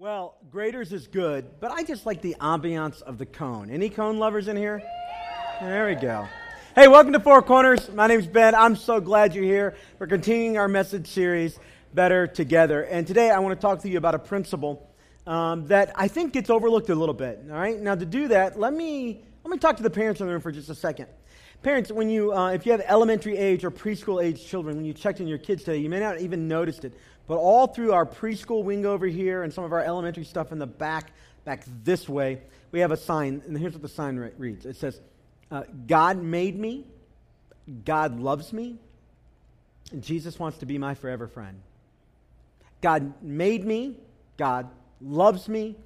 Well, 0.00 0.36
Graeter's 0.48 0.92
is 0.92 1.08
good, 1.08 1.58
but 1.58 1.72
I 1.72 1.82
just 1.82 2.06
like 2.06 2.22
the 2.22 2.36
ambiance 2.40 3.02
of 3.02 3.18
the 3.18 3.26
cone. 3.26 3.68
Any 3.68 3.90
cone 3.90 4.20
lovers 4.20 4.46
in 4.46 4.56
here? 4.56 4.80
There 5.60 5.88
we 5.88 5.96
go. 5.96 6.28
Hey, 6.76 6.86
welcome 6.86 7.12
to 7.14 7.18
Four 7.18 7.42
Corners. 7.42 7.90
My 7.90 8.06
name's 8.06 8.28
Ben. 8.28 8.54
I'm 8.54 8.76
so 8.76 9.00
glad 9.00 9.34
you're 9.34 9.42
here. 9.42 9.74
We're 9.98 10.06
continuing 10.06 10.56
our 10.56 10.68
message 10.68 11.08
series, 11.08 11.58
Better 11.94 12.28
Together. 12.28 12.84
And 12.84 13.08
today 13.08 13.30
I 13.30 13.40
want 13.40 13.60
to 13.60 13.60
talk 13.60 13.82
to 13.82 13.88
you 13.88 13.98
about 13.98 14.14
a 14.14 14.20
principle 14.20 14.88
um, 15.26 15.66
that 15.66 15.90
I 15.96 16.06
think 16.06 16.32
gets 16.32 16.48
overlooked 16.48 16.90
a 16.90 16.94
little 16.94 17.12
bit. 17.12 17.40
All 17.50 17.58
right. 17.58 17.80
Now, 17.80 17.96
to 17.96 18.06
do 18.06 18.28
that, 18.28 18.56
let 18.56 18.72
me 18.72 19.24
let 19.42 19.50
me 19.50 19.58
talk 19.58 19.78
to 19.78 19.82
the 19.82 19.90
parents 19.90 20.20
in 20.20 20.28
the 20.28 20.32
room 20.32 20.40
for 20.40 20.52
just 20.52 20.70
a 20.70 20.76
second. 20.76 21.08
Parents, 21.64 21.90
when 21.90 22.08
you, 22.08 22.32
uh, 22.32 22.50
if 22.50 22.64
you 22.66 22.70
have 22.70 22.82
elementary 22.86 23.36
age 23.36 23.64
or 23.64 23.72
preschool 23.72 24.22
age 24.22 24.46
children, 24.46 24.76
when 24.76 24.84
you 24.84 24.92
checked 24.92 25.18
in 25.18 25.26
your 25.26 25.38
kids 25.38 25.64
today, 25.64 25.78
you 25.78 25.88
may 25.88 25.98
not 25.98 26.20
even 26.20 26.46
noticed 26.46 26.84
it, 26.84 26.92
but 27.28 27.36
all 27.36 27.68
through 27.68 27.92
our 27.92 28.06
preschool 28.06 28.64
wing 28.64 28.86
over 28.86 29.06
here 29.06 29.44
and 29.44 29.52
some 29.52 29.62
of 29.62 29.72
our 29.72 29.82
elementary 29.82 30.24
stuff 30.24 30.50
in 30.50 30.58
the 30.58 30.66
back, 30.66 31.12
back 31.44 31.64
this 31.84 32.08
way, 32.08 32.40
we 32.72 32.80
have 32.80 32.90
a 32.90 32.96
sign, 32.96 33.42
and 33.46 33.56
here's 33.56 33.74
what 33.74 33.82
the 33.82 33.88
sign 33.88 34.16
re- 34.16 34.32
reads. 34.36 34.66
It 34.66 34.76
says, 34.76 35.00
uh, 35.50 35.62
God 35.86 36.22
made 36.22 36.58
me, 36.58 36.86
God 37.84 38.18
loves 38.18 38.52
me, 38.52 38.78
and 39.92 40.02
Jesus 40.02 40.38
wants 40.38 40.58
to 40.58 40.66
be 40.66 40.78
my 40.78 40.94
forever 40.94 41.28
friend. 41.28 41.60
God 42.80 43.22
made 43.22 43.64
me, 43.64 43.96
God 44.38 44.68
loves 45.00 45.48
me, 45.48 45.76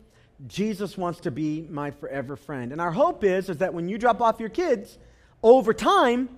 Jesus 0.46 0.96
wants 0.96 1.20
to 1.20 1.30
be 1.30 1.66
my 1.68 1.90
forever 1.90 2.36
friend. 2.36 2.72
And 2.72 2.80
our 2.80 2.90
hope 2.92 3.24
is, 3.24 3.48
is 3.48 3.58
that 3.58 3.74
when 3.74 3.88
you 3.88 3.98
drop 3.98 4.20
off 4.20 4.40
your 4.40 4.48
kids, 4.48 4.96
over 5.42 5.74
time, 5.74 6.28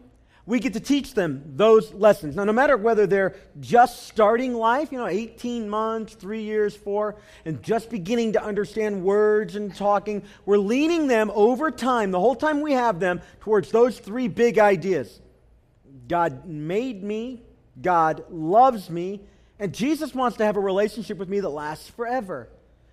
we 0.47 0.61
get 0.61 0.75
to 0.75 0.81
teach 0.81 1.15
them 1.15 1.43
those 1.57 1.93
lessons. 1.95 2.37
Now, 2.37 2.45
no 2.45 2.53
matter 2.53 2.77
whether 2.77 3.07
they're 3.07 3.35
just 3.61 4.07
starting 4.07 4.53
life, 4.53 4.93
you 4.93 4.99
know, 4.99 5.07
18 5.07 5.69
months, 5.69 6.15
three 6.15 6.43
years, 6.43 6.77
four, 6.77 7.17
and 7.47 7.63
just 7.63 7.89
beginning 7.89 8.35
to 8.35 8.43
understand 8.43 9.03
words 9.03 9.57
and 9.57 9.75
talking, 9.75 10.23
we're 10.45 10.59
leaning 10.59 11.07
them 11.07 11.31
over 11.35 11.71
time, 11.71 12.11
the 12.11 12.21
whole 12.21 12.35
time 12.35 12.61
we 12.61 12.73
have 12.73 13.01
them, 13.01 13.23
towards 13.41 13.71
those 13.71 13.99
three 13.99 14.29
big 14.29 14.59
ideas 14.59 15.21
God 16.07 16.47
made 16.47 17.03
me, 17.03 17.43
God 17.81 18.25
loves 18.29 18.91
me, 18.91 19.23
and 19.59 19.73
Jesus 19.73 20.15
wants 20.15 20.37
to 20.37 20.45
have 20.45 20.57
a 20.57 20.61
relationship 20.61 21.17
with 21.17 21.31
me 21.31 21.41
that 21.41 21.49
lasts 21.49 21.89
forever. 21.89 22.49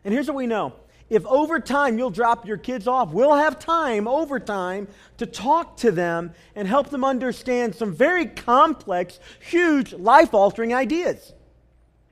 And 0.05 0.13
here's 0.13 0.27
what 0.27 0.37
we 0.37 0.47
know 0.47 0.73
if 1.11 1.25
over 1.25 1.59
time 1.59 1.97
you'll 1.97 2.09
drop 2.09 2.47
your 2.47 2.55
kids 2.55 2.87
off, 2.87 3.11
we'll 3.11 3.35
have 3.35 3.59
time 3.59 4.07
over 4.07 4.39
time 4.39 4.87
to 5.17 5.25
talk 5.25 5.75
to 5.77 5.91
them 5.91 6.33
and 6.55 6.65
help 6.69 6.89
them 6.89 7.03
understand 7.03 7.75
some 7.75 7.93
very 7.93 8.25
complex, 8.25 9.19
huge, 9.41 9.91
life 9.91 10.33
altering 10.33 10.73
ideas. 10.73 11.33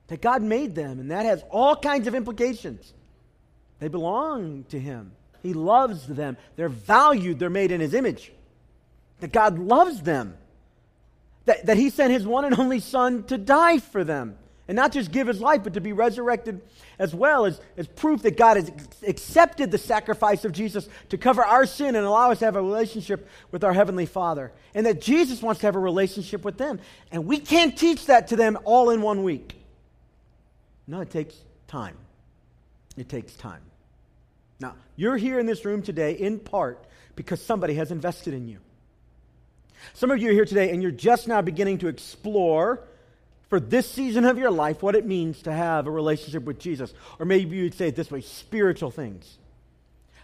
That 0.08 0.20
God 0.20 0.42
made 0.42 0.74
them, 0.74 1.00
and 1.00 1.10
that 1.12 1.24
has 1.24 1.42
all 1.48 1.74
kinds 1.76 2.08
of 2.08 2.14
implications. 2.14 2.92
They 3.78 3.88
belong 3.88 4.64
to 4.64 4.78
Him, 4.78 5.12
He 5.42 5.54
loves 5.54 6.06
them, 6.06 6.36
they're 6.56 6.68
valued, 6.68 7.38
they're 7.38 7.48
made 7.48 7.72
in 7.72 7.80
His 7.80 7.94
image. 7.94 8.30
That 9.20 9.32
God 9.32 9.58
loves 9.58 10.02
them, 10.02 10.36
that, 11.46 11.64
that 11.64 11.78
He 11.78 11.88
sent 11.88 12.12
His 12.12 12.26
one 12.26 12.44
and 12.44 12.58
only 12.58 12.80
Son 12.80 13.24
to 13.24 13.38
die 13.38 13.78
for 13.78 14.04
them. 14.04 14.36
And 14.70 14.76
not 14.76 14.92
just 14.92 15.10
give 15.10 15.26
his 15.26 15.40
life, 15.40 15.64
but 15.64 15.74
to 15.74 15.80
be 15.80 15.92
resurrected 15.92 16.60
as 16.96 17.12
well 17.12 17.44
as, 17.44 17.60
as 17.76 17.88
proof 17.88 18.22
that 18.22 18.36
God 18.36 18.56
has 18.56 18.70
accepted 19.04 19.72
the 19.72 19.78
sacrifice 19.78 20.44
of 20.44 20.52
Jesus 20.52 20.88
to 21.08 21.18
cover 21.18 21.44
our 21.44 21.66
sin 21.66 21.96
and 21.96 22.06
allow 22.06 22.30
us 22.30 22.38
to 22.38 22.44
have 22.44 22.54
a 22.54 22.62
relationship 22.62 23.28
with 23.50 23.64
our 23.64 23.72
Heavenly 23.72 24.06
Father. 24.06 24.52
And 24.72 24.86
that 24.86 25.00
Jesus 25.00 25.42
wants 25.42 25.60
to 25.62 25.66
have 25.66 25.74
a 25.74 25.80
relationship 25.80 26.44
with 26.44 26.56
them. 26.56 26.78
And 27.10 27.26
we 27.26 27.40
can't 27.40 27.76
teach 27.76 28.06
that 28.06 28.28
to 28.28 28.36
them 28.36 28.56
all 28.62 28.90
in 28.90 29.02
one 29.02 29.24
week. 29.24 29.56
No, 30.86 31.00
it 31.00 31.10
takes 31.10 31.34
time. 31.66 31.96
It 32.96 33.08
takes 33.08 33.32
time. 33.34 33.62
Now, 34.60 34.76
you're 34.94 35.16
here 35.16 35.40
in 35.40 35.46
this 35.46 35.64
room 35.64 35.82
today 35.82 36.12
in 36.12 36.38
part 36.38 36.86
because 37.16 37.42
somebody 37.42 37.74
has 37.74 37.90
invested 37.90 38.34
in 38.34 38.46
you. 38.46 38.58
Some 39.94 40.12
of 40.12 40.20
you 40.20 40.30
are 40.30 40.32
here 40.32 40.44
today 40.44 40.70
and 40.70 40.80
you're 40.80 40.92
just 40.92 41.26
now 41.26 41.42
beginning 41.42 41.78
to 41.78 41.88
explore 41.88 42.84
for 43.50 43.60
this 43.60 43.90
season 43.90 44.24
of 44.24 44.38
your 44.38 44.52
life 44.52 44.80
what 44.80 44.94
it 44.94 45.04
means 45.04 45.42
to 45.42 45.52
have 45.52 45.88
a 45.88 45.90
relationship 45.90 46.44
with 46.44 46.58
Jesus. 46.58 46.94
Or 47.18 47.26
maybe 47.26 47.56
you'd 47.56 47.74
say 47.74 47.88
it 47.88 47.96
this 47.96 48.10
way 48.10 48.22
spiritual 48.22 48.92
things. 48.92 49.38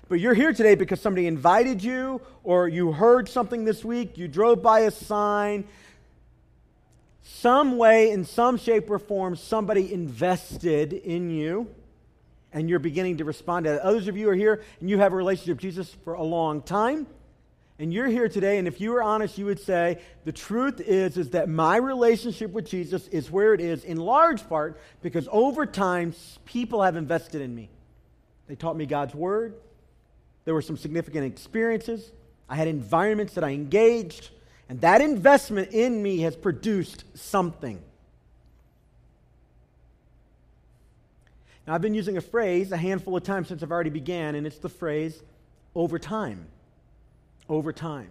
But 0.08 0.20
you're 0.20 0.34
here 0.34 0.52
today 0.52 0.76
because 0.76 1.00
somebody 1.00 1.26
invited 1.26 1.82
you, 1.82 2.20
or 2.44 2.68
you 2.68 2.92
heard 2.92 3.28
something 3.28 3.64
this 3.64 3.84
week, 3.84 4.16
you 4.16 4.28
drove 4.28 4.62
by 4.62 4.80
a 4.80 4.92
sign. 4.92 5.64
Some 7.24 7.76
way, 7.76 8.12
in 8.12 8.24
some 8.24 8.56
shape 8.56 8.88
or 8.88 9.00
form, 9.00 9.34
somebody 9.34 9.92
invested 9.92 10.92
in 10.92 11.28
you, 11.28 11.68
and 12.52 12.70
you're 12.70 12.78
beginning 12.78 13.16
to 13.16 13.24
respond 13.24 13.64
to 13.64 13.72
that. 13.72 13.82
Others 13.82 14.06
of 14.06 14.16
you 14.16 14.30
are 14.30 14.34
here 14.36 14.62
and 14.80 14.88
you 14.88 14.98
have 14.98 15.12
a 15.12 15.16
relationship 15.16 15.56
with 15.56 15.62
Jesus 15.62 15.96
for 16.04 16.14
a 16.14 16.22
long 16.22 16.62
time 16.62 17.08
and 17.78 17.92
you're 17.92 18.08
here 18.08 18.28
today, 18.28 18.56
and 18.58 18.66
if 18.66 18.80
you 18.80 18.90
were 18.90 19.02
honest, 19.02 19.36
you 19.36 19.44
would 19.44 19.60
say, 19.60 20.00
the 20.24 20.32
truth 20.32 20.80
is, 20.80 21.18
is 21.18 21.30
that 21.30 21.48
my 21.48 21.76
relationship 21.76 22.50
with 22.50 22.66
Jesus 22.66 23.06
is 23.08 23.30
where 23.30 23.52
it 23.52 23.60
is, 23.60 23.84
in 23.84 23.98
large 23.98 24.48
part 24.48 24.80
because 25.02 25.28
over 25.30 25.66
time, 25.66 26.14
people 26.46 26.82
have 26.82 26.96
invested 26.96 27.42
in 27.42 27.54
me. 27.54 27.68
They 28.46 28.54
taught 28.54 28.76
me 28.76 28.86
God's 28.86 29.14
word. 29.14 29.54
There 30.46 30.54
were 30.54 30.62
some 30.62 30.78
significant 30.78 31.26
experiences. 31.26 32.10
I 32.48 32.54
had 32.54 32.66
environments 32.66 33.34
that 33.34 33.44
I 33.44 33.50
engaged, 33.50 34.30
and 34.70 34.80
that 34.80 35.02
investment 35.02 35.72
in 35.72 36.02
me 36.02 36.20
has 36.20 36.34
produced 36.34 37.04
something. 37.14 37.82
Now, 41.66 41.74
I've 41.74 41.82
been 41.82 41.94
using 41.94 42.16
a 42.16 42.22
phrase 42.22 42.72
a 42.72 42.76
handful 42.78 43.16
of 43.16 43.22
times 43.22 43.48
since 43.48 43.62
I've 43.62 43.72
already 43.72 43.90
began, 43.90 44.34
and 44.34 44.46
it's 44.46 44.58
the 44.58 44.70
phrase 44.70 45.20
over 45.74 45.98
time 45.98 46.46
over 47.48 47.72
time. 47.72 48.08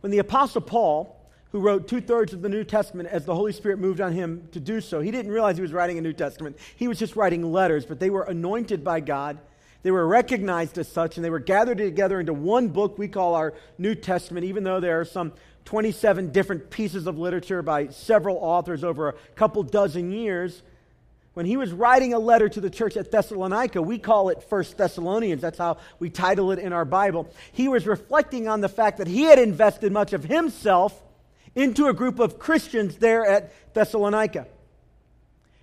When 0.00 0.10
the 0.10 0.18
Apostle 0.18 0.60
Paul, 0.60 1.16
who 1.52 1.60
wrote 1.60 1.86
two 1.86 2.00
thirds 2.00 2.32
of 2.32 2.42
the 2.42 2.48
New 2.48 2.64
Testament 2.64 3.08
as 3.10 3.24
the 3.24 3.34
Holy 3.34 3.52
Spirit 3.52 3.78
moved 3.78 4.00
on 4.00 4.12
him 4.12 4.48
to 4.52 4.60
do 4.60 4.80
so, 4.80 5.00
he 5.00 5.10
didn't 5.10 5.30
realize 5.30 5.56
he 5.56 5.62
was 5.62 5.72
writing 5.72 5.98
a 5.98 6.00
New 6.00 6.12
Testament. 6.12 6.58
He 6.76 6.88
was 6.88 6.98
just 6.98 7.14
writing 7.14 7.52
letters, 7.52 7.86
but 7.86 8.00
they 8.00 8.10
were 8.10 8.22
anointed 8.22 8.82
by 8.82 9.00
God. 9.00 9.38
They 9.82 9.90
were 9.90 10.06
recognized 10.06 10.78
as 10.78 10.88
such, 10.88 11.16
and 11.16 11.24
they 11.24 11.30
were 11.30 11.40
gathered 11.40 11.78
together 11.78 12.20
into 12.20 12.32
one 12.32 12.68
book 12.68 12.98
we 12.98 13.08
call 13.08 13.34
our 13.34 13.54
New 13.78 13.94
Testament, 13.94 14.46
even 14.46 14.64
though 14.64 14.80
there 14.80 15.00
are 15.00 15.04
some 15.04 15.32
27 15.64 16.30
different 16.30 16.70
pieces 16.70 17.06
of 17.06 17.18
literature 17.18 17.62
by 17.62 17.88
several 17.88 18.36
authors 18.38 18.82
over 18.82 19.10
a 19.10 19.14
couple 19.34 19.62
dozen 19.62 20.10
years 20.10 20.62
when 21.34 21.46
he 21.46 21.56
was 21.56 21.72
writing 21.72 22.12
a 22.12 22.18
letter 22.18 22.48
to 22.48 22.60
the 22.60 22.68
church 22.68 22.96
at 22.96 23.10
Thessalonica, 23.10 23.80
we 23.80 23.98
call 23.98 24.28
it 24.28 24.42
First 24.42 24.76
Thessalonians. 24.76 25.40
That's 25.40 25.58
how 25.58 25.78
we 25.98 26.10
title 26.10 26.52
it 26.52 26.58
in 26.58 26.72
our 26.72 26.84
Bible. 26.84 27.32
He 27.52 27.68
was 27.68 27.86
reflecting 27.86 28.48
on 28.48 28.60
the 28.60 28.68
fact 28.68 28.98
that 28.98 29.06
he 29.06 29.22
had 29.22 29.38
invested 29.38 29.92
much 29.92 30.12
of 30.12 30.24
himself 30.24 31.02
into 31.54 31.86
a 31.86 31.94
group 31.94 32.18
of 32.18 32.38
Christians 32.38 32.96
there 32.96 33.24
at 33.24 33.52
Thessalonica. 33.74 34.46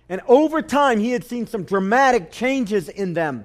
And 0.08 0.20
over 0.26 0.60
time, 0.60 0.98
he 0.98 1.12
had 1.12 1.24
seen 1.24 1.46
some 1.46 1.62
dramatic 1.62 2.32
changes 2.32 2.88
in 2.88 3.14
them. 3.14 3.44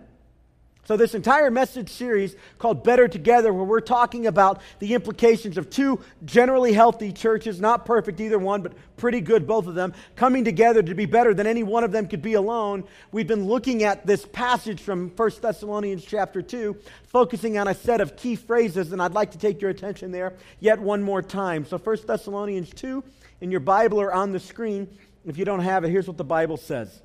So, 0.85 0.95
this 0.95 1.15
entire 1.15 1.49
message 1.49 1.89
series 1.89 2.35
called 2.59 2.83
Better 2.83 3.07
Together, 3.07 3.51
where 3.51 3.63
we're 3.63 3.79
talking 3.79 4.27
about 4.27 4.61
the 4.77 4.93
implications 4.93 5.57
of 5.57 5.71
two 5.71 5.99
generally 6.25 6.73
healthy 6.73 7.11
churches, 7.11 7.59
not 7.59 7.87
perfect 7.87 8.19
either 8.19 8.37
one, 8.37 8.61
but 8.61 8.73
pretty 8.95 9.19
good 9.19 9.47
both 9.47 9.65
of 9.65 9.73
them, 9.73 9.95
coming 10.15 10.43
together 10.45 10.83
to 10.83 10.93
be 10.93 11.07
better 11.07 11.33
than 11.33 11.47
any 11.47 11.63
one 11.63 11.83
of 11.83 11.91
them 11.91 12.07
could 12.07 12.21
be 12.21 12.35
alone. 12.35 12.83
We've 13.11 13.25
been 13.25 13.47
looking 13.47 13.83
at 13.83 14.05
this 14.05 14.27
passage 14.27 14.79
from 14.79 15.09
1 15.09 15.31
Thessalonians 15.41 16.05
chapter 16.05 16.43
2, 16.43 16.77
focusing 17.07 17.57
on 17.57 17.67
a 17.67 17.73
set 17.73 17.99
of 17.99 18.15
key 18.15 18.35
phrases, 18.35 18.91
and 18.91 19.01
I'd 19.01 19.13
like 19.13 19.31
to 19.31 19.39
take 19.39 19.61
your 19.61 19.71
attention 19.71 20.11
there 20.11 20.35
yet 20.59 20.79
one 20.79 21.01
more 21.01 21.23
time. 21.23 21.65
So, 21.65 21.79
1 21.79 21.97
Thessalonians 22.05 22.69
2 22.69 23.03
in 23.41 23.49
your 23.49 23.59
Bible 23.59 23.99
or 23.99 24.13
on 24.13 24.33
the 24.33 24.39
screen. 24.39 24.87
If 25.25 25.39
you 25.39 25.45
don't 25.45 25.61
have 25.61 25.83
it, 25.83 25.89
here's 25.89 26.07
what 26.07 26.17
the 26.17 26.23
Bible 26.23 26.57
says. 26.57 27.01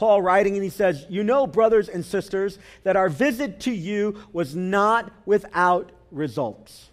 Paul 0.00 0.22
writing, 0.22 0.54
and 0.54 0.64
he 0.64 0.70
says, 0.70 1.04
You 1.10 1.22
know, 1.22 1.46
brothers 1.46 1.90
and 1.90 2.02
sisters, 2.02 2.58
that 2.84 2.96
our 2.96 3.10
visit 3.10 3.60
to 3.60 3.70
you 3.70 4.16
was 4.32 4.56
not 4.56 5.12
without 5.26 5.92
results. 6.10 6.88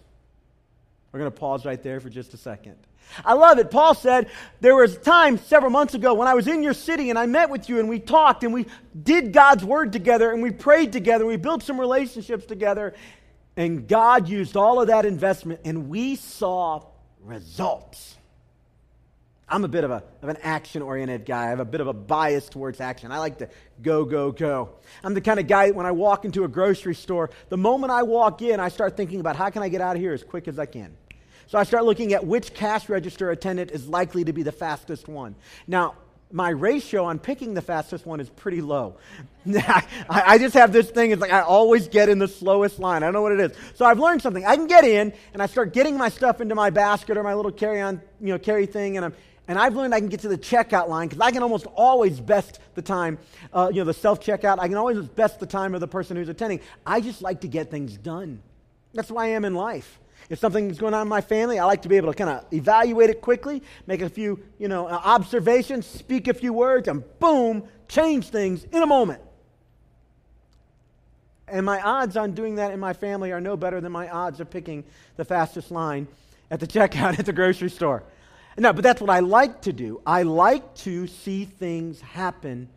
We're 1.10 1.20
going 1.20 1.32
to 1.32 1.38
pause 1.38 1.64
right 1.64 1.82
there 1.82 2.00
for 2.00 2.10
just 2.10 2.34
a 2.34 2.36
second. 2.36 2.76
I 3.24 3.32
love 3.32 3.58
it. 3.58 3.70
Paul 3.70 3.94
said, 3.94 4.28
There 4.60 4.76
was 4.76 4.96
a 4.96 4.98
time 4.98 5.38
several 5.38 5.70
months 5.70 5.94
ago 5.94 6.12
when 6.12 6.28
I 6.28 6.34
was 6.34 6.48
in 6.48 6.62
your 6.62 6.74
city 6.74 7.08
and 7.08 7.18
I 7.18 7.24
met 7.24 7.48
with 7.48 7.70
you 7.70 7.78
and 7.78 7.88
we 7.88 7.98
talked 7.98 8.44
and 8.44 8.52
we 8.52 8.66
did 9.02 9.32
God's 9.32 9.64
word 9.64 9.90
together 9.90 10.30
and 10.30 10.42
we 10.42 10.50
prayed 10.50 10.92
together. 10.92 11.24
We 11.24 11.38
built 11.38 11.62
some 11.62 11.80
relationships 11.80 12.44
together. 12.44 12.92
And 13.56 13.88
God 13.88 14.28
used 14.28 14.54
all 14.54 14.82
of 14.82 14.88
that 14.88 15.06
investment 15.06 15.60
and 15.64 15.88
we 15.88 16.16
saw 16.16 16.84
results. 17.22 18.17
I'm 19.50 19.64
a 19.64 19.68
bit 19.68 19.84
of, 19.84 19.90
a, 19.90 20.02
of 20.22 20.28
an 20.28 20.36
action 20.42 20.82
oriented 20.82 21.24
guy. 21.24 21.46
I 21.46 21.48
have 21.48 21.60
a 21.60 21.64
bit 21.64 21.80
of 21.80 21.86
a 21.86 21.92
bias 21.92 22.48
towards 22.48 22.80
action. 22.80 23.10
I 23.10 23.18
like 23.18 23.38
to 23.38 23.48
go, 23.82 24.04
go, 24.04 24.30
go. 24.30 24.70
I'm 25.02 25.14
the 25.14 25.22
kind 25.22 25.40
of 25.40 25.46
guy 25.46 25.70
when 25.70 25.86
I 25.86 25.92
walk 25.92 26.24
into 26.24 26.44
a 26.44 26.48
grocery 26.48 26.94
store, 26.94 27.30
the 27.48 27.56
moment 27.56 27.90
I 27.90 28.02
walk 28.02 28.42
in, 28.42 28.60
I 28.60 28.68
start 28.68 28.96
thinking 28.96 29.20
about 29.20 29.36
how 29.36 29.48
can 29.48 29.62
I 29.62 29.68
get 29.68 29.80
out 29.80 29.96
of 29.96 30.02
here 30.02 30.12
as 30.12 30.22
quick 30.22 30.48
as 30.48 30.58
I 30.58 30.66
can. 30.66 30.94
So 31.46 31.58
I 31.58 31.64
start 31.64 31.84
looking 31.86 32.12
at 32.12 32.26
which 32.26 32.52
cash 32.52 32.90
register 32.90 33.30
attendant 33.30 33.70
is 33.70 33.88
likely 33.88 34.24
to 34.24 34.34
be 34.34 34.42
the 34.42 34.52
fastest 34.52 35.08
one. 35.08 35.34
Now, 35.66 35.94
my 36.30 36.50
ratio 36.50 37.04
on 37.04 37.18
picking 37.18 37.54
the 37.54 37.62
fastest 37.62 38.04
one 38.04 38.20
is 38.20 38.28
pretty 38.28 38.60
low. 38.60 38.96
I, 39.46 39.84
I, 40.10 40.38
just 40.38 40.52
have 40.54 40.74
this 40.74 40.90
thing, 40.90 41.10
it's 41.10 41.22
like 41.22 41.32
I 41.32 41.40
always 41.40 41.88
get 41.88 42.10
in 42.10 42.18
the 42.18 42.28
slowest 42.28 42.78
line. 42.78 43.02
I 43.02 43.06
don't 43.06 43.14
know 43.14 43.22
what 43.22 43.32
it 43.32 43.40
is. 43.40 43.56
So 43.76 43.86
I've 43.86 43.98
learned 43.98 44.20
something. 44.20 44.44
I 44.44 44.56
can 44.56 44.66
get 44.66 44.84
in 44.84 45.14
and 45.32 45.42
I 45.42 45.46
start 45.46 45.72
getting 45.72 45.96
my 45.96 46.10
stuff 46.10 46.42
into 46.42 46.54
my 46.54 46.68
basket 46.68 47.16
or 47.16 47.22
my 47.22 47.32
little 47.32 47.52
carry 47.52 47.80
on, 47.80 48.02
you 48.20 48.28
know, 48.28 48.38
carry 48.38 48.66
thing, 48.66 48.96
and 48.96 49.06
I'm 49.06 49.14
and 49.48 49.58
I've 49.58 49.74
learned 49.74 49.94
I 49.94 49.98
can 49.98 50.10
get 50.10 50.20
to 50.20 50.28
the 50.28 50.36
checkout 50.36 50.88
line 50.88 51.08
because 51.08 51.22
I 51.22 51.30
can 51.30 51.42
almost 51.42 51.66
always 51.74 52.20
best 52.20 52.60
the 52.74 52.82
time, 52.82 53.18
uh, 53.52 53.70
you 53.72 53.80
know, 53.80 53.86
the 53.86 53.94
self 53.94 54.20
checkout. 54.20 54.58
I 54.58 54.68
can 54.68 54.76
always 54.76 54.98
best 55.08 55.40
the 55.40 55.46
time 55.46 55.74
of 55.74 55.80
the 55.80 55.88
person 55.88 56.18
who's 56.18 56.28
attending. 56.28 56.60
I 56.86 57.00
just 57.00 57.22
like 57.22 57.40
to 57.40 57.48
get 57.48 57.70
things 57.70 57.96
done. 57.96 58.42
That's 58.92 59.10
why 59.10 59.24
I 59.24 59.28
am 59.28 59.46
in 59.46 59.54
life. 59.54 59.98
If 60.28 60.38
something's 60.38 60.76
going 60.76 60.92
on 60.92 61.02
in 61.02 61.08
my 61.08 61.22
family, 61.22 61.58
I 61.58 61.64
like 61.64 61.82
to 61.82 61.88
be 61.88 61.96
able 61.96 62.12
to 62.12 62.16
kind 62.16 62.28
of 62.30 62.44
evaluate 62.52 63.08
it 63.08 63.22
quickly, 63.22 63.62
make 63.86 64.02
a 64.02 64.10
few, 64.10 64.42
you 64.58 64.68
know, 64.68 64.86
uh, 64.86 65.00
observations, 65.02 65.86
speak 65.86 66.28
a 66.28 66.34
few 66.34 66.52
words, 66.52 66.86
and 66.86 67.02
boom, 67.18 67.64
change 67.88 68.28
things 68.28 68.64
in 68.64 68.82
a 68.82 68.86
moment. 68.86 69.22
And 71.46 71.64
my 71.64 71.80
odds 71.80 72.18
on 72.18 72.32
doing 72.32 72.56
that 72.56 72.72
in 72.72 72.80
my 72.80 72.92
family 72.92 73.32
are 73.32 73.40
no 73.40 73.56
better 73.56 73.80
than 73.80 73.92
my 73.92 74.10
odds 74.10 74.40
of 74.40 74.50
picking 74.50 74.84
the 75.16 75.24
fastest 75.24 75.70
line 75.70 76.06
at 76.50 76.60
the 76.60 76.66
checkout 76.66 77.18
at 77.18 77.24
the 77.24 77.32
grocery 77.32 77.70
store. 77.70 78.02
No, 78.58 78.72
but 78.72 78.82
that's 78.82 79.00
what 79.00 79.08
I 79.08 79.20
like 79.20 79.62
to 79.62 79.72
do. 79.72 80.02
I 80.04 80.24
like 80.24 80.74
to 80.76 81.06
see 81.06 81.44
things 81.44 82.00
happen 82.00 82.68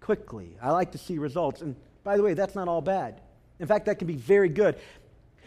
quickly. 0.00 0.56
I 0.60 0.70
like 0.70 0.92
to 0.92 0.98
see 0.98 1.16
results. 1.18 1.62
And 1.62 1.76
by 2.04 2.18
the 2.18 2.22
way, 2.22 2.34
that's 2.34 2.54
not 2.54 2.68
all 2.68 2.82
bad. 2.82 3.22
In 3.58 3.66
fact, 3.66 3.86
that 3.86 3.98
can 3.98 4.06
be 4.06 4.16
very 4.16 4.50
good. 4.50 4.76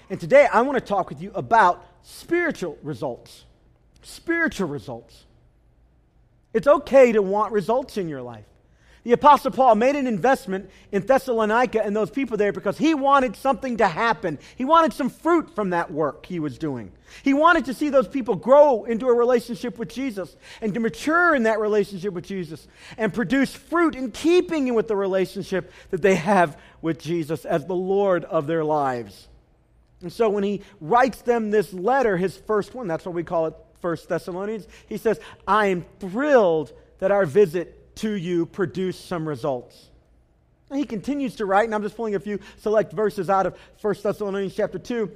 And 0.10 0.20
today 0.20 0.48
I 0.52 0.62
want 0.62 0.80
to 0.80 0.84
talk 0.84 1.10
with 1.10 1.22
you 1.22 1.32
about 1.36 1.86
spiritual 2.02 2.78
results. 2.82 3.46
Spiritual 4.02 4.68
results. 4.68 5.26
It's 6.54 6.68
okay 6.68 7.12
to 7.12 7.22
want 7.22 7.52
results 7.52 7.98
in 7.98 8.10
your 8.10 8.22
life. 8.22 8.46
The 9.04 9.12
Apostle 9.12 9.52
Paul 9.52 9.76
made 9.76 9.98
an 9.98 10.08
investment 10.08 10.70
in 10.94 11.06
Thessalonica 11.06 11.84
and 11.84 11.94
those 11.94 12.10
people 12.10 12.38
there 12.38 12.54
because 12.54 12.78
he 12.78 12.94
wanted 12.94 13.36
something 13.36 13.78
to 13.78 13.88
happen. 13.88 14.40
He 14.56 14.64
wanted 14.64 14.94
some 14.94 15.10
fruit 15.10 15.54
from 15.54 15.72
that 15.72 15.92
work 15.92 16.26
he 16.26 16.40
was 16.40 16.58
doing. 16.58 16.92
He 17.22 17.34
wanted 17.34 17.66
to 17.66 17.74
see 17.74 17.90
those 17.90 18.08
people 18.08 18.36
grow 18.36 18.86
into 18.86 19.08
a 19.08 19.14
relationship 19.14 19.78
with 19.78 19.90
Jesus 19.90 20.38
and 20.62 20.74
to 20.74 20.80
mature 20.80 21.36
in 21.36 21.44
that 21.44 21.60
relationship 21.60 22.14
with 22.14 22.26
Jesus 22.26 22.66
and 22.98 23.14
produce 23.14 23.54
fruit 23.54 23.94
in 23.94 24.10
keeping 24.12 24.74
with 24.74 24.88
the 24.88 24.96
relationship 24.96 25.72
that 25.90 26.02
they 26.02 26.16
have 26.16 26.58
with 26.82 26.98
Jesus 26.98 27.44
as 27.44 27.66
the 27.66 27.76
Lord 27.76 28.24
of 28.24 28.48
their 28.48 28.64
lives. 28.64 29.28
And 30.02 30.14
so 30.14 30.30
when 30.30 30.46
he 30.46 30.62
writes 30.80 31.22
them 31.22 31.52
this 31.52 31.74
letter, 31.74 32.16
his 32.16 32.38
first 32.38 32.74
one, 32.74 32.88
that's 32.88 33.06
what 33.06 33.16
we 33.16 33.24
call 33.24 33.48
it, 33.48 33.54
First 33.82 34.08
Thessalonians, 34.08 34.66
he 34.88 34.96
says, 34.96 35.20
I 35.46 35.68
am 35.68 35.86
thrilled 36.00 36.72
that 37.00 37.12
our 37.12 37.26
visit 37.26 37.83
to 37.96 38.12
you 38.12 38.46
produce 38.46 39.00
some 39.00 39.28
results. 39.28 39.90
And 40.70 40.80
he 40.80 40.86
continues 40.86 41.36
to 41.36 41.46
write, 41.46 41.66
and 41.66 41.76
I'm 41.76 41.84
just 41.84 41.96
pulling 41.96 42.16
a 42.16 42.20
few 42.20 42.40
select 42.58 42.94
verses 42.94 43.30
out 43.30 43.46
of 43.46 43.56
First 43.78 44.04
Thessalonians 44.04 44.56
chapter 44.56 44.80
2. 44.80 45.12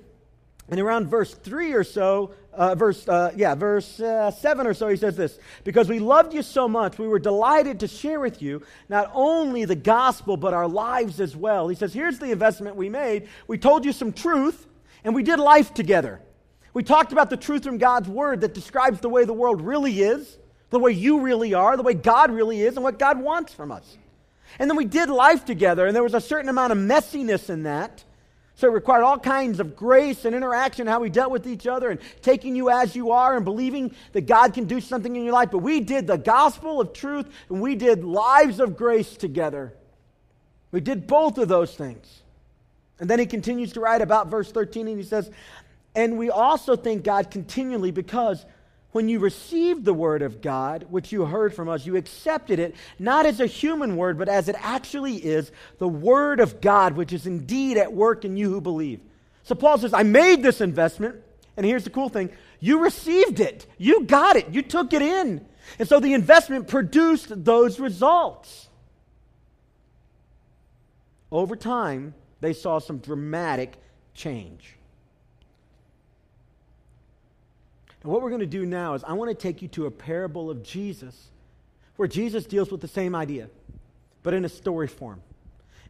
And 0.69 0.79
around 0.79 1.07
verse 1.07 1.33
3 1.33 1.73
or 1.73 1.83
so, 1.83 2.31
uh, 2.53 2.75
verse, 2.75 3.07
uh, 3.07 3.31
yeah, 3.35 3.55
verse 3.55 3.99
uh, 4.01 4.31
7 4.31 4.67
or 4.67 4.73
so, 4.73 4.89
he 4.89 4.97
says 4.97 5.15
this 5.15 5.39
Because 5.63 5.87
we 5.87 5.99
loved 5.99 6.33
you 6.33 6.41
so 6.41 6.67
much, 6.67 6.99
we 6.99 7.07
were 7.07 7.19
delighted 7.19 7.79
to 7.79 7.87
share 7.87 8.19
with 8.19 8.41
you 8.41 8.61
not 8.89 9.09
only 9.13 9.63
the 9.63 9.75
gospel, 9.75 10.35
but 10.35 10.53
our 10.53 10.67
lives 10.67 11.21
as 11.21 11.35
well. 11.35 11.69
He 11.69 11.75
says, 11.75 11.93
Here's 11.93 12.19
the 12.19 12.31
investment 12.31 12.75
we 12.75 12.89
made. 12.89 13.29
We 13.47 13.57
told 13.57 13.85
you 13.85 13.93
some 13.93 14.11
truth 14.11 14.67
and 15.03 15.15
we 15.15 15.23
did 15.23 15.39
life 15.39 15.73
together. 15.73 16.19
We 16.73 16.83
talked 16.83 17.11
about 17.11 17.29
the 17.29 17.37
truth 17.37 17.63
from 17.63 17.77
God's 17.77 18.09
word 18.09 18.41
that 18.41 18.53
describes 18.53 18.99
the 18.99 19.09
way 19.09 19.23
the 19.23 19.33
world 19.33 19.61
really 19.61 20.01
is, 20.01 20.37
the 20.69 20.79
way 20.79 20.91
you 20.91 21.21
really 21.21 21.53
are, 21.53 21.77
the 21.77 21.83
way 21.83 21.93
God 21.93 22.31
really 22.31 22.61
is, 22.61 22.75
and 22.75 22.83
what 22.83 22.99
God 22.99 23.19
wants 23.19 23.53
from 23.53 23.71
us. 23.71 23.97
And 24.59 24.69
then 24.69 24.77
we 24.77 24.85
did 24.85 25.09
life 25.09 25.45
together, 25.45 25.85
and 25.85 25.95
there 25.95 26.03
was 26.03 26.13
a 26.13 26.21
certain 26.21 26.49
amount 26.49 26.71
of 26.71 26.77
messiness 26.77 27.49
in 27.49 27.63
that. 27.63 28.03
So 28.55 28.67
it 28.67 28.71
required 28.71 29.03
all 29.03 29.19
kinds 29.19 29.59
of 29.59 29.75
grace 29.75 30.25
and 30.25 30.35
interaction, 30.35 30.87
how 30.87 30.99
we 30.99 31.09
dealt 31.09 31.31
with 31.31 31.45
each 31.45 31.67
other, 31.67 31.91
and 31.91 31.99
taking 32.21 32.55
you 32.55 32.71
as 32.71 32.95
you 32.95 33.11
are, 33.11 33.35
and 33.35 33.45
believing 33.45 33.93
that 34.13 34.25
God 34.25 34.53
can 34.53 34.65
do 34.65 34.81
something 34.81 35.15
in 35.15 35.23
your 35.23 35.33
life. 35.33 35.51
But 35.51 35.59
we 35.59 35.79
did 35.79 36.07
the 36.07 36.17
gospel 36.17 36.81
of 36.81 36.91
truth, 36.91 37.27
and 37.49 37.61
we 37.61 37.75
did 37.75 38.03
lives 38.03 38.59
of 38.59 38.75
grace 38.75 39.15
together. 39.15 39.73
We 40.71 40.81
did 40.81 41.07
both 41.07 41.37
of 41.37 41.47
those 41.47 41.75
things. 41.75 42.21
And 42.99 43.09
then 43.09 43.19
he 43.19 43.25
continues 43.25 43.73
to 43.73 43.79
write 43.79 44.01
about 44.01 44.27
verse 44.27 44.51
13 44.51 44.87
and 44.87 44.97
he 44.97 45.03
says, 45.03 45.29
And 45.95 46.17
we 46.17 46.29
also 46.29 46.75
thank 46.75 47.03
God 47.03 47.29
continually 47.29 47.91
because 47.91 48.45
when 48.97 49.09
you 49.09 49.19
received 49.19 49.85
the 49.85 49.93
word 49.93 50.23
of 50.23 50.41
God, 50.41 50.87
which 50.89 51.11
you 51.11 51.23
heard 51.23 51.53
from 51.53 51.69
us, 51.69 51.85
you 51.85 51.95
accepted 51.97 52.57
it 52.57 52.73
not 52.97 53.27
as 53.27 53.39
a 53.39 53.45
human 53.45 53.95
word, 53.95 54.17
but 54.17 54.27
as 54.27 54.49
it 54.49 54.55
actually 54.57 55.17
is 55.17 55.51
the 55.77 55.87
word 55.87 56.39
of 56.39 56.61
God, 56.61 56.95
which 56.95 57.13
is 57.13 57.27
indeed 57.27 57.77
at 57.77 57.93
work 57.93 58.25
in 58.25 58.35
you 58.35 58.49
who 58.49 58.59
believe. 58.59 58.99
So 59.43 59.53
Paul 59.53 59.77
says, 59.77 59.93
I 59.93 60.01
made 60.01 60.41
this 60.41 60.61
investment, 60.61 61.17
and 61.55 61.63
here's 61.63 61.83
the 61.83 61.91
cool 61.91 62.09
thing 62.09 62.31
you 62.59 62.79
received 62.79 63.39
it, 63.39 63.67
you 63.77 64.03
got 64.03 64.35
it, 64.35 64.49
you 64.49 64.63
took 64.63 64.93
it 64.93 65.03
in. 65.03 65.45
And 65.77 65.87
so 65.87 65.99
the 65.99 66.15
investment 66.15 66.67
produced 66.67 67.45
those 67.45 67.79
results. 67.79 68.67
Over 71.31 71.55
time, 71.55 72.15
they 72.41 72.53
saw 72.53 72.79
some 72.79 72.97
dramatic 72.97 73.75
change. 74.15 74.76
And 78.03 78.11
what 78.11 78.21
we're 78.21 78.29
going 78.29 78.41
to 78.41 78.45
do 78.45 78.65
now 78.65 78.93
is 78.93 79.03
I 79.03 79.13
want 79.13 79.29
to 79.29 79.35
take 79.35 79.61
you 79.61 79.67
to 79.69 79.85
a 79.85 79.91
parable 79.91 80.49
of 80.49 80.63
Jesus 80.63 81.29
where 81.95 82.07
Jesus 82.07 82.45
deals 82.45 82.71
with 82.71 82.81
the 82.81 82.87
same 82.87 83.15
idea, 83.15 83.49
but 84.23 84.33
in 84.33 84.45
a 84.45 84.49
story 84.49 84.87
form. 84.87 85.21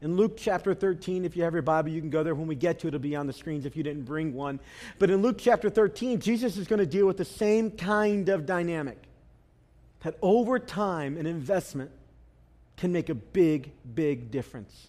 In 0.02 0.16
Luke 0.16 0.38
chapter 0.38 0.74
13, 0.74 1.26
if 1.26 1.36
you 1.36 1.44
have 1.44 1.54
your 1.54 1.64
Bible, 1.64 1.90
you 1.90 2.00
can 2.00 2.10
go 2.10 2.24
there. 2.24 2.36
When 2.36 2.48
we 2.48 2.56
get 2.56 2.80
to 2.80 2.88
it, 2.88 2.90
it'll 2.90 3.00
be 3.00 3.16
on 3.16 3.26
the 3.26 3.34
screens 3.34 3.66
if 3.66 3.76
you 3.76 3.84
didn't 3.84 4.04
bring 4.04 4.34
one. 4.34 4.60
But 5.00 5.10
in 5.10 5.22
Luke 5.22 5.38
chapter 5.40 5.70
13, 5.70 6.20
Jesus 6.20 6.56
is 6.58 6.68
going 6.68 6.80
to 6.80 6.86
deal 6.86 7.08
with 7.08 7.18
the 7.18 7.26
same 7.26 7.72
kind 7.72 8.30
of 8.30 8.46
dynamic. 8.46 9.00
That 10.02 10.16
over 10.22 10.60
time, 10.60 11.18
an 11.18 11.26
investment 11.26 11.90
can 12.78 12.92
make 12.92 13.10
a 13.10 13.16
big, 13.16 13.72
big 13.96 14.30
difference. 14.30 14.88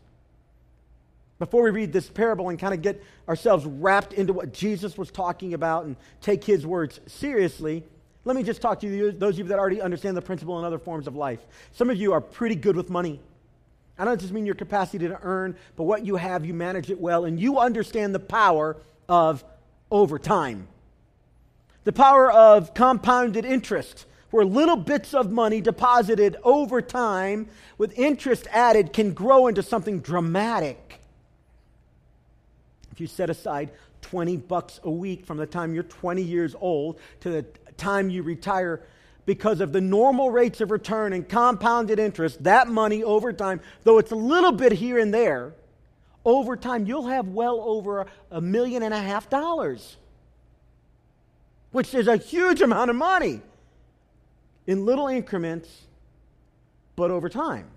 Before 1.39 1.63
we 1.63 1.71
read 1.71 1.93
this 1.93 2.09
parable 2.09 2.49
and 2.49 2.59
kind 2.59 2.75
of 2.75 2.83
get 2.83 3.03
ourselves 3.29 3.65
wrapped 3.65 4.13
into 4.13 4.33
what 4.33 4.53
Jesus 4.53 4.99
was 4.99 5.11
talking 5.11 5.55
about 5.55 5.85
and 5.85 5.97
take 6.21 6.43
his 6.43 6.67
words 6.67 7.01
seriously, 7.07 7.85
let 8.25 8.35
me 8.35 8.43
just 8.43 8.61
talk 8.61 8.81
to 8.81 8.89
you, 8.89 9.13
those 9.13 9.35
of 9.35 9.39
you 9.39 9.45
that 9.45 9.59
already 9.59 9.81
understand 9.81 10.17
the 10.17 10.23
principle 10.23 10.59
in 10.59 10.65
other 10.65 10.79
forms 10.79 11.07
of 11.07 11.15
life. 11.15 11.41
Some 11.73 11.91
of 11.91 11.97
you 11.97 12.13
are 12.13 12.21
pretty 12.21 12.57
good 12.57 12.77
with 12.77 12.91
money. 12.91 13.21
I 13.99 14.05
don't 14.05 14.21
just 14.21 14.33
mean 14.33 14.47
your 14.47 14.55
capacity 14.55 15.09
to 15.09 15.19
earn, 15.23 15.57
but 15.77 15.85
what 15.85 16.05
you 16.05 16.17
have, 16.17 16.45
you 16.45 16.55
manage 16.55 16.91
it 16.91 17.01
well, 17.01 17.25
and 17.25 17.39
you 17.39 17.59
understand 17.59 18.15
the 18.15 18.21
power 18.21 18.77
of 19.09 19.45
overtime. 19.91 20.69
The 21.85 21.93
power 21.93 22.31
of 22.31 22.75
compounded 22.75 23.45
interest, 23.45 24.07
where 24.31 24.45
little 24.45 24.77
bits 24.77 25.15
of 25.15 25.33
money 25.33 25.61
deposited 25.61 26.37
over 26.45 26.83
time 26.83 27.49
with 27.79 27.99
interest 27.99 28.47
added 28.53 28.93
can 28.93 29.15
grow 29.15 29.47
into 29.47 29.63
something 29.63 30.01
dramatic. 30.01 30.98
If 32.99 33.03
you 33.03 33.07
set 33.07 33.31
aside 33.31 33.71
20 34.01 34.39
bucks 34.39 34.81
a 34.83 34.91
week 34.91 35.25
from 35.25 35.37
the 35.37 35.47
time 35.47 35.73
you're 35.73 35.85
20 35.85 36.21
years 36.21 36.57
old 36.61 36.99
to 37.21 37.31
the 37.31 37.43
time 37.77 38.11
you 38.11 38.25
retire, 38.25 38.83
because 39.25 39.61
of 39.61 39.73
the 39.73 39.81
normal 39.81 40.33
rates 40.33 40.61
of 40.61 40.73
return 40.73 41.13
and 41.13 41.29
compounded 41.29 42.01
interest, 42.01 42.43
that 42.43 42.67
money 42.67 43.05
over 43.05 43.33
time, 43.33 43.61
though 43.85 43.99
it's 43.99 44.11
a 44.11 44.17
little 44.17 44.51
bit 44.51 44.73
here 44.73 44.99
and 44.99 45.15
there, 45.15 45.55
over 46.25 46.57
time 46.57 46.87
you'll 46.87 47.07
have 47.07 47.29
well 47.29 47.61
over 47.61 48.05
a 48.33 48.41
million 48.41 48.83
and 48.83 48.93
a 48.93 49.01
half 49.01 49.31
dollars, 49.31 49.97
which 51.71 51.95
is 51.95 52.09
a 52.09 52.17
huge 52.17 52.63
amount 52.63 52.91
of 52.91 52.97
money 52.97 53.41
in 54.67 54.85
little 54.85 55.07
increments, 55.07 55.83
but 56.97 57.13
over 57.13 57.29
time. 57.29 57.69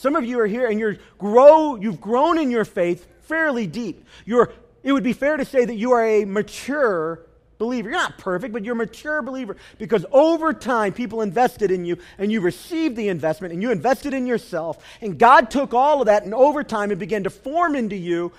Some 0.00 0.16
of 0.16 0.24
you 0.24 0.40
are 0.40 0.46
here 0.46 0.66
and 0.66 0.80
you're 0.80 0.96
grow, 1.18 1.76
you've 1.76 2.00
grown 2.00 2.38
in 2.38 2.50
your 2.50 2.64
faith 2.64 3.06
fairly 3.20 3.66
deep. 3.66 4.06
You're, 4.24 4.50
it 4.82 4.92
would 4.92 5.04
be 5.04 5.12
fair 5.12 5.36
to 5.36 5.44
say 5.44 5.62
that 5.62 5.74
you 5.74 5.92
are 5.92 6.02
a 6.02 6.24
mature 6.24 7.20
believer. 7.58 7.90
You're 7.90 7.98
not 7.98 8.16
perfect, 8.16 8.54
but 8.54 8.64
you're 8.64 8.72
a 8.72 8.78
mature 8.78 9.20
believer 9.20 9.58
because 9.76 10.06
over 10.10 10.54
time 10.54 10.94
people 10.94 11.20
invested 11.20 11.70
in 11.70 11.84
you 11.84 11.98
and 12.16 12.32
you 12.32 12.40
received 12.40 12.96
the 12.96 13.08
investment 13.08 13.52
and 13.52 13.62
you 13.62 13.70
invested 13.72 14.14
in 14.14 14.26
yourself. 14.26 14.82
And 15.02 15.18
God 15.18 15.50
took 15.50 15.74
all 15.74 16.00
of 16.00 16.06
that 16.06 16.24
and 16.24 16.32
over 16.32 16.64
time 16.64 16.90
it 16.90 16.98
began 16.98 17.24
to 17.24 17.30
form 17.30 17.76
into 17.76 17.96
you 17.96 18.32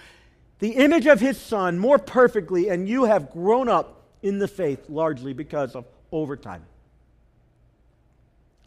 the 0.57 0.71
image 0.71 1.05
of 1.05 1.19
His 1.19 1.39
Son 1.39 1.77
more 1.77 1.99
perfectly, 1.99 2.69
and 2.69 2.89
you 2.89 3.03
have 3.03 3.29
grown 3.29 3.69
up 3.69 4.01
in 4.23 4.39
the 4.39 4.47
faith 4.47 4.89
largely 4.89 5.33
because 5.33 5.75
of 5.75 5.85
overtime. 6.11 6.63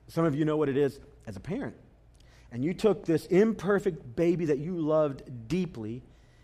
Some 0.07 0.25
of 0.25 0.37
you 0.37 0.45
know 0.45 0.57
what 0.57 0.69
it 0.69 0.77
is 0.77 1.01
as 1.27 1.37
a 1.37 1.41
parent. 1.41 1.75
And 2.55 2.65
you 2.65 2.73
took 2.73 3.05
this 3.05 3.27
imperfect 3.27 4.15
baby 4.15 4.45
that 4.45 4.59
you 4.59 4.77
loved 4.77 5.49
deeply 5.49 6.03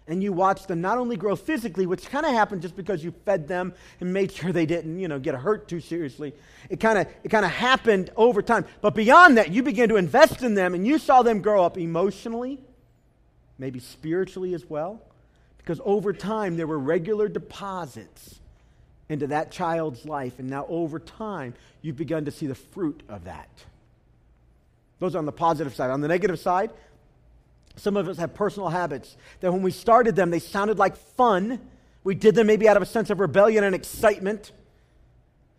and 0.08 0.20
you 0.24 0.32
watched 0.32 0.66
them 0.66 0.80
not 0.80 0.98
only 0.98 1.16
grow 1.16 1.36
physically, 1.36 1.86
which 1.86 2.10
kind 2.10 2.26
of 2.26 2.32
happened 2.32 2.62
just 2.62 2.74
because 2.74 3.04
you 3.04 3.12
fed 3.24 3.46
them 3.46 3.72
and 4.00 4.12
made 4.12 4.32
sure 4.32 4.50
they 4.50 4.66
didn't, 4.66 4.98
you 4.98 5.06
know, 5.06 5.20
get 5.20 5.36
hurt 5.36 5.68
too 5.68 5.78
seriously. 5.78 6.34
It 6.68 6.80
kind 6.80 6.98
of 6.98 7.06
it 7.22 7.28
kind 7.28 7.44
of 7.44 7.52
happened 7.52 8.10
over 8.16 8.42
time. 8.42 8.66
But 8.80 8.96
beyond 8.96 9.36
that, 9.36 9.52
you 9.52 9.62
began 9.62 9.88
to 9.90 9.96
invest 9.96 10.42
in 10.42 10.54
them 10.54 10.74
and 10.74 10.84
you 10.84 10.98
saw 10.98 11.22
them 11.22 11.42
grow 11.42 11.64
up 11.64 11.78
emotionally, 11.78 12.58
maybe 13.56 13.78
spiritually 13.78 14.52
as 14.52 14.68
well, 14.68 15.00
because 15.58 15.80
over 15.84 16.12
time 16.12 16.56
there 16.56 16.66
were 16.66 16.80
regular 16.80 17.28
deposits 17.28 18.40
into 19.08 19.28
that 19.28 19.52
child's 19.52 20.04
life 20.04 20.40
and 20.40 20.50
now 20.50 20.66
over 20.68 20.98
time 20.98 21.54
you've 21.82 21.96
begun 21.96 22.24
to 22.24 22.32
see 22.32 22.48
the 22.48 22.56
fruit 22.56 23.00
of 23.08 23.26
that. 23.26 23.48
Those 25.00 25.14
are 25.14 25.18
on 25.18 25.26
the 25.26 25.32
positive 25.32 25.74
side. 25.74 25.90
On 25.90 26.00
the 26.00 26.08
negative 26.08 26.38
side, 26.38 26.70
some 27.76 27.96
of 27.96 28.08
us 28.08 28.18
have 28.18 28.34
personal 28.34 28.68
habits 28.68 29.16
that 29.40 29.52
when 29.52 29.62
we 29.62 29.70
started 29.70 30.14
them, 30.14 30.30
they 30.30 30.38
sounded 30.38 30.78
like 30.78 30.96
fun. 30.96 31.60
We 32.04 32.14
did 32.14 32.34
them 32.34 32.46
maybe 32.46 32.68
out 32.68 32.76
of 32.76 32.82
a 32.82 32.86
sense 32.86 33.10
of 33.10 33.18
rebellion 33.18 33.64
and 33.64 33.74
excitement. 33.74 34.52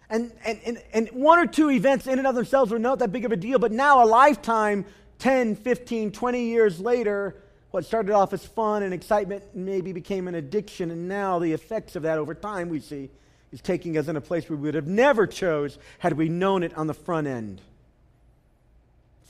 And, 0.10 0.32
and, 0.46 0.60
and, 0.66 0.84
and 0.94 1.10
one 1.10 1.40
or 1.40 1.48
two 1.48 1.72
events 1.72 2.06
in 2.06 2.20
and 2.20 2.28
of 2.28 2.36
themselves 2.36 2.72
were 2.72 2.80
not 2.80 3.00
that 3.00 3.12
big 3.12 3.26
of 3.26 3.32
a 3.32 3.38
deal, 3.38 3.60
but 3.60 3.72
now 3.72 4.04
a 4.04 4.06
lifetime, 4.06 4.86
10, 5.20 5.56
15, 5.56 6.12
20 6.12 6.44
years 6.44 6.80
later, 6.80 7.36
what 7.72 7.86
started 7.86 8.12
off 8.12 8.34
as 8.34 8.46
fun 8.46 8.84
and 8.84 8.94
excitement 8.94 9.44
maybe 9.56 9.94
became 9.94 10.28
an 10.28 10.36
addiction, 10.36 10.92
and 10.92 11.08
now 11.08 11.40
the 11.40 11.54
effects 11.54 11.96
of 11.96 12.04
that 12.04 12.18
over 12.18 12.36
time 12.36 12.68
we 12.68 12.82
see 12.82 13.10
is 13.54 13.62
taking 13.62 13.98
us 13.98 14.10
in 14.10 14.18
a 14.18 14.22
place 14.22 14.50
we 14.50 14.56
would 14.58 14.76
have 14.76 14.88
never 14.88 15.26
chose 15.26 15.78
had 16.00 16.14
we 16.14 16.28
known 16.28 16.64
it 16.64 16.78
on 16.78 16.88
the 16.88 16.94
front 16.94 17.28
end. 17.28 17.62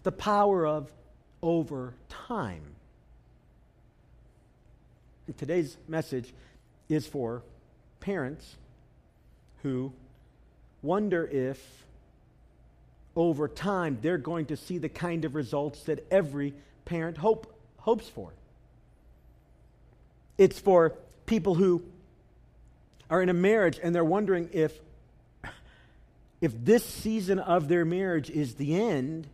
The 0.04 0.12
power 0.12 0.66
of 0.66 0.92
over 1.42 1.94
time. 2.10 2.64
And 5.28 5.38
today's 5.38 5.78
message 5.88 6.34
is 6.90 7.08
for 7.08 7.44
parents 8.00 8.56
who 9.64 9.94
wonder 10.82 11.26
if 11.26 11.86
over 13.16 13.48
time 13.48 13.98
they're 14.02 14.18
going 14.18 14.48
to 14.48 14.58
see 14.58 14.78
the 14.78 14.90
kind 14.90 15.26
of 15.26 15.36
results 15.36 15.84
that 15.84 16.06
every 16.12 16.54
parent 16.86 17.18
hope, 17.18 17.54
hopes 17.78 18.08
for. 18.08 18.34
It's 20.38 20.60
for 20.60 20.96
people 21.26 21.56
who 21.56 21.84
are 23.10 23.22
in 23.22 23.30
a 23.30 23.34
marriage 23.34 23.80
and 23.82 23.94
they're 23.94 24.04
wondering 24.04 24.50
if 24.54 24.78
if 26.40 26.54
this 26.66 26.84
season 26.84 27.38
of 27.38 27.68
their 27.68 27.86
marriage 27.86 28.30
is 28.32 28.56
the 28.56 28.82
end 28.82 29.28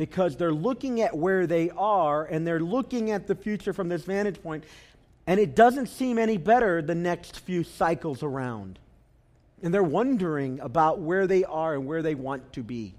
because 0.00 0.34
they're 0.34 0.50
looking 0.50 1.02
at 1.02 1.14
where 1.14 1.46
they 1.46 1.68
are 1.76 2.24
and 2.24 2.46
they're 2.46 2.58
looking 2.58 3.10
at 3.10 3.26
the 3.26 3.34
future 3.34 3.74
from 3.74 3.90
this 3.90 4.02
vantage 4.04 4.42
point, 4.42 4.64
and 5.26 5.38
it 5.38 5.54
doesn't 5.54 5.88
seem 5.88 6.18
any 6.18 6.38
better 6.38 6.80
the 6.80 6.94
next 6.94 7.40
few 7.40 7.62
cycles 7.62 8.22
around. 8.22 8.78
And 9.62 9.74
they're 9.74 9.82
wondering 9.82 10.58
about 10.60 11.00
where 11.00 11.26
they 11.26 11.44
are 11.44 11.74
and 11.74 11.84
where 11.84 12.00
they 12.00 12.14
want 12.14 12.54
to 12.54 12.62
be. 12.62 12.94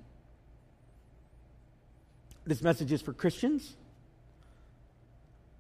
This 2.45 2.61
message 2.61 2.91
is 2.91 3.01
for 3.01 3.13
Christians 3.13 3.73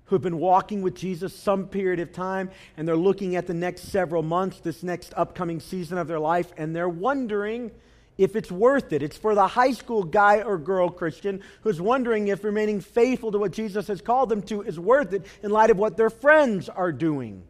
who 0.05 0.13
have 0.13 0.21
been 0.21 0.37
walking 0.37 0.83
with 0.83 0.93
Jesus 0.93 1.35
some 1.35 1.65
period 1.65 1.99
of 1.99 2.13
time 2.13 2.51
and 2.77 2.87
they're 2.87 2.95
looking 2.95 3.35
at 3.35 3.47
the 3.47 3.55
next 3.55 3.85
several 3.85 4.21
months, 4.21 4.59
this 4.59 4.83
next 4.83 5.11
upcoming 5.17 5.59
season 5.59 5.97
of 5.97 6.07
their 6.07 6.19
life, 6.19 6.53
and 6.55 6.75
they're 6.75 6.87
wondering 6.87 7.71
if 8.17 8.35
it's 8.35 8.51
worth 8.51 8.93
it. 8.93 9.01
It's 9.01 9.17
for 9.17 9.35
the 9.35 9.47
high 9.47 9.71
school 9.71 10.03
guy 10.03 10.41
or 10.41 10.57
girl 10.57 10.89
Christian 10.89 11.41
who's 11.61 11.81
wondering 11.81 12.27
if 12.27 12.43
remaining 12.43 12.81
faithful 12.81 13.31
to 13.31 13.37
what 13.37 13.51
Jesus 13.51 13.87
has 13.87 14.01
called 14.01 14.29
them 14.29 14.41
to 14.43 14.61
is 14.61 14.79
worth 14.79 15.13
it 15.13 15.25
in 15.43 15.51
light 15.51 15.69
of 15.69 15.77
what 15.77 15.97
their 15.97 16.09
friends 16.09 16.69
are 16.69 16.91
doing. 16.91 17.43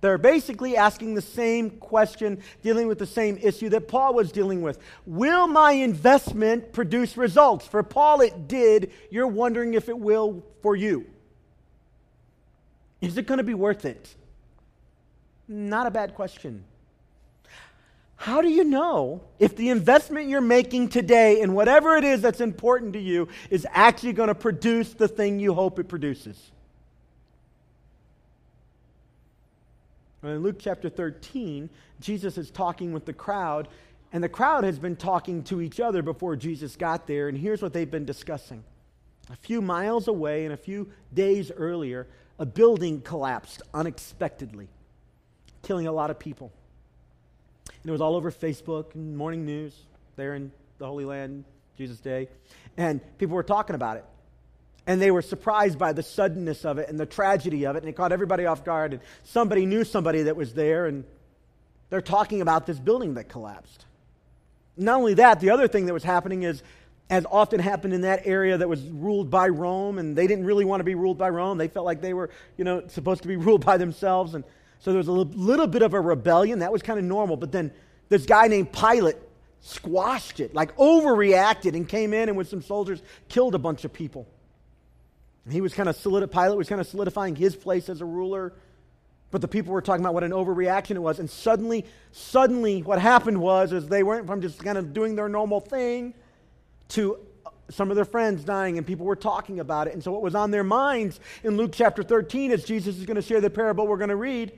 They're 0.00 0.18
basically 0.18 0.76
asking 0.76 1.14
the 1.14 1.22
same 1.22 1.70
question, 1.70 2.40
dealing 2.62 2.86
with 2.86 3.00
the 3.00 3.06
same 3.06 3.36
issue 3.42 3.68
that 3.70 3.88
Paul 3.88 4.14
was 4.14 4.30
dealing 4.30 4.62
with. 4.62 4.78
Will 5.06 5.48
my 5.48 5.72
investment 5.72 6.72
produce 6.72 7.16
results? 7.16 7.66
For 7.66 7.82
Paul, 7.82 8.20
it 8.20 8.46
did. 8.46 8.92
You're 9.10 9.26
wondering 9.26 9.74
if 9.74 9.88
it 9.88 9.98
will 9.98 10.44
for 10.62 10.76
you. 10.76 11.06
Is 13.00 13.18
it 13.18 13.26
going 13.26 13.38
to 13.38 13.44
be 13.44 13.54
worth 13.54 13.84
it? 13.84 14.14
Not 15.48 15.86
a 15.86 15.90
bad 15.90 16.14
question. 16.14 16.64
How 18.18 18.42
do 18.42 18.48
you 18.48 18.64
know 18.64 19.22
if 19.38 19.54
the 19.54 19.68
investment 19.68 20.28
you're 20.28 20.40
making 20.40 20.88
today 20.88 21.40
in 21.40 21.54
whatever 21.54 21.96
it 21.96 22.02
is 22.02 22.20
that's 22.20 22.40
important 22.40 22.94
to 22.94 22.98
you 22.98 23.28
is 23.48 23.64
actually 23.70 24.12
going 24.12 24.26
to 24.26 24.34
produce 24.34 24.92
the 24.92 25.06
thing 25.06 25.38
you 25.38 25.54
hope 25.54 25.78
it 25.78 25.86
produces? 25.86 26.50
In 30.24 30.42
Luke 30.42 30.56
chapter 30.58 30.88
13, 30.88 31.70
Jesus 32.00 32.36
is 32.38 32.50
talking 32.50 32.92
with 32.92 33.04
the 33.04 33.12
crowd, 33.12 33.68
and 34.12 34.22
the 34.22 34.28
crowd 34.28 34.64
has 34.64 34.80
been 34.80 34.96
talking 34.96 35.44
to 35.44 35.60
each 35.60 35.78
other 35.78 36.02
before 36.02 36.34
Jesus 36.34 36.74
got 36.74 37.06
there, 37.06 37.28
and 37.28 37.38
here's 37.38 37.62
what 37.62 37.72
they've 37.72 37.88
been 37.88 38.04
discussing. 38.04 38.64
A 39.30 39.36
few 39.36 39.62
miles 39.62 40.08
away 40.08 40.44
and 40.44 40.52
a 40.52 40.56
few 40.56 40.90
days 41.14 41.52
earlier, 41.52 42.08
a 42.40 42.46
building 42.46 43.00
collapsed 43.00 43.62
unexpectedly, 43.72 44.66
killing 45.62 45.86
a 45.86 45.92
lot 45.92 46.10
of 46.10 46.18
people. 46.18 46.52
And 47.82 47.88
it 47.88 47.92
was 47.92 48.00
all 48.00 48.16
over 48.16 48.30
Facebook 48.30 48.94
and 48.94 49.16
morning 49.16 49.44
news 49.44 49.74
there 50.16 50.34
in 50.34 50.50
the 50.78 50.86
Holy 50.86 51.04
Land, 51.04 51.44
Jesus' 51.76 52.00
Day. 52.00 52.28
And 52.76 53.00
people 53.18 53.36
were 53.36 53.42
talking 53.42 53.74
about 53.74 53.96
it. 53.96 54.04
And 54.86 55.02
they 55.02 55.10
were 55.10 55.22
surprised 55.22 55.78
by 55.78 55.92
the 55.92 56.02
suddenness 56.02 56.64
of 56.64 56.78
it 56.78 56.88
and 56.88 56.98
the 56.98 57.06
tragedy 57.06 57.66
of 57.66 57.76
it. 57.76 57.82
And 57.82 57.88
it 57.88 57.96
caught 57.96 58.10
everybody 58.10 58.46
off 58.46 58.64
guard. 58.64 58.94
And 58.94 59.02
somebody 59.24 59.66
knew 59.66 59.84
somebody 59.84 60.22
that 60.22 60.36
was 60.36 60.54
there. 60.54 60.86
And 60.86 61.04
they're 61.90 62.00
talking 62.00 62.40
about 62.40 62.66
this 62.66 62.78
building 62.78 63.14
that 63.14 63.28
collapsed. 63.28 63.84
Not 64.76 64.96
only 64.96 65.14
that, 65.14 65.40
the 65.40 65.50
other 65.50 65.68
thing 65.68 65.86
that 65.86 65.92
was 65.92 66.04
happening 66.04 66.44
is, 66.44 66.62
as 67.10 67.26
often 67.30 67.58
happened 67.58 67.94
in 67.94 68.02
that 68.02 68.26
area 68.26 68.56
that 68.58 68.68
was 68.68 68.82
ruled 68.82 69.30
by 69.30 69.48
Rome, 69.48 69.98
and 69.98 70.14
they 70.14 70.26
didn't 70.26 70.44
really 70.44 70.64
want 70.64 70.80
to 70.80 70.84
be 70.84 70.94
ruled 70.94 71.18
by 71.18 71.30
Rome. 71.30 71.58
They 71.58 71.68
felt 71.68 71.86
like 71.86 72.00
they 72.00 72.12
were, 72.12 72.30
you 72.56 72.64
know, 72.64 72.86
supposed 72.88 73.22
to 73.22 73.28
be 73.28 73.36
ruled 73.48 73.64
by 73.64 73.76
themselves. 73.76 74.34
And 74.34 74.44
so 74.80 74.90
there 74.92 74.98
was 74.98 75.08
a 75.08 75.12
little 75.12 75.66
bit 75.66 75.82
of 75.82 75.94
a 75.94 76.00
rebellion. 76.00 76.60
That 76.60 76.72
was 76.72 76.82
kind 76.82 76.98
of 76.98 77.04
normal. 77.04 77.36
But 77.36 77.52
then 77.52 77.72
this 78.08 78.26
guy 78.26 78.46
named 78.48 78.72
Pilate 78.72 79.16
squashed 79.60 80.40
it, 80.40 80.54
like 80.54 80.76
overreacted, 80.76 81.74
and 81.74 81.88
came 81.88 82.14
in 82.14 82.28
and 82.28 82.38
with 82.38 82.48
some 82.48 82.62
soldiers 82.62 83.02
killed 83.28 83.54
a 83.54 83.58
bunch 83.58 83.84
of 83.84 83.92
people. 83.92 84.26
And 85.44 85.52
he 85.52 85.60
was 85.60 85.74
kind 85.74 85.88
of 85.88 85.96
solid, 85.96 86.30
Pilate 86.30 86.56
was 86.56 86.68
kind 86.68 86.80
of 86.80 86.86
solidifying 86.86 87.34
his 87.34 87.56
place 87.56 87.88
as 87.88 88.00
a 88.00 88.04
ruler. 88.04 88.52
But 89.30 89.40
the 89.40 89.48
people 89.48 89.72
were 89.72 89.82
talking 89.82 90.02
about 90.02 90.14
what 90.14 90.24
an 90.24 90.30
overreaction 90.30 90.92
it 90.92 91.00
was. 91.00 91.18
And 91.18 91.28
suddenly, 91.28 91.84
suddenly, 92.12 92.82
what 92.82 92.98
happened 92.98 93.40
was 93.40 93.72
is 93.72 93.86
they 93.86 94.02
went 94.02 94.26
from 94.26 94.40
just 94.40 94.62
kind 94.62 94.78
of 94.78 94.94
doing 94.94 95.16
their 95.16 95.28
normal 95.28 95.60
thing 95.60 96.14
to 96.90 97.18
some 97.70 97.90
of 97.90 97.96
their 97.96 98.04
friends 98.04 98.44
dying, 98.44 98.78
and 98.78 98.86
people 98.86 99.06
were 99.06 99.16
talking 99.16 99.60
about 99.60 99.88
it. 99.88 99.94
And 99.94 100.02
so, 100.02 100.12
what 100.12 100.22
was 100.22 100.34
on 100.34 100.50
their 100.50 100.64
minds 100.64 101.20
in 101.42 101.56
Luke 101.56 101.72
chapter 101.74 102.02
13, 102.02 102.50
as 102.52 102.64
Jesus 102.64 102.98
is 102.98 103.06
going 103.06 103.16
to 103.16 103.22
share 103.22 103.40
the 103.40 103.50
parable 103.50 103.86
we're 103.86 103.98
going 103.98 104.08
to 104.08 104.16
read, 104.16 104.52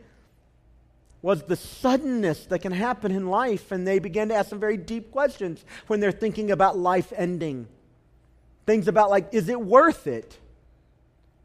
was 1.23 1.43
the 1.43 1.57
suddenness 1.57 2.47
that 2.47 2.61
can 2.61 2.73
happen 2.73 3.13
in 3.13 3.29
life. 3.29 3.73
And 3.73 3.87
they 3.87 3.99
began 3.99 4.29
to 4.29 4.35
ask 4.35 4.51
some 4.51 4.61
very 4.61 4.77
deep 4.77 5.11
questions 5.11 5.65
when 5.87 6.01
they're 6.01 6.13
thinking 6.13 6.51
about 6.51 6.79
life 6.79 7.13
ending. 7.15 7.67
Things 8.67 8.89
about, 8.89 9.11
like, 9.11 9.29
is 9.33 9.49
it 9.49 9.61
worth 9.61 10.07
it? 10.07 10.39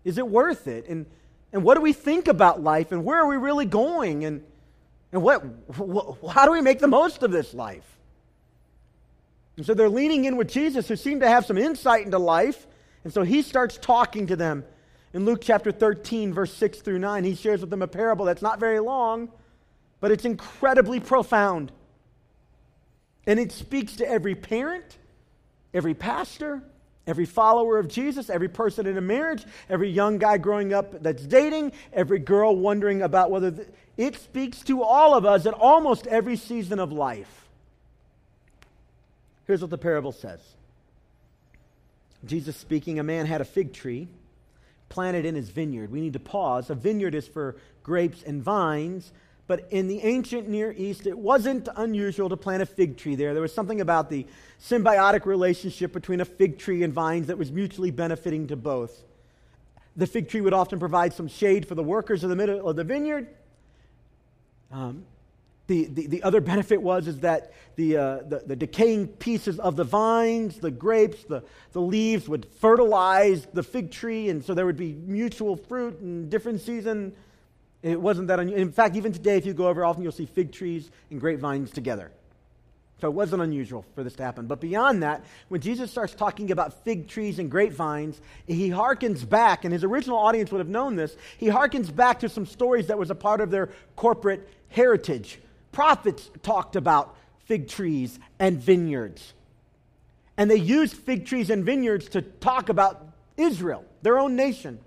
Is 0.04 0.18
it 0.18 0.28
worth 0.28 0.68
it? 0.68 0.88
And, 0.88 1.06
and 1.52 1.64
what 1.64 1.76
do 1.76 1.82
we 1.82 1.94
think 1.94 2.28
about 2.28 2.62
life? 2.62 2.92
And 2.92 3.04
where 3.04 3.20
are 3.20 3.28
we 3.28 3.38
really 3.38 3.66
going? 3.66 4.24
And, 4.24 4.44
and 5.12 5.22
what, 5.22 5.44
wh- 5.76 6.30
how 6.30 6.46
do 6.46 6.52
we 6.52 6.62
make 6.62 6.80
the 6.80 6.88
most 6.88 7.24
of 7.24 7.32
this 7.32 7.54
life? 7.54 7.95
And 9.58 9.66
so 9.66 9.74
they're 9.74 9.90
leaning 9.90 10.26
in 10.26 10.38
with 10.38 10.50
Jesus, 10.50 10.88
who 10.88 10.96
seemed 10.96 11.22
to 11.22 11.30
have 11.30 11.46
some 11.46 11.58
insight 11.58 12.06
into 12.06 12.20
life. 12.20 12.68
And 13.04 13.14
so 13.14 13.24
he 13.24 13.42
starts 13.42 13.78
talking 13.78 14.28
to 14.28 14.36
them. 14.36 14.66
In 15.14 15.26
Luke 15.26 15.40
chapter 15.42 15.72
13, 15.72 16.34
verse 16.34 16.54
6 16.54 16.80
through 16.80 17.00
9, 17.00 17.24
he 17.24 17.36
shares 17.36 17.62
with 17.62 17.70
them 17.70 17.82
a 17.82 17.88
parable 17.88 18.26
that's 18.26 18.42
not 18.42 18.60
very 18.60 18.80
long 18.80 19.30
but 20.06 20.12
it's 20.12 20.26
incredibly 20.26 21.00
profound. 21.00 21.72
And 23.26 23.40
it 23.40 23.52
speaks 23.52 23.96
to 23.96 24.08
every 24.08 24.36
parent, 24.36 25.00
every 25.74 25.96
pastor, 25.96 26.62
every 27.08 27.26
follower 27.26 27.80
of 27.80 27.88
Jesus, 27.88 28.30
every 28.30 28.50
person 28.50 28.86
in 28.86 28.98
a 28.98 29.02
marriage, 29.02 29.44
every 29.68 29.90
young 29.90 30.20
guy 30.20 30.38
growing 30.38 30.74
up 30.74 31.02
that's 31.02 31.26
dating, 31.26 31.72
every 31.92 32.20
girl 32.20 32.56
wondering 32.56 33.02
about 33.02 33.32
whether 33.32 33.50
th- 33.50 33.68
it 33.98 34.16
speaks 34.16 34.62
to 34.66 34.84
all 34.84 35.16
of 35.16 35.26
us 35.26 35.48
at 35.48 35.56
almost 35.56 36.06
every 36.06 36.36
season 36.36 36.80
of 36.80 36.92
life. 36.92 37.45
Here's 39.46 39.62
what 39.62 39.70
the 39.70 39.78
parable 39.78 40.12
says 40.12 40.42
Jesus 42.26 42.56
speaking, 42.56 43.00
a 43.00 43.04
man 43.04 43.26
had 43.26 43.42
a 43.42 43.46
fig 43.46 43.74
tree 43.74 44.08
planted 44.90 45.26
in 45.26 45.36
his 45.36 45.50
vineyard. 45.50 45.92
We 45.92 46.02
need 46.02 46.14
to 46.14 46.20
pause. 46.20 46.70
A 46.70 46.76
vineyard 46.76 47.16
is 47.16 47.28
for 47.28 47.56
grapes 47.84 48.24
and 48.24 48.42
vines. 48.42 49.12
But 49.48 49.68
in 49.70 49.88
the 49.88 50.02
ancient 50.02 50.50
Near 50.50 50.72
East, 50.76 51.06
it 51.06 51.18
wasn't 51.18 51.70
unusual 51.76 52.30
to 52.30 52.38
plant 52.38 52.64
a 52.64 52.66
fig 52.66 52.98
tree 52.98 53.16
there. 53.16 53.34
There 53.34 53.44
was 53.44 53.54
something 53.54 53.80
about 53.80 54.10
the 54.10 54.26
symbiotic 54.60 55.26
relationship 55.26 55.94
between 55.94 56.20
a 56.20 56.26
fig 56.26 56.58
tree 56.58 56.82
and 56.82 56.92
vines 56.92 57.28
that 57.28 57.38
was 57.38 57.52
mutually 57.52 57.92
benefiting 57.92 58.48
to 58.48 58.56
both. 58.56 59.04
The 59.96 60.08
fig 60.08 60.30
tree 60.30 60.42
would 60.42 60.54
often 60.54 60.80
provide 60.80 61.14
some 61.14 61.28
shade 61.28 61.68
for 61.68 61.76
the 61.76 61.84
workers 61.84 62.24
in 62.24 62.30
the 62.30 62.36
middle 62.36 62.68
of 62.68 62.76
the 62.76 62.84
vineyard. 62.84 63.28
Um, 64.72 65.06
the, 65.68 65.86
the, 65.86 66.08
the, 66.08 66.24
other 66.24 66.42
benefit 66.42 66.82
was 66.82 67.08
is 67.08 67.20
that 67.20 67.54
the, 67.76 67.98
uh, 67.98 68.18
the, 68.28 68.44
the, 68.46 68.56
decaying 68.56 69.08
pieces 69.08 69.60
of 69.60 69.76
the 69.76 69.84
vines, 69.84 70.60
the 70.60 70.70
grapes, 70.70 71.24
the, 71.24 71.44
the 71.72 71.82
leaves 71.82 72.30
would 72.30 72.46
fertilize 72.60 73.48
the 73.54 73.64
fig 73.64 73.92
tree, 73.92 74.30
and 74.30 74.46
so 74.46 74.54
there 74.54 74.66
would 74.66 74.78
be 74.78 74.94
mutual 74.94 75.56
fruit 75.56 76.00
in 76.02 76.30
different 76.30 76.62
season. 76.62 77.14
It 77.82 78.00
wasn't 78.00 78.28
that 78.28 78.40
unusual. 78.40 78.62
In 78.62 78.72
fact, 78.72 78.96
even 78.96 79.12
today, 79.12 79.38
if 79.38 79.46
you 79.46 79.54
go 79.54 79.68
over, 79.68 79.84
often 79.84 80.04
you'll 80.04 80.12
see 80.12 80.28
fig 80.28 80.52
trees 80.52 80.92
and 81.10 81.20
grapevines 81.20 81.72
together. 81.72 82.12
So 83.02 83.08
it 83.10 83.14
wasn't 83.14 83.42
unusual 83.42 83.86
for 83.94 84.04
this 84.04 84.16
to 84.16 84.24
happen. 84.24 84.48
But 84.48 84.62
beyond 84.62 85.04
that, 85.04 85.26
when 85.50 85.60
Jesus 85.60 85.92
starts 85.92 86.14
talking 86.14 86.52
about 86.52 86.84
fig 86.86 87.08
trees 87.08 87.40
and 87.40 87.52
grapevines, 87.52 88.22
he 88.48 88.70
harkens 88.70 89.28
back, 89.28 89.66
and 89.66 89.74
his 89.74 89.84
original 89.84 90.18
audience 90.18 90.52
would 90.52 90.60
have 90.60 90.70
known 90.70 90.96
this, 90.96 91.18
he 91.38 91.48
harkens 91.48 91.94
back 91.94 92.20
to 92.22 92.30
some 92.30 92.46
stories 92.46 92.88
that 92.88 92.98
was 92.98 93.10
a 93.10 93.16
part 93.16 93.42
of 93.42 93.52
their 93.52 93.70
corporate 93.96 94.48
heritage. 94.70 95.40
Prophets 95.76 96.32
talked 96.42 96.78
about 96.78 97.18
fig 97.48 97.68
trees 97.68 98.18
and 98.40 98.58
vineyards. 98.58 99.34
And 100.38 100.50
they 100.50 100.56
used 100.56 100.96
fig 100.96 101.26
trees 101.26 101.50
and 101.50 101.66
vineyards 101.66 102.08
to 102.10 102.22
talk 102.22 102.70
about 102.70 103.06
Israel, 103.36 103.84
their 104.02 104.18
own 104.18 104.38
nation. 104.38 104.80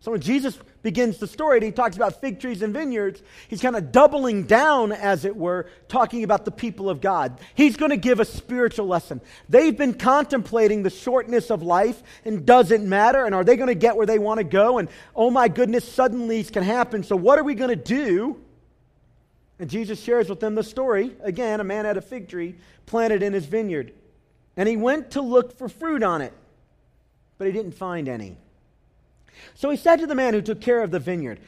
So 0.00 0.10
when 0.10 0.22
Jesus 0.22 0.58
begins 0.82 1.18
the 1.18 1.26
story 1.26 1.58
and 1.58 1.64
he 1.66 1.70
talks 1.70 1.96
about 1.96 2.22
fig 2.22 2.40
trees 2.40 2.62
and 2.62 2.72
vineyards, 2.72 3.22
he's 3.48 3.60
kind 3.60 3.76
of 3.76 3.92
doubling 3.92 4.44
down, 4.44 4.90
as 4.90 5.26
it 5.26 5.36
were, 5.36 5.68
talking 5.86 6.24
about 6.24 6.46
the 6.46 6.50
people 6.50 6.88
of 6.88 7.02
God. 7.02 7.38
He's 7.54 7.76
going 7.76 7.90
to 7.90 7.98
give 7.98 8.18
a 8.18 8.24
spiritual 8.24 8.86
lesson. 8.86 9.20
They've 9.50 9.76
been 9.76 9.92
contemplating 9.92 10.82
the 10.82 10.88
shortness 10.88 11.50
of 11.50 11.62
life 11.62 12.02
and 12.24 12.46
does 12.46 12.70
it 12.70 12.80
matter? 12.80 13.26
And 13.26 13.34
are 13.34 13.44
they 13.44 13.56
going 13.56 13.68
to 13.68 13.74
get 13.74 13.98
where 13.98 14.06
they 14.06 14.18
want 14.18 14.38
to 14.38 14.44
go? 14.44 14.78
And 14.78 14.88
oh 15.14 15.30
my 15.30 15.48
goodness, 15.48 15.86
suddenly 15.86 16.42
can 16.44 16.62
happen. 16.62 17.04
So 17.04 17.16
what 17.16 17.38
are 17.38 17.44
we 17.44 17.54
going 17.54 17.68
to 17.68 17.76
do? 17.76 18.42
And 19.62 19.70
Jesus 19.70 20.02
shares 20.02 20.28
with 20.28 20.40
them 20.40 20.56
the 20.56 20.64
story. 20.64 21.12
Again, 21.20 21.60
a 21.60 21.64
man 21.64 21.84
had 21.84 21.96
a 21.96 22.00
fig 22.00 22.28
tree 22.28 22.56
planted 22.84 23.22
in 23.22 23.32
his 23.32 23.46
vineyard. 23.46 23.92
And 24.56 24.68
he 24.68 24.76
went 24.76 25.12
to 25.12 25.22
look 25.22 25.56
for 25.56 25.68
fruit 25.68 26.02
on 26.02 26.20
it, 26.20 26.32
but 27.38 27.46
he 27.46 27.52
didn't 27.52 27.76
find 27.76 28.08
any. 28.08 28.36
So 29.54 29.70
he 29.70 29.76
said 29.76 30.00
to 30.00 30.08
the 30.08 30.16
man 30.16 30.34
who 30.34 30.42
took 30.42 30.60
care 30.60 30.82
of 30.82 30.90
the 30.90 30.98
vineyard, 30.98 31.38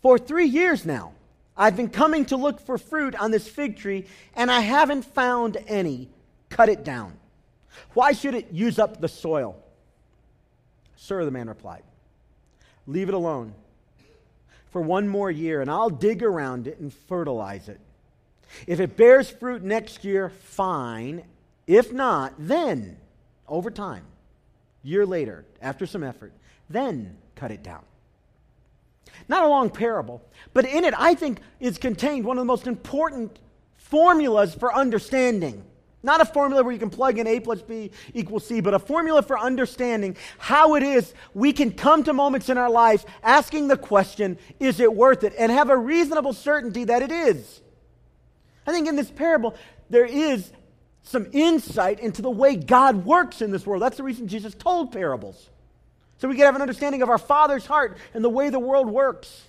For 0.00 0.18
three 0.18 0.46
years 0.46 0.86
now, 0.86 1.12
I've 1.58 1.76
been 1.76 1.90
coming 1.90 2.24
to 2.26 2.38
look 2.38 2.58
for 2.58 2.78
fruit 2.78 3.14
on 3.14 3.32
this 3.32 3.46
fig 3.46 3.76
tree, 3.76 4.06
and 4.34 4.50
I 4.50 4.60
haven't 4.60 5.02
found 5.02 5.58
any. 5.66 6.08
Cut 6.48 6.70
it 6.70 6.84
down. 6.84 7.18
Why 7.92 8.12
should 8.12 8.34
it 8.34 8.50
use 8.50 8.78
up 8.78 9.02
the 9.02 9.08
soil? 9.08 9.62
Sir, 10.96 11.22
the 11.26 11.30
man 11.30 11.50
replied, 11.50 11.82
Leave 12.86 13.10
it 13.10 13.14
alone 13.14 13.52
for 14.70 14.80
one 14.80 15.08
more 15.08 15.30
year, 15.30 15.60
and 15.60 15.70
I'll 15.70 15.90
dig 15.90 16.22
around 16.22 16.66
it 16.66 16.78
and 16.78 16.92
fertilize 16.92 17.68
it. 17.68 17.80
If 18.66 18.80
it 18.80 18.96
bears 18.96 19.30
fruit 19.30 19.62
next 19.62 20.04
year, 20.04 20.28
fine. 20.28 21.24
If 21.66 21.92
not, 21.92 22.34
then, 22.38 22.96
over 23.46 23.70
time, 23.70 24.04
year 24.82 25.04
later, 25.04 25.44
after 25.60 25.86
some 25.86 26.02
effort, 26.02 26.32
then 26.70 27.16
cut 27.34 27.50
it 27.50 27.62
down. 27.62 27.82
Not 29.28 29.42
a 29.44 29.48
long 29.48 29.70
parable, 29.70 30.22
but 30.52 30.64
in 30.64 30.84
it, 30.84 30.94
I 30.96 31.14
think, 31.14 31.40
is 31.60 31.78
contained 31.78 32.24
one 32.24 32.38
of 32.38 32.42
the 32.42 32.46
most 32.46 32.66
important 32.66 33.38
formulas 33.76 34.54
for 34.54 34.74
understanding. 34.74 35.64
Not 36.02 36.20
a 36.20 36.24
formula 36.24 36.62
where 36.62 36.72
you 36.72 36.78
can 36.78 36.90
plug 36.90 37.18
in 37.18 37.26
A 37.26 37.40
plus 37.40 37.60
B 37.60 37.90
equals 38.14 38.46
C, 38.46 38.60
but 38.60 38.72
a 38.72 38.78
formula 38.78 39.20
for 39.22 39.38
understanding 39.38 40.16
how 40.38 40.76
it 40.76 40.82
is 40.84 41.12
we 41.34 41.52
can 41.52 41.72
come 41.72 42.04
to 42.04 42.12
moments 42.12 42.48
in 42.48 42.56
our 42.56 42.70
life 42.70 43.04
asking 43.22 43.66
the 43.66 43.76
question, 43.76 44.38
is 44.60 44.78
it 44.78 44.94
worth 44.94 45.24
it? 45.24 45.34
And 45.36 45.50
have 45.50 45.70
a 45.70 45.76
reasonable 45.76 46.32
certainty 46.32 46.84
that 46.84 47.02
it 47.02 47.10
is. 47.10 47.60
I 48.66 48.70
think 48.70 48.86
in 48.86 48.94
this 48.94 49.10
parable, 49.10 49.56
there 49.90 50.06
is 50.06 50.52
some 51.02 51.26
insight 51.32 52.00
into 52.00 52.22
the 52.22 52.30
way 52.30 52.54
God 52.54 53.04
works 53.04 53.42
in 53.42 53.50
this 53.50 53.66
world. 53.66 53.82
That's 53.82 53.96
the 53.96 54.02
reason 54.02 54.28
Jesus 54.28 54.54
told 54.54 54.92
parables. 54.92 55.48
So 56.18 56.28
we 56.28 56.36
can 56.36 56.44
have 56.44 56.54
an 56.54 56.62
understanding 56.62 57.02
of 57.02 57.10
our 57.10 57.18
Father's 57.18 57.66
heart 57.66 57.96
and 58.14 58.22
the 58.22 58.28
way 58.28 58.50
the 58.50 58.58
world 58.58 58.88
works. 58.88 59.46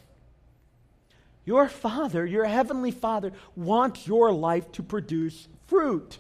Your 1.46 1.68
Father, 1.68 2.26
your 2.26 2.46
Heavenly 2.46 2.92
Father, 2.92 3.34
wants 3.56 4.08
your 4.08 4.32
life 4.32 4.72
to 4.74 4.84
produce 4.84 5.48
fruit. 5.68 6.18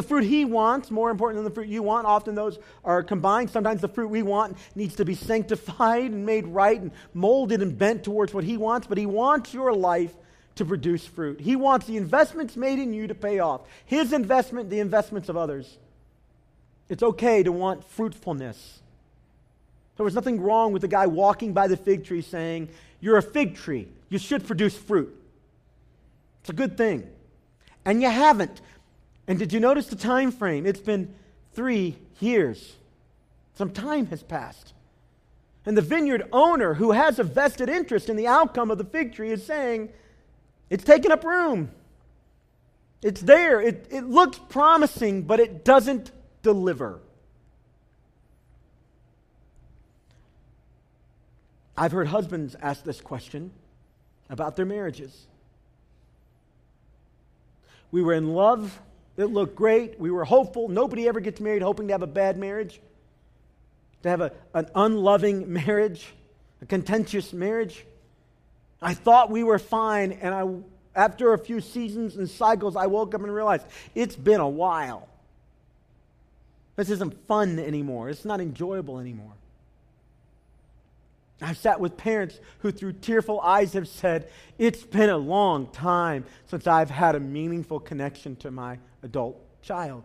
The 0.00 0.06
fruit 0.08 0.24
He 0.24 0.46
wants, 0.46 0.90
more 0.90 1.10
important 1.10 1.36
than 1.36 1.44
the 1.44 1.54
fruit 1.54 1.68
you 1.68 1.82
want, 1.82 2.06
often 2.06 2.34
those 2.34 2.58
are 2.86 3.02
combined. 3.02 3.50
Sometimes 3.50 3.82
the 3.82 3.88
fruit 3.88 4.08
we 4.08 4.22
want 4.22 4.56
needs 4.74 4.96
to 4.96 5.04
be 5.04 5.14
sanctified 5.14 6.10
and 6.10 6.24
made 6.24 6.46
right 6.46 6.80
and 6.80 6.90
molded 7.12 7.60
and 7.60 7.76
bent 7.76 8.02
towards 8.02 8.32
what 8.32 8.42
He 8.42 8.56
wants, 8.56 8.86
but 8.86 8.96
He 8.96 9.04
wants 9.04 9.52
your 9.52 9.74
life 9.74 10.14
to 10.54 10.64
produce 10.64 11.04
fruit. 11.04 11.38
He 11.38 11.54
wants 11.54 11.86
the 11.86 11.98
investments 11.98 12.56
made 12.56 12.78
in 12.78 12.94
you 12.94 13.08
to 13.08 13.14
pay 13.14 13.40
off. 13.40 13.60
His 13.84 14.14
investment, 14.14 14.70
the 14.70 14.80
investments 14.80 15.28
of 15.28 15.36
others. 15.36 15.76
It's 16.88 17.02
okay 17.02 17.42
to 17.42 17.52
want 17.52 17.84
fruitfulness. 17.84 18.80
There 19.98 20.04
was 20.04 20.14
nothing 20.14 20.40
wrong 20.40 20.72
with 20.72 20.80
the 20.80 20.88
guy 20.88 21.08
walking 21.08 21.52
by 21.52 21.68
the 21.68 21.76
fig 21.76 22.06
tree 22.06 22.22
saying, 22.22 22.70
You're 23.00 23.18
a 23.18 23.22
fig 23.22 23.54
tree. 23.54 23.86
You 24.08 24.16
should 24.16 24.46
produce 24.46 24.74
fruit. 24.74 25.14
It's 26.40 26.48
a 26.48 26.54
good 26.54 26.78
thing. 26.78 27.06
And 27.84 28.00
you 28.00 28.08
haven't. 28.08 28.62
And 29.30 29.38
did 29.38 29.52
you 29.52 29.60
notice 29.60 29.86
the 29.86 29.94
time 29.94 30.32
frame? 30.32 30.66
It's 30.66 30.80
been 30.80 31.14
three 31.52 31.96
years. 32.18 32.74
Some 33.54 33.70
time 33.70 34.06
has 34.06 34.24
passed. 34.24 34.72
And 35.64 35.76
the 35.76 35.82
vineyard 35.82 36.28
owner, 36.32 36.74
who 36.74 36.90
has 36.90 37.20
a 37.20 37.22
vested 37.22 37.68
interest 37.68 38.08
in 38.08 38.16
the 38.16 38.26
outcome 38.26 38.72
of 38.72 38.78
the 38.78 38.84
fig 38.84 39.14
tree, 39.14 39.30
is 39.30 39.46
saying, 39.46 39.90
It's 40.68 40.82
taking 40.82 41.12
up 41.12 41.22
room. 41.22 41.70
It's 43.02 43.20
there. 43.20 43.60
It, 43.60 43.86
it 43.88 44.02
looks 44.02 44.40
promising, 44.48 45.22
but 45.22 45.38
it 45.38 45.64
doesn't 45.64 46.10
deliver. 46.42 46.98
I've 51.76 51.92
heard 51.92 52.08
husbands 52.08 52.56
ask 52.60 52.82
this 52.82 53.00
question 53.00 53.52
about 54.28 54.56
their 54.56 54.66
marriages. 54.66 55.28
We 57.92 58.02
were 58.02 58.14
in 58.14 58.34
love, 58.34 58.80
it 59.20 59.28
looked 59.28 59.54
great, 59.54 59.98
we 59.98 60.10
were 60.10 60.24
hopeful. 60.24 60.68
Nobody 60.68 61.08
ever 61.08 61.20
gets 61.20 61.40
married 61.40 61.62
hoping 61.62 61.88
to 61.88 61.94
have 61.94 62.02
a 62.02 62.06
bad 62.06 62.38
marriage, 62.38 62.80
to 64.02 64.08
have 64.08 64.20
a, 64.20 64.32
an 64.54 64.68
unloving 64.74 65.52
marriage, 65.66 66.06
a 66.62 66.66
contentious 66.66 67.32
marriage. 67.32 67.84
I 68.82 68.94
thought 68.94 69.30
we 69.30 69.44
were 69.44 69.58
fine, 69.58 70.12
and 70.12 70.34
I, 70.34 70.46
after 70.98 71.32
a 71.32 71.38
few 71.38 71.60
seasons 71.60 72.16
and 72.16 72.28
cycles, 72.28 72.76
I 72.76 72.86
woke 72.86 73.14
up 73.14 73.22
and 73.22 73.32
realized 73.32 73.66
it's 73.94 74.16
been 74.16 74.40
a 74.40 74.48
while. 74.48 75.08
This 76.76 76.90
isn't 76.90 77.26
fun 77.26 77.58
anymore. 77.58 78.08
It's 78.08 78.24
not 78.24 78.40
enjoyable 78.40 78.98
anymore. 78.98 79.32
I've 81.42 81.56
sat 81.56 81.80
with 81.80 81.96
parents 81.96 82.38
who, 82.58 82.70
through 82.70 82.94
tearful 82.94 83.40
eyes, 83.40 83.72
have 83.72 83.88
said, 83.88 84.28
It's 84.58 84.82
been 84.82 85.08
a 85.08 85.16
long 85.16 85.68
time 85.68 86.24
since 86.46 86.66
I've 86.66 86.90
had 86.90 87.14
a 87.14 87.20
meaningful 87.20 87.80
connection 87.80 88.36
to 88.36 88.50
my 88.50 88.78
adult 89.02 89.40
child. 89.62 90.04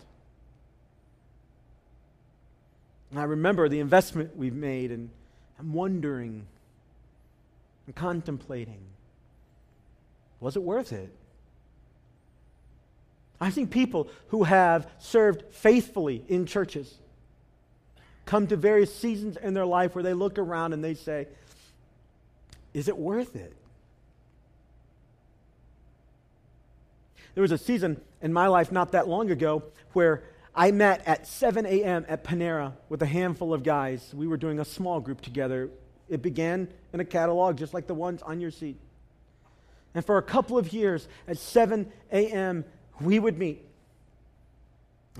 And 3.12 3.20
I 3.20 3.24
remember 3.24 3.68
the 3.68 3.80
investment 3.80 4.36
we've 4.38 4.56
made, 4.56 4.92
and 4.92 5.10
I'm 5.60 5.74
wondering 5.74 6.46
and 7.86 7.96
contemplating 7.96 8.80
was 10.40 10.56
it 10.56 10.62
worth 10.62 10.94
it? 10.94 11.10
I've 13.40 13.54
seen 13.54 13.68
people 13.68 14.10
who 14.28 14.44
have 14.44 14.88
served 15.00 15.44
faithfully 15.52 16.24
in 16.28 16.46
churches 16.46 17.00
come 18.26 18.48
to 18.48 18.58
various 18.58 18.94
seasons 18.94 19.38
in 19.38 19.54
their 19.54 19.66
life 19.66 19.96
where 19.96 20.04
they 20.04 20.14
look 20.14 20.38
around 20.38 20.74
and 20.74 20.84
they 20.84 20.94
say, 20.94 21.28
Is 22.74 22.88
it 22.88 22.98
worth 22.98 23.36
it? 23.36 23.54
There 27.36 27.42
was 27.42 27.52
a 27.52 27.58
season 27.58 28.02
in 28.22 28.32
my 28.32 28.48
life 28.48 28.72
not 28.72 28.94
that 28.94 29.08
long 29.08 29.30
ago 29.30 29.64
where 29.94 30.24
I 30.56 30.72
met 30.72 31.06
at 31.06 31.28
7 31.28 31.66
a.m. 31.66 32.06
at 32.08 32.24
Panera 32.24 32.74
with 32.88 33.02
a 33.02 33.06
handful 33.06 33.54
of 33.54 33.62
guys. 33.62 34.14
We 34.14 34.26
were 34.26 34.38
doing 34.38 34.60
a 34.60 34.66
small 34.66 35.02
group 35.02 35.20
together. 35.20 35.70
It 36.08 36.22
began 36.22 36.70
in 36.94 37.02
a 37.02 37.06
catalog 37.06 37.58
just 37.58 37.74
like 37.74 37.88
the 37.88 37.94
ones 37.94 38.22
on 38.22 38.40
your 38.40 38.52
seat. 38.52 38.78
And 39.94 40.06
for 40.06 40.18
a 40.18 40.22
couple 40.22 40.58
of 40.58 40.72
years 40.72 41.10
at 41.28 41.38
7 41.38 41.92
a.m., 42.12 42.64
we 43.02 43.20
would 43.20 43.38
meet 43.38 43.65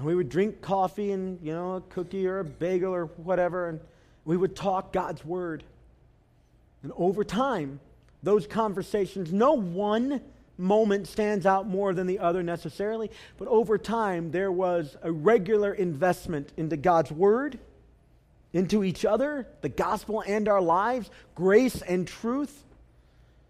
we 0.04 0.16
would 0.16 0.30
drink 0.30 0.62
coffee 0.62 1.12
and, 1.12 1.40
you 1.42 1.54
know, 1.54 1.76
a 1.76 1.82
cookie 1.82 2.28
or 2.28 2.40
a 2.40 2.44
bagel 2.44 2.94
or 2.94 3.06
whatever, 3.06 3.70
and 3.70 3.80
we 4.26 4.36
would 4.36 4.56
talk 4.56 4.92
God's 4.92 5.24
word. 5.24 5.64
And 6.84 6.92
over 6.98 7.24
time, 7.24 7.80
those 8.22 8.46
conversations, 8.46 9.32
no 9.32 9.54
one 9.54 10.22
moment 10.58 11.08
stands 11.08 11.46
out 11.46 11.68
more 11.68 11.94
than 11.94 12.08
the 12.08 12.20
other 12.20 12.44
necessarily, 12.44 13.10
but 13.38 13.48
over 13.48 13.78
time, 13.78 14.32
there 14.32 14.52
was 14.52 14.96
a 15.02 15.12
regular 15.12 15.74
investment 15.74 16.52
into 16.58 16.78
God's 16.78 17.12
word, 17.12 17.60
into 18.54 18.84
each 18.84 19.06
other, 19.06 19.48
the 19.62 19.70
gospel 19.70 20.24
and 20.26 20.48
our 20.48 20.62
lives, 20.62 21.10
grace 21.36 21.82
and 21.82 22.08
truth. 22.08 22.64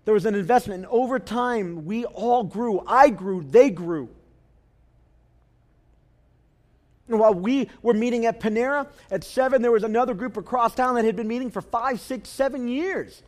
There 0.06 0.14
was 0.14 0.26
an 0.26 0.36
investment, 0.36 0.84
and 0.84 0.92
over 0.92 1.20
time, 1.20 1.86
we 1.86 2.06
all 2.06 2.44
grew. 2.44 2.84
I 2.86 3.10
grew, 3.10 3.44
they 3.44 3.70
grew. 3.70 4.10
And 7.08 7.20
while 7.20 7.34
we 7.34 7.70
were 7.82 7.94
meeting 7.94 8.26
at 8.26 8.40
Panera 8.40 8.88
at 9.12 9.24
7, 9.24 9.62
there 9.62 9.72
was 9.72 9.84
another 9.84 10.14
group 10.14 10.38
across 10.38 10.74
town 10.74 10.96
that 10.96 11.06
had 11.06 11.16
been 11.16 11.28
meeting 11.28 11.52
for 11.52 11.62
five, 11.62 12.00
six, 12.00 12.30
seven 12.30 12.68
years. 12.68 13.22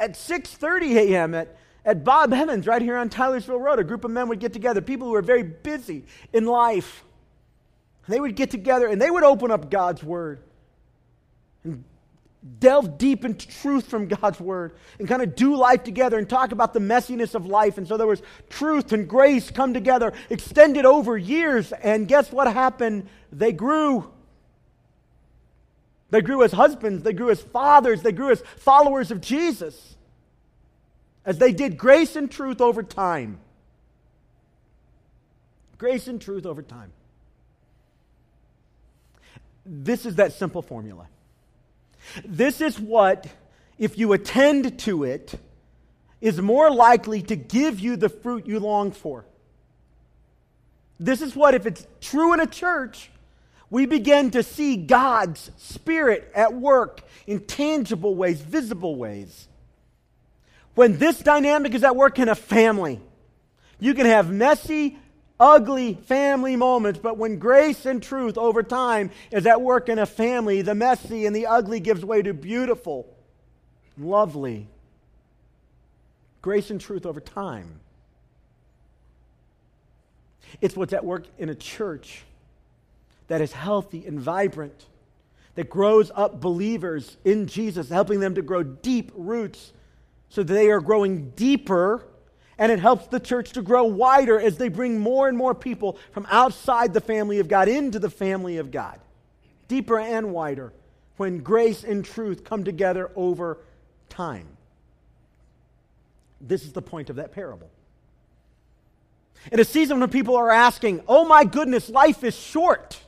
At 0.00 0.14
6.30 0.14 0.96
a.m. 0.96 1.34
at, 1.34 1.56
at 1.84 2.02
Bob 2.02 2.32
Evans 2.32 2.66
right 2.66 2.82
here 2.82 2.96
on 2.96 3.08
Tylersville 3.08 3.60
Road, 3.60 3.78
a 3.78 3.84
group 3.84 4.04
of 4.04 4.10
men 4.10 4.28
would 4.28 4.40
get 4.40 4.52
together, 4.52 4.80
people 4.80 5.06
who 5.06 5.12
were 5.12 5.22
very 5.22 5.44
busy 5.44 6.04
in 6.32 6.46
life. 6.46 7.04
They 8.08 8.18
would 8.18 8.34
get 8.34 8.50
together 8.50 8.88
and 8.88 9.00
they 9.00 9.10
would 9.10 9.22
open 9.22 9.52
up 9.52 9.70
God's 9.70 10.02
Word 10.02 10.40
and 11.64 11.84
delve 12.58 12.98
deep 12.98 13.24
into 13.24 13.46
truth 13.46 13.86
from 13.86 14.08
God's 14.08 14.40
Word 14.40 14.74
and 14.98 15.06
kind 15.08 15.22
of 15.22 15.36
do 15.36 15.56
life 15.56 15.84
together 15.84 16.18
and 16.18 16.28
talk 16.28 16.52
about 16.52 16.74
the 16.74 16.80
messiness 16.80 17.34
of 17.34 17.46
life. 17.46 17.78
And 17.78 17.86
so 17.86 17.96
there 17.96 18.06
was 18.06 18.22
truth 18.50 18.92
and 18.92 19.08
grace 19.08 19.50
come 19.50 19.74
together, 19.74 20.12
extended 20.28 20.84
over 20.84 21.16
years. 21.16 21.72
And 21.72 22.08
guess 22.08 22.32
what 22.32 22.52
happened? 22.52 23.08
They 23.30 23.52
grew. 23.52 24.10
They 26.10 26.20
grew 26.20 26.42
as 26.42 26.52
husbands, 26.52 27.04
they 27.04 27.14
grew 27.14 27.30
as 27.30 27.40
fathers, 27.40 28.02
they 28.02 28.12
grew 28.12 28.30
as 28.30 28.42
followers 28.58 29.10
of 29.10 29.22
Jesus. 29.22 29.96
As 31.24 31.38
they 31.38 31.52
did 31.52 31.78
grace 31.78 32.16
and 32.16 32.30
truth 32.30 32.60
over 32.60 32.82
time. 32.82 33.38
Grace 35.78 36.08
and 36.08 36.20
truth 36.20 36.44
over 36.44 36.62
time. 36.62 36.92
This 39.64 40.04
is 40.04 40.16
that 40.16 40.32
simple 40.32 40.60
formula. 40.60 41.06
This 42.24 42.60
is 42.60 42.78
what, 42.78 43.26
if 43.78 43.98
you 43.98 44.12
attend 44.12 44.78
to 44.80 45.04
it, 45.04 45.34
is 46.20 46.40
more 46.40 46.70
likely 46.70 47.22
to 47.22 47.36
give 47.36 47.80
you 47.80 47.96
the 47.96 48.08
fruit 48.08 48.46
you 48.46 48.60
long 48.60 48.92
for. 48.92 49.24
This 51.00 51.20
is 51.20 51.34
what, 51.34 51.54
if 51.54 51.66
it's 51.66 51.86
true 52.00 52.32
in 52.32 52.40
a 52.40 52.46
church, 52.46 53.10
we 53.70 53.86
begin 53.86 54.30
to 54.32 54.42
see 54.42 54.76
God's 54.76 55.50
Spirit 55.56 56.30
at 56.34 56.54
work 56.54 57.00
in 57.26 57.40
tangible 57.40 58.14
ways, 58.14 58.40
visible 58.40 58.96
ways. 58.96 59.48
When 60.74 60.98
this 60.98 61.18
dynamic 61.18 61.74
is 61.74 61.82
at 61.82 61.96
work 61.96 62.18
in 62.18 62.28
a 62.28 62.34
family, 62.34 63.00
you 63.80 63.94
can 63.94 64.06
have 64.06 64.30
messy, 64.30 64.98
ugly 65.42 65.94
family 65.94 66.54
moments, 66.54 67.00
but 67.02 67.18
when 67.18 67.40
grace 67.40 67.84
and 67.84 68.00
truth 68.00 68.38
over 68.38 68.62
time 68.62 69.10
is 69.32 69.44
at 69.44 69.60
work 69.60 69.88
in 69.88 69.98
a 69.98 70.06
family, 70.06 70.62
the 70.62 70.74
messy 70.74 71.26
and 71.26 71.34
the 71.34 71.46
ugly 71.46 71.80
gives 71.80 72.04
way 72.04 72.22
to 72.22 72.32
beautiful, 72.32 73.12
lovely. 73.98 74.68
Grace 76.42 76.70
and 76.70 76.80
truth 76.80 77.04
over 77.04 77.20
time. 77.20 77.80
It's 80.60 80.76
what's 80.76 80.92
at 80.92 81.04
work 81.04 81.24
in 81.38 81.48
a 81.48 81.54
church 81.56 82.22
that 83.26 83.40
is 83.40 83.52
healthy 83.52 84.06
and 84.06 84.20
vibrant, 84.20 84.86
that 85.56 85.68
grows 85.68 86.12
up 86.14 86.40
believers 86.40 87.16
in 87.24 87.48
Jesus, 87.48 87.88
helping 87.88 88.20
them 88.20 88.36
to 88.36 88.42
grow 88.42 88.62
deep 88.62 89.10
roots 89.14 89.72
so 90.28 90.42
that 90.42 90.54
they 90.54 90.70
are 90.70 90.80
growing 90.80 91.30
deeper 91.30 92.04
and 92.58 92.70
it 92.70 92.78
helps 92.78 93.06
the 93.06 93.20
church 93.20 93.52
to 93.52 93.62
grow 93.62 93.84
wider 93.84 94.38
as 94.38 94.58
they 94.58 94.68
bring 94.68 95.00
more 95.00 95.28
and 95.28 95.36
more 95.36 95.54
people 95.54 95.98
from 96.12 96.26
outside 96.30 96.94
the 96.94 97.00
family 97.00 97.38
of 97.38 97.48
God 97.48 97.68
into 97.68 97.98
the 97.98 98.10
family 98.10 98.58
of 98.58 98.70
God. 98.70 99.00
Deeper 99.68 99.98
and 99.98 100.32
wider 100.32 100.72
when 101.16 101.38
grace 101.38 101.84
and 101.84 102.04
truth 102.04 102.44
come 102.44 102.64
together 102.64 103.10
over 103.16 103.58
time. 104.08 104.46
This 106.40 106.64
is 106.64 106.72
the 106.72 106.82
point 106.82 107.10
of 107.10 107.16
that 107.16 107.32
parable. 107.32 107.70
In 109.50 109.58
a 109.58 109.64
season 109.64 109.98
when 110.00 110.10
people 110.10 110.36
are 110.36 110.50
asking, 110.50 111.02
oh 111.08 111.24
my 111.24 111.44
goodness, 111.44 111.88
life 111.88 112.22
is 112.22 112.36
short. 112.36 113.00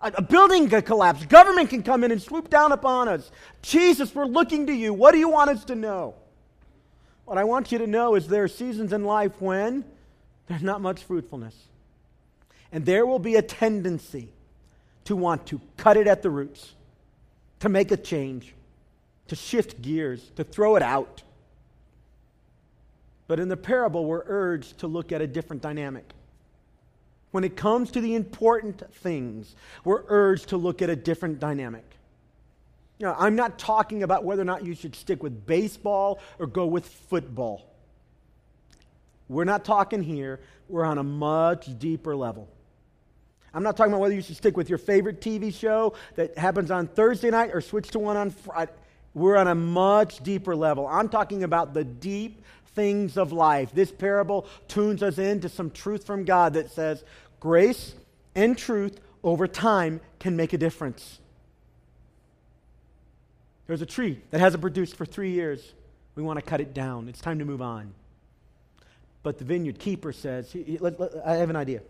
A 0.00 0.20
building 0.20 0.68
could 0.68 0.84
collapse. 0.84 1.24
Government 1.26 1.70
can 1.70 1.84
come 1.84 2.02
in 2.02 2.10
and 2.10 2.20
swoop 2.20 2.50
down 2.50 2.72
upon 2.72 3.06
us. 3.06 3.30
Jesus, 3.62 4.12
we're 4.12 4.24
looking 4.24 4.66
to 4.66 4.72
you. 4.72 4.92
What 4.92 5.12
do 5.12 5.18
you 5.18 5.28
want 5.28 5.50
us 5.50 5.64
to 5.66 5.76
know? 5.76 6.16
What 7.24 7.38
I 7.38 7.44
want 7.44 7.72
you 7.72 7.78
to 7.78 7.86
know 7.86 8.14
is 8.14 8.28
there 8.28 8.44
are 8.44 8.48
seasons 8.48 8.92
in 8.92 9.04
life 9.04 9.40
when 9.40 9.84
there's 10.48 10.62
not 10.62 10.80
much 10.80 11.02
fruitfulness. 11.04 11.56
And 12.72 12.84
there 12.84 13.06
will 13.06 13.18
be 13.18 13.36
a 13.36 13.42
tendency 13.42 14.28
to 15.04 15.16
want 15.16 15.46
to 15.46 15.60
cut 15.76 15.96
it 15.96 16.06
at 16.06 16.22
the 16.22 16.30
roots, 16.30 16.72
to 17.60 17.68
make 17.68 17.90
a 17.90 17.96
change, 17.96 18.54
to 19.28 19.36
shift 19.36 19.82
gears, 19.82 20.30
to 20.36 20.44
throw 20.44 20.76
it 20.76 20.82
out. 20.82 21.22
But 23.28 23.40
in 23.40 23.48
the 23.48 23.56
parable, 23.56 24.04
we're 24.04 24.24
urged 24.26 24.78
to 24.78 24.86
look 24.86 25.12
at 25.12 25.20
a 25.20 25.26
different 25.26 25.62
dynamic. 25.62 26.12
When 27.30 27.44
it 27.44 27.56
comes 27.56 27.90
to 27.92 28.00
the 28.00 28.14
important 28.14 28.82
things, 28.96 29.54
we're 29.84 30.04
urged 30.08 30.50
to 30.50 30.56
look 30.56 30.82
at 30.82 30.90
a 30.90 30.96
different 30.96 31.40
dynamic. 31.40 31.84
Know, 33.02 33.16
I'm 33.18 33.34
not 33.34 33.58
talking 33.58 34.04
about 34.04 34.22
whether 34.22 34.42
or 34.42 34.44
not 34.44 34.64
you 34.64 34.76
should 34.76 34.94
stick 34.94 35.24
with 35.24 35.44
baseball 35.44 36.20
or 36.38 36.46
go 36.46 36.66
with 36.66 36.86
football. 36.86 37.66
We're 39.28 39.42
not 39.42 39.64
talking 39.64 40.04
here. 40.04 40.38
We're 40.68 40.84
on 40.84 40.98
a 40.98 41.02
much 41.02 41.76
deeper 41.80 42.14
level. 42.14 42.48
I'm 43.52 43.64
not 43.64 43.76
talking 43.76 43.92
about 43.92 44.02
whether 44.02 44.14
you 44.14 44.22
should 44.22 44.36
stick 44.36 44.56
with 44.56 44.68
your 44.68 44.78
favorite 44.78 45.20
TV 45.20 45.52
show 45.52 45.94
that 46.14 46.38
happens 46.38 46.70
on 46.70 46.86
Thursday 46.86 47.30
night 47.30 47.50
or 47.52 47.60
switch 47.60 47.88
to 47.88 47.98
one 47.98 48.16
on 48.16 48.30
Friday. 48.30 48.70
We're 49.14 49.36
on 49.36 49.48
a 49.48 49.54
much 49.56 50.22
deeper 50.22 50.54
level. 50.54 50.86
I'm 50.86 51.08
talking 51.08 51.42
about 51.42 51.74
the 51.74 51.82
deep 51.82 52.44
things 52.76 53.16
of 53.16 53.32
life. 53.32 53.72
This 53.74 53.90
parable 53.90 54.46
tunes 54.68 55.02
us 55.02 55.18
into 55.18 55.48
some 55.48 55.72
truth 55.72 56.06
from 56.06 56.24
God 56.24 56.54
that 56.54 56.70
says 56.70 57.02
grace 57.40 57.96
and 58.36 58.56
truth 58.56 59.00
over 59.24 59.48
time 59.48 60.00
can 60.20 60.36
make 60.36 60.52
a 60.52 60.58
difference. 60.58 61.18
There's 63.72 63.80
a 63.80 63.86
tree 63.86 64.20
that 64.30 64.38
hasn't 64.38 64.60
produced 64.60 64.96
for 64.96 65.06
three 65.06 65.30
years. 65.30 65.72
We 66.14 66.22
want 66.22 66.38
to 66.38 66.44
cut 66.44 66.60
it 66.60 66.74
down. 66.74 67.08
It's 67.08 67.22
time 67.22 67.38
to 67.38 67.46
move 67.46 67.62
on. 67.62 67.94
But 69.22 69.38
the 69.38 69.46
vineyard 69.46 69.78
keeper 69.78 70.12
says, 70.12 70.54
I 71.24 71.36
have 71.36 71.48
an 71.48 71.56
idea. 71.56 71.80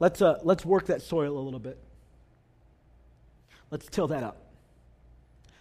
Let's, 0.00 0.20
uh, 0.20 0.40
let's 0.42 0.66
work 0.66 0.88
that 0.88 1.00
soil 1.00 1.38
a 1.38 1.40
little 1.40 1.58
bit. 1.58 1.78
Let's 3.70 3.86
till 3.86 4.06
that 4.08 4.22
up. 4.22 4.36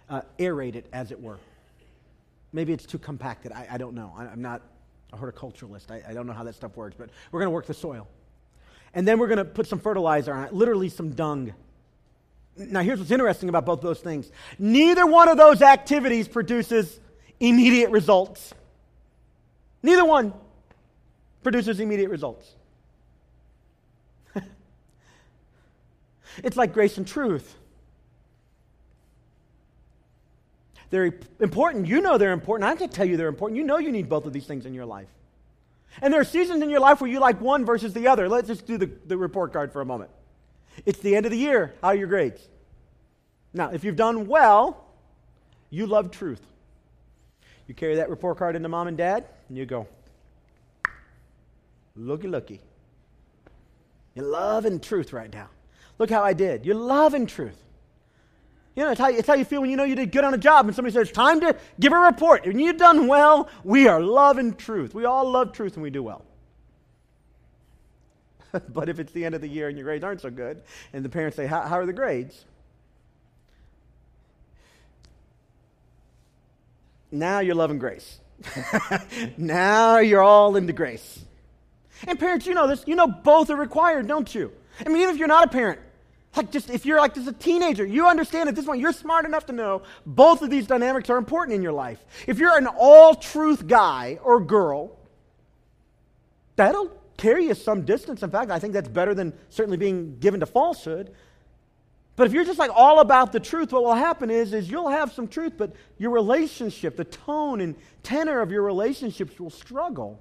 Uh, 0.09 0.23
aerate 0.37 0.75
it, 0.75 0.87
as 0.91 1.11
it 1.11 1.21
were. 1.21 1.39
Maybe 2.51 2.73
it's 2.73 2.85
too 2.85 2.99
compacted. 2.99 3.53
I, 3.53 3.67
I 3.71 3.77
don't 3.77 3.95
know. 3.95 4.13
I, 4.17 4.25
am 4.25 4.41
not 4.41 4.61
a 5.13 5.17
horticulturalist. 5.17 5.91
I, 5.91 6.03
I 6.09 6.13
don't 6.13 6.27
know 6.27 6.33
how 6.33 6.43
that 6.43 6.55
stuff 6.55 6.75
works, 6.75 6.97
but 6.99 7.09
we're 7.31 7.39
going 7.39 7.47
to 7.47 7.55
work 7.55 7.67
the 7.67 7.73
soil. 7.73 8.05
And 8.93 9.07
then 9.07 9.17
we're 9.17 9.27
going 9.27 9.37
to 9.37 9.45
put 9.45 9.65
some 9.65 9.79
fertilizer 9.79 10.33
on 10.33 10.43
it, 10.43 10.53
literally 10.53 10.89
some 10.89 11.11
dung. 11.11 11.53
Now, 12.57 12.81
here's 12.81 12.99
what's 12.99 13.11
interesting 13.11 13.49
about 13.49 13.65
both 13.65 13.81
those 13.81 13.99
things 13.99 14.31
neither 14.59 15.05
one 15.05 15.29
of 15.29 15.37
those 15.37 15.61
activities 15.61 16.27
produces 16.27 16.99
immediate 17.39 17.89
results. 17.89 18.53
Neither 19.83 20.05
one 20.05 20.33
produces 21.43 21.79
immediate 21.79 22.09
results. 22.09 22.47
it's 26.43 26.55
like 26.55 26.73
grace 26.73 26.97
and 26.97 27.07
truth. 27.07 27.55
They're 30.91 31.13
important. 31.39 31.87
You 31.87 32.01
know 32.01 32.17
they're 32.17 32.33
important. 32.33 32.65
I 32.65 32.69
have 32.69 32.79
to 32.79 32.87
tell 32.87 33.05
you 33.05 33.17
they're 33.17 33.29
important. 33.29 33.57
You 33.57 33.63
know 33.63 33.77
you 33.77 33.91
need 33.91 34.09
both 34.09 34.25
of 34.25 34.33
these 34.33 34.45
things 34.45 34.65
in 34.65 34.73
your 34.73 34.85
life. 34.85 35.07
And 36.01 36.13
there 36.13 36.21
are 36.21 36.25
seasons 36.25 36.61
in 36.61 36.69
your 36.69 36.79
life 36.79 37.01
where 37.01 37.09
you 37.09 37.19
like 37.19 37.41
one 37.41 37.65
versus 37.65 37.93
the 37.93 38.07
other. 38.07 38.29
Let's 38.29 38.47
just 38.47 38.67
do 38.67 38.77
the, 38.77 38.91
the 39.07 39.17
report 39.17 39.51
card 39.51 39.73
for 39.73 39.81
a 39.81 39.85
moment. 39.85 40.11
It's 40.85 40.99
the 40.99 41.15
end 41.15 41.25
of 41.25 41.31
the 41.31 41.37
year. 41.37 41.73
How 41.81 41.89
are 41.89 41.95
your 41.95 42.07
grades? 42.07 42.47
Now, 43.53 43.71
if 43.71 43.83
you've 43.83 43.95
done 43.95 44.27
well, 44.27 44.85
you 45.69 45.85
love 45.85 46.11
truth. 46.11 46.41
You 47.67 47.73
carry 47.73 47.95
that 47.95 48.09
report 48.09 48.37
card 48.37 48.55
into 48.55 48.69
mom 48.69 48.87
and 48.87 48.97
dad, 48.97 49.25
and 49.47 49.57
you 49.57 49.65
go, 49.65 49.87
looky, 51.95 52.27
looky. 52.27 52.61
You're 54.15 54.25
loving 54.25 54.79
truth 54.79 55.13
right 55.13 55.31
now. 55.31 55.49
Look 55.97 56.09
how 56.09 56.23
I 56.23 56.33
did. 56.33 56.65
You're 56.65 56.75
loving 56.75 57.25
truth. 57.27 57.57
You 58.75 58.83
know, 58.83 58.91
it's 58.91 58.99
how, 58.99 59.09
it's 59.09 59.27
how 59.27 59.33
you 59.33 59.45
feel 59.45 59.61
when 59.61 59.69
you 59.69 59.75
know 59.75 59.83
you 59.83 59.95
did 59.95 60.11
good 60.11 60.23
on 60.23 60.33
a 60.33 60.37
job 60.37 60.65
and 60.65 60.75
somebody 60.75 60.93
says, 60.93 61.11
time 61.11 61.41
to 61.41 61.55
give 61.79 61.91
a 61.91 61.97
report. 61.97 62.45
When 62.45 62.57
you've 62.57 62.77
done 62.77 63.07
well, 63.07 63.49
we 63.63 63.87
are 63.87 64.01
loving 64.01 64.55
truth. 64.55 64.93
We 64.93 65.05
all 65.05 65.29
love 65.29 65.51
truth 65.51 65.75
when 65.75 65.83
we 65.83 65.89
do 65.89 66.01
well. 66.01 66.25
but 68.69 68.89
if 68.89 68.99
it's 68.99 69.11
the 69.13 69.25
end 69.25 69.35
of 69.35 69.41
the 69.41 69.47
year 69.49 69.67
and 69.67 69.77
your 69.77 69.85
grades 69.85 70.03
aren't 70.03 70.21
so 70.21 70.29
good, 70.29 70.61
and 70.93 71.05
the 71.05 71.09
parents 71.09 71.37
say, 71.37 71.47
How, 71.47 71.61
how 71.61 71.79
are 71.79 71.85
the 71.85 71.93
grades? 71.93 72.45
Now 77.11 77.39
you're 77.39 77.55
loving 77.55 77.79
grace. 77.79 78.19
now 79.37 79.97
you're 79.99 80.21
all 80.23 80.55
into 80.55 80.73
grace. 80.73 81.19
And 82.07 82.17
parents, 82.19 82.45
you 82.47 82.53
know 82.53 82.67
this. 82.67 82.83
You 82.87 82.95
know 82.95 83.07
both 83.07 83.49
are 83.49 83.55
required, 83.55 84.07
don't 84.07 84.33
you? 84.33 84.51
I 84.83 84.89
mean, 84.89 85.01
even 85.01 85.13
if 85.13 85.19
you're 85.19 85.27
not 85.27 85.45
a 85.45 85.49
parent, 85.49 85.79
Like, 86.35 86.51
just 86.51 86.69
if 86.69 86.85
you're 86.85 86.99
like 86.99 87.13
just 87.13 87.27
a 87.27 87.33
teenager, 87.33 87.85
you 87.85 88.07
understand 88.07 88.49
at 88.49 88.55
this 88.55 88.65
point, 88.65 88.79
you're 88.79 88.93
smart 88.93 89.25
enough 89.25 89.47
to 89.47 89.53
know 89.53 89.83
both 90.05 90.41
of 90.41 90.49
these 90.49 90.65
dynamics 90.65 91.09
are 91.09 91.17
important 91.17 91.55
in 91.55 91.61
your 91.61 91.73
life. 91.73 91.99
If 92.27 92.39
you're 92.39 92.57
an 92.57 92.67
all 92.67 93.15
truth 93.15 93.67
guy 93.67 94.17
or 94.23 94.39
girl, 94.39 94.97
that'll 96.55 96.89
carry 97.21 97.45
you 97.45 97.53
some 97.53 97.83
distance. 97.83 98.23
In 98.23 98.31
fact, 98.31 98.49
I 98.49 98.57
think 98.57 98.73
that's 98.73 98.89
better 98.89 99.13
than 99.13 99.33
certainly 99.49 99.77
being 99.77 100.17
given 100.17 100.39
to 100.39 100.47
falsehood. 100.47 101.11
But 102.15 102.25
if 102.25 102.33
you're 102.33 102.43
just 102.43 102.57
like 102.57 102.71
all 102.73 102.99
about 102.99 103.31
the 103.31 103.39
truth, 103.39 103.71
what 103.71 103.83
will 103.83 103.93
happen 103.93 104.31
is, 104.31 104.53
is 104.53 104.69
you'll 104.69 104.89
have 104.89 105.13
some 105.13 105.27
truth, 105.27 105.53
but 105.55 105.73
your 105.99 106.09
relationship, 106.09 106.97
the 106.97 107.05
tone 107.05 107.61
and 107.61 107.75
tenor 108.01 108.41
of 108.41 108.51
your 108.51 108.63
relationships 108.63 109.39
will 109.39 109.51
struggle. 109.51 110.19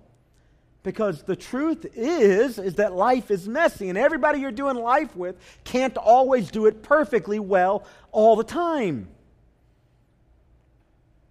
Because 0.82 1.22
the 1.22 1.36
truth 1.36 1.86
is, 1.94 2.58
is 2.58 2.74
that 2.74 2.92
life 2.92 3.30
is 3.30 3.48
messy, 3.48 3.88
and 3.88 3.96
everybody 3.96 4.40
you're 4.40 4.50
doing 4.50 4.76
life 4.76 5.16
with 5.16 5.36
can't 5.64 5.96
always 5.96 6.50
do 6.50 6.66
it 6.66 6.82
perfectly 6.82 7.38
well 7.38 7.84
all 8.12 8.36
the 8.36 8.44
time. 8.44 9.08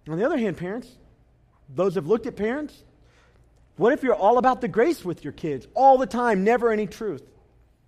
On 0.08 0.18
the 0.18 0.26
other 0.26 0.38
hand, 0.38 0.56
parents, 0.56 0.88
those 1.74 1.94
have 1.94 2.06
looked 2.06 2.26
at 2.26 2.34
parents, 2.34 2.82
what 3.80 3.94
if 3.94 4.02
you're 4.02 4.14
all 4.14 4.36
about 4.36 4.60
the 4.60 4.68
grace 4.68 5.02
with 5.06 5.24
your 5.24 5.32
kids 5.32 5.66
all 5.72 5.96
the 5.96 6.06
time, 6.06 6.44
never 6.44 6.70
any 6.70 6.86
truth? 6.86 7.22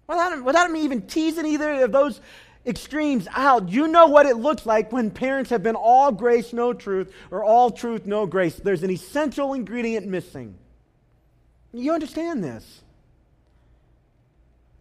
Without, 0.09 0.43
without 0.43 0.71
me 0.71 0.85
even 0.85 1.03
teasing 1.03 1.45
either 1.45 1.85
of 1.85 1.93
those 1.93 2.19
extremes 2.65 3.29
out, 3.31 3.69
you 3.69 3.87
know 3.87 4.07
what 4.07 4.25
it 4.25 4.37
looks 4.39 4.65
like 4.65 4.91
when 4.91 5.11
parents 5.11 5.51
have 5.51 5.63
been 5.63 5.77
all 5.77 6.11
grace, 6.11 6.55
no 6.55 6.73
truth, 6.73 7.13
or 7.31 7.45
all 7.45 7.71
truth, 7.71 8.07
no 8.07 8.25
grace. 8.25 8.55
There's 8.55 8.83
an 8.83 8.91
essential 8.91 9.53
ingredient 9.53 10.07
missing. 10.07 10.55
You 11.75 11.93
understand 11.93 12.43
this. 12.43 12.81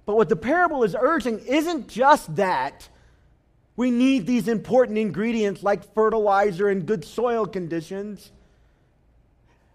But 0.06 0.16
what 0.16 0.30
the 0.30 0.38
parable 0.38 0.86
is 0.86 0.96
urging 0.98 1.40
isn't 1.40 1.90
just 1.90 2.38
that 2.38 2.88
we 3.76 3.92
need 3.92 4.26
these 4.26 4.48
important 4.48 4.98
ingredients 4.98 5.62
like 5.62 5.94
fertilizer 5.94 6.70
and 6.70 6.86
good 6.86 7.04
soil 7.04 7.46
conditions. 7.46 8.32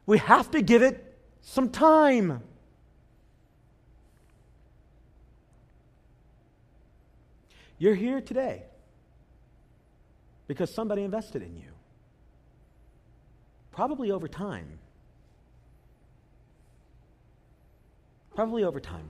We 0.07 0.17
have 0.17 0.51
to 0.53 0.63
give 0.63 0.81
it 0.81 1.06
some 1.47 1.71
time. 1.71 2.43
You're 7.79 7.95
here 7.95 8.21
today 8.21 8.65
because 10.49 10.75
somebody 10.75 11.03
invested 11.03 11.43
in 11.43 11.57
you, 11.57 11.69
probably 13.71 14.11
over 14.11 14.29
time. 14.29 14.79
Probably 18.35 18.65
over 18.65 18.81
time. 18.81 19.09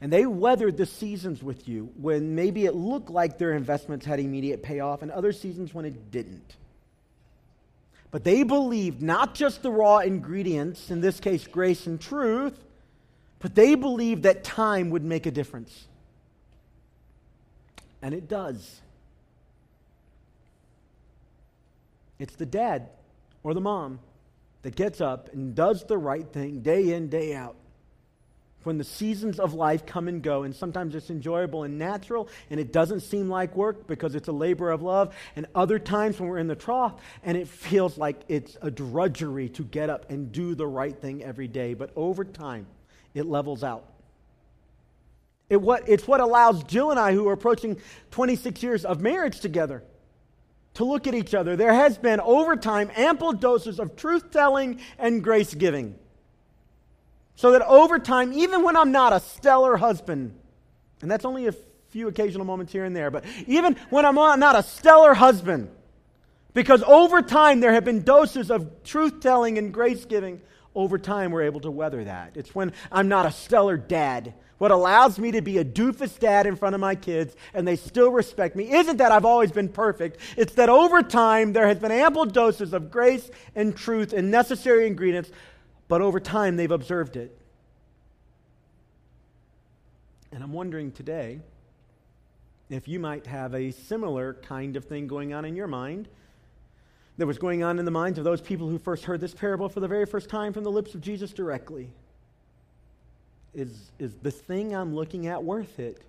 And 0.00 0.12
they 0.12 0.26
weathered 0.26 0.76
the 0.76 0.86
seasons 0.86 1.42
with 1.42 1.68
you 1.68 1.92
when 1.96 2.34
maybe 2.34 2.66
it 2.66 2.74
looked 2.74 3.10
like 3.10 3.38
their 3.38 3.52
investments 3.52 4.04
had 4.06 4.20
immediate 4.20 4.62
payoff, 4.62 5.02
and 5.02 5.10
other 5.10 5.32
seasons 5.32 5.72
when 5.74 5.84
it 5.84 6.10
didn't. 6.10 6.56
But 8.14 8.22
they 8.22 8.44
believed 8.44 9.02
not 9.02 9.34
just 9.34 9.62
the 9.62 9.72
raw 9.72 9.98
ingredients, 9.98 10.92
in 10.92 11.00
this 11.00 11.18
case, 11.18 11.48
grace 11.48 11.88
and 11.88 12.00
truth, 12.00 12.56
but 13.40 13.56
they 13.56 13.74
believed 13.74 14.22
that 14.22 14.44
time 14.44 14.90
would 14.90 15.02
make 15.02 15.26
a 15.26 15.32
difference. 15.32 15.88
And 18.00 18.14
it 18.14 18.28
does. 18.28 18.80
It's 22.20 22.36
the 22.36 22.46
dad 22.46 22.88
or 23.42 23.52
the 23.52 23.60
mom 23.60 23.98
that 24.62 24.76
gets 24.76 25.00
up 25.00 25.32
and 25.32 25.52
does 25.52 25.82
the 25.82 25.98
right 25.98 26.32
thing 26.32 26.60
day 26.60 26.92
in, 26.92 27.08
day 27.08 27.34
out. 27.34 27.56
When 28.64 28.78
the 28.78 28.84
seasons 28.84 29.38
of 29.38 29.54
life 29.54 29.86
come 29.86 30.08
and 30.08 30.22
go, 30.22 30.42
and 30.42 30.54
sometimes 30.54 30.94
it's 30.94 31.10
enjoyable 31.10 31.62
and 31.62 31.78
natural, 31.78 32.28
and 32.50 32.58
it 32.58 32.72
doesn't 32.72 33.00
seem 33.00 33.28
like 33.28 33.54
work 33.56 33.86
because 33.86 34.14
it's 34.14 34.28
a 34.28 34.32
labor 34.32 34.70
of 34.70 34.82
love, 34.82 35.14
and 35.36 35.46
other 35.54 35.78
times 35.78 36.18
when 36.18 36.28
we're 36.28 36.38
in 36.38 36.48
the 36.48 36.56
trough 36.56 36.94
and 37.22 37.36
it 37.36 37.48
feels 37.48 37.96
like 37.98 38.22
it's 38.28 38.56
a 38.62 38.70
drudgery 38.70 39.48
to 39.50 39.62
get 39.62 39.90
up 39.90 40.10
and 40.10 40.32
do 40.32 40.54
the 40.54 40.66
right 40.66 40.96
thing 40.96 41.22
every 41.22 41.48
day. 41.48 41.74
But 41.74 41.90
over 41.96 42.24
time, 42.24 42.66
it 43.14 43.26
levels 43.26 43.62
out. 43.62 43.84
It 45.48 45.60
what, 45.60 45.88
it's 45.88 46.08
what 46.08 46.20
allows 46.20 46.64
Jill 46.64 46.90
and 46.90 46.98
I, 46.98 47.12
who 47.12 47.28
are 47.28 47.32
approaching 47.32 47.78
26 48.10 48.62
years 48.62 48.84
of 48.84 49.00
marriage 49.00 49.40
together, 49.40 49.82
to 50.74 50.84
look 50.84 51.06
at 51.06 51.14
each 51.14 51.34
other. 51.34 51.54
There 51.54 51.72
has 51.72 51.98
been, 51.98 52.20
over 52.20 52.56
time, 52.56 52.90
ample 52.96 53.32
doses 53.32 53.78
of 53.78 53.94
truth 53.94 54.30
telling 54.30 54.80
and 54.98 55.22
grace 55.22 55.54
giving. 55.54 55.96
So 57.36 57.52
that 57.52 57.62
over 57.62 57.98
time, 57.98 58.32
even 58.32 58.62
when 58.62 58.76
I'm 58.76 58.92
not 58.92 59.12
a 59.12 59.20
stellar 59.20 59.76
husband, 59.76 60.34
and 61.02 61.10
that's 61.10 61.24
only 61.24 61.46
a 61.46 61.54
few 61.88 62.08
occasional 62.08 62.44
moments 62.44 62.72
here 62.72 62.84
and 62.84 62.94
there, 62.94 63.10
but 63.10 63.24
even 63.46 63.76
when 63.90 64.04
I'm 64.04 64.14
not 64.14 64.56
a 64.56 64.62
stellar 64.62 65.14
husband, 65.14 65.68
because 66.52 66.82
over 66.84 67.22
time 67.22 67.60
there 67.60 67.72
have 67.72 67.84
been 67.84 68.02
doses 68.02 68.50
of 68.50 68.84
truth 68.84 69.20
telling 69.20 69.58
and 69.58 69.72
grace 69.72 70.04
giving, 70.04 70.40
over 70.74 70.98
time 70.98 71.32
we're 71.32 71.42
able 71.42 71.60
to 71.60 71.70
weather 71.70 72.04
that. 72.04 72.32
It's 72.36 72.54
when 72.54 72.72
I'm 72.90 73.08
not 73.08 73.26
a 73.26 73.32
stellar 73.32 73.76
dad 73.76 74.34
what 74.58 74.70
allows 74.70 75.18
me 75.18 75.32
to 75.32 75.42
be 75.42 75.58
a 75.58 75.64
doofus 75.64 76.18
dad 76.18 76.46
in 76.46 76.56
front 76.56 76.74
of 76.74 76.80
my 76.80 76.94
kids 76.94 77.34
and 77.52 77.66
they 77.66 77.76
still 77.76 78.10
respect 78.10 78.56
me 78.56 78.72
isn't 78.72 78.98
that 78.98 79.12
I've 79.12 79.24
always 79.24 79.52
been 79.52 79.68
perfect. 79.68 80.18
It's 80.36 80.54
that 80.54 80.68
over 80.68 81.02
time 81.02 81.52
there 81.52 81.66
has 81.66 81.78
been 81.78 81.92
ample 81.92 82.24
doses 82.24 82.72
of 82.72 82.90
grace 82.90 83.30
and 83.54 83.76
truth 83.76 84.12
and 84.12 84.30
necessary 84.30 84.86
ingredients, 84.86 85.30
but 85.88 86.00
over 86.00 86.20
time 86.20 86.56
they've 86.56 86.70
observed 86.70 87.16
it. 87.16 87.36
And 90.32 90.42
I'm 90.42 90.52
wondering 90.52 90.90
today 90.90 91.40
if 92.70 92.88
you 92.88 92.98
might 92.98 93.26
have 93.26 93.54
a 93.54 93.70
similar 93.70 94.34
kind 94.34 94.76
of 94.76 94.84
thing 94.84 95.06
going 95.06 95.32
on 95.32 95.44
in 95.44 95.54
your 95.54 95.66
mind 95.66 96.08
that 97.18 97.26
was 97.26 97.38
going 97.38 97.62
on 97.62 97.78
in 97.78 97.84
the 97.84 97.90
minds 97.90 98.18
of 98.18 98.24
those 98.24 98.40
people 98.40 98.68
who 98.68 98.78
first 98.78 99.04
heard 99.04 99.20
this 99.20 99.34
parable 99.34 99.68
for 99.68 99.80
the 99.80 99.88
very 99.88 100.06
first 100.06 100.28
time 100.28 100.52
from 100.52 100.64
the 100.64 100.70
lips 100.70 100.94
of 100.94 101.00
Jesus 101.00 101.32
directly 101.32 101.90
is, 103.54 103.92
is 103.98 104.14
the 104.22 104.30
thing 104.30 104.74
I'm 104.74 104.94
looking 104.94 105.28
at 105.28 105.42
worth 105.42 105.78
it? 105.78 106.02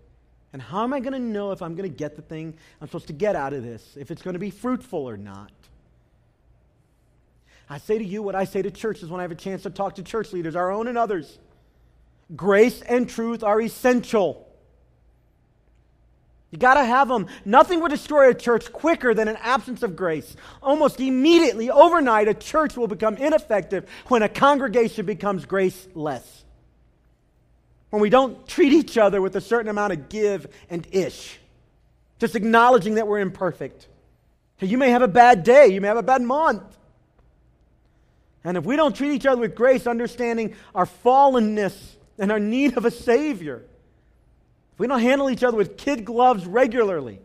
And 0.54 0.62
how 0.62 0.84
am 0.84 0.94
I 0.94 1.00
going 1.00 1.14
to 1.14 1.20
know 1.20 1.52
if 1.52 1.62
I'm 1.62 1.76
going 1.76 1.90
to 1.90 1.96
get 1.96 2.16
the 2.16 2.22
thing 2.22 2.56
I'm 2.82 2.88
supposed 2.88 3.08
to 3.08 3.14
get 3.14 3.36
out 3.36 3.54
of 3.54 3.64
this, 3.64 3.98
if 3.98 4.10
it's 4.10 4.22
going 4.22 4.34
to 4.34 4.40
be 4.40 4.50
fruitful 4.50 5.08
or 5.08 5.18
not? 5.18 5.52
I 7.70 7.80
say 7.80 7.98
to 7.98 8.04
you 8.04 8.22
what 8.22 8.36
I 8.36 8.46
say 8.46 8.62
to 8.62 8.72
churches 8.72 9.10
when 9.10 9.20
I 9.20 9.24
have 9.24 9.32
a 9.32 9.36
chance 9.36 9.64
to 9.64 9.70
talk 9.70 9.96
to 9.96 10.04
church 10.04 10.34
leaders, 10.34 10.56
our 10.56 10.72
own 10.72 10.88
and 10.88 10.98
others. 10.98 11.40
Grace 12.36 12.82
and 12.82 13.10
truth 13.10 13.44
are 13.44 13.60
essential. 13.60 14.48
You 16.52 16.60
got 16.60 16.76
to 16.76 16.86
have 16.86 17.08
them. 17.08 17.28
Nothing 17.44 17.82
would 17.82 17.90
destroy 17.90 18.30
a 18.30 18.34
church 18.34 18.72
quicker 18.72 19.14
than 19.14 19.28
an 19.28 19.38
absence 19.42 19.84
of 19.84 19.96
grace. 19.96 20.36
Almost 20.62 21.00
immediately, 21.00 21.70
overnight, 21.70 22.28
a 22.28 22.34
church 22.34 22.78
will 22.78 22.88
become 22.88 23.18
ineffective 23.18 23.90
when 24.08 24.24
a 24.24 24.30
congregation 24.30 25.06
becomes 25.06 25.46
graceless 25.46 26.46
when 27.96 28.02
we 28.02 28.10
don't 28.10 28.46
treat 28.46 28.74
each 28.74 28.98
other 28.98 29.22
with 29.22 29.38
a 29.38 29.42
certain 29.42 29.70
amount 29.70 29.94
of 29.94 30.10
give 30.10 30.48
and 30.70 30.86
ish, 30.92 31.40
just 32.20 32.36
acknowledging 32.36 32.96
that 32.96 33.08
we're 33.08 33.20
imperfect. 33.20 33.88
You 34.60 34.78
may 34.78 34.90
have 34.90 35.02
a 35.02 35.08
bad 35.08 35.46
day, 35.46 35.68
you 35.68 35.80
may 35.80 35.88
have 35.88 35.96
a 35.96 36.04
bad 36.04 36.22
month. 36.22 36.64
And 38.46 38.58
if 38.58 38.64
we 38.64 38.76
don't 38.76 38.96
treat 38.96 39.12
each 39.12 39.26
other 39.26 39.42
with 39.42 39.56
grace, 39.56 39.88
understanding 39.88 40.56
our 40.76 40.86
fallenness 40.86 41.96
and 42.20 42.32
our 42.32 42.40
need 42.40 42.78
of 42.78 42.86
a 42.86 42.92
Savior, 42.92 43.66
if 44.74 44.80
we 44.80 44.88
don't 44.88 45.00
handle 45.00 45.30
each 45.30 45.44
other 45.44 45.58
with 45.58 45.78
kid 45.78 46.06
gloves 46.06 46.46
regularly, 46.46 47.20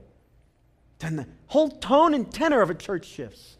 then 0.98 1.16
the 1.16 1.26
whole 1.46 1.68
tone 1.68 2.14
and 2.14 2.32
tenor 2.32 2.62
of 2.62 2.70
a 2.70 2.74
church 2.74 3.04
shifts. 3.04 3.58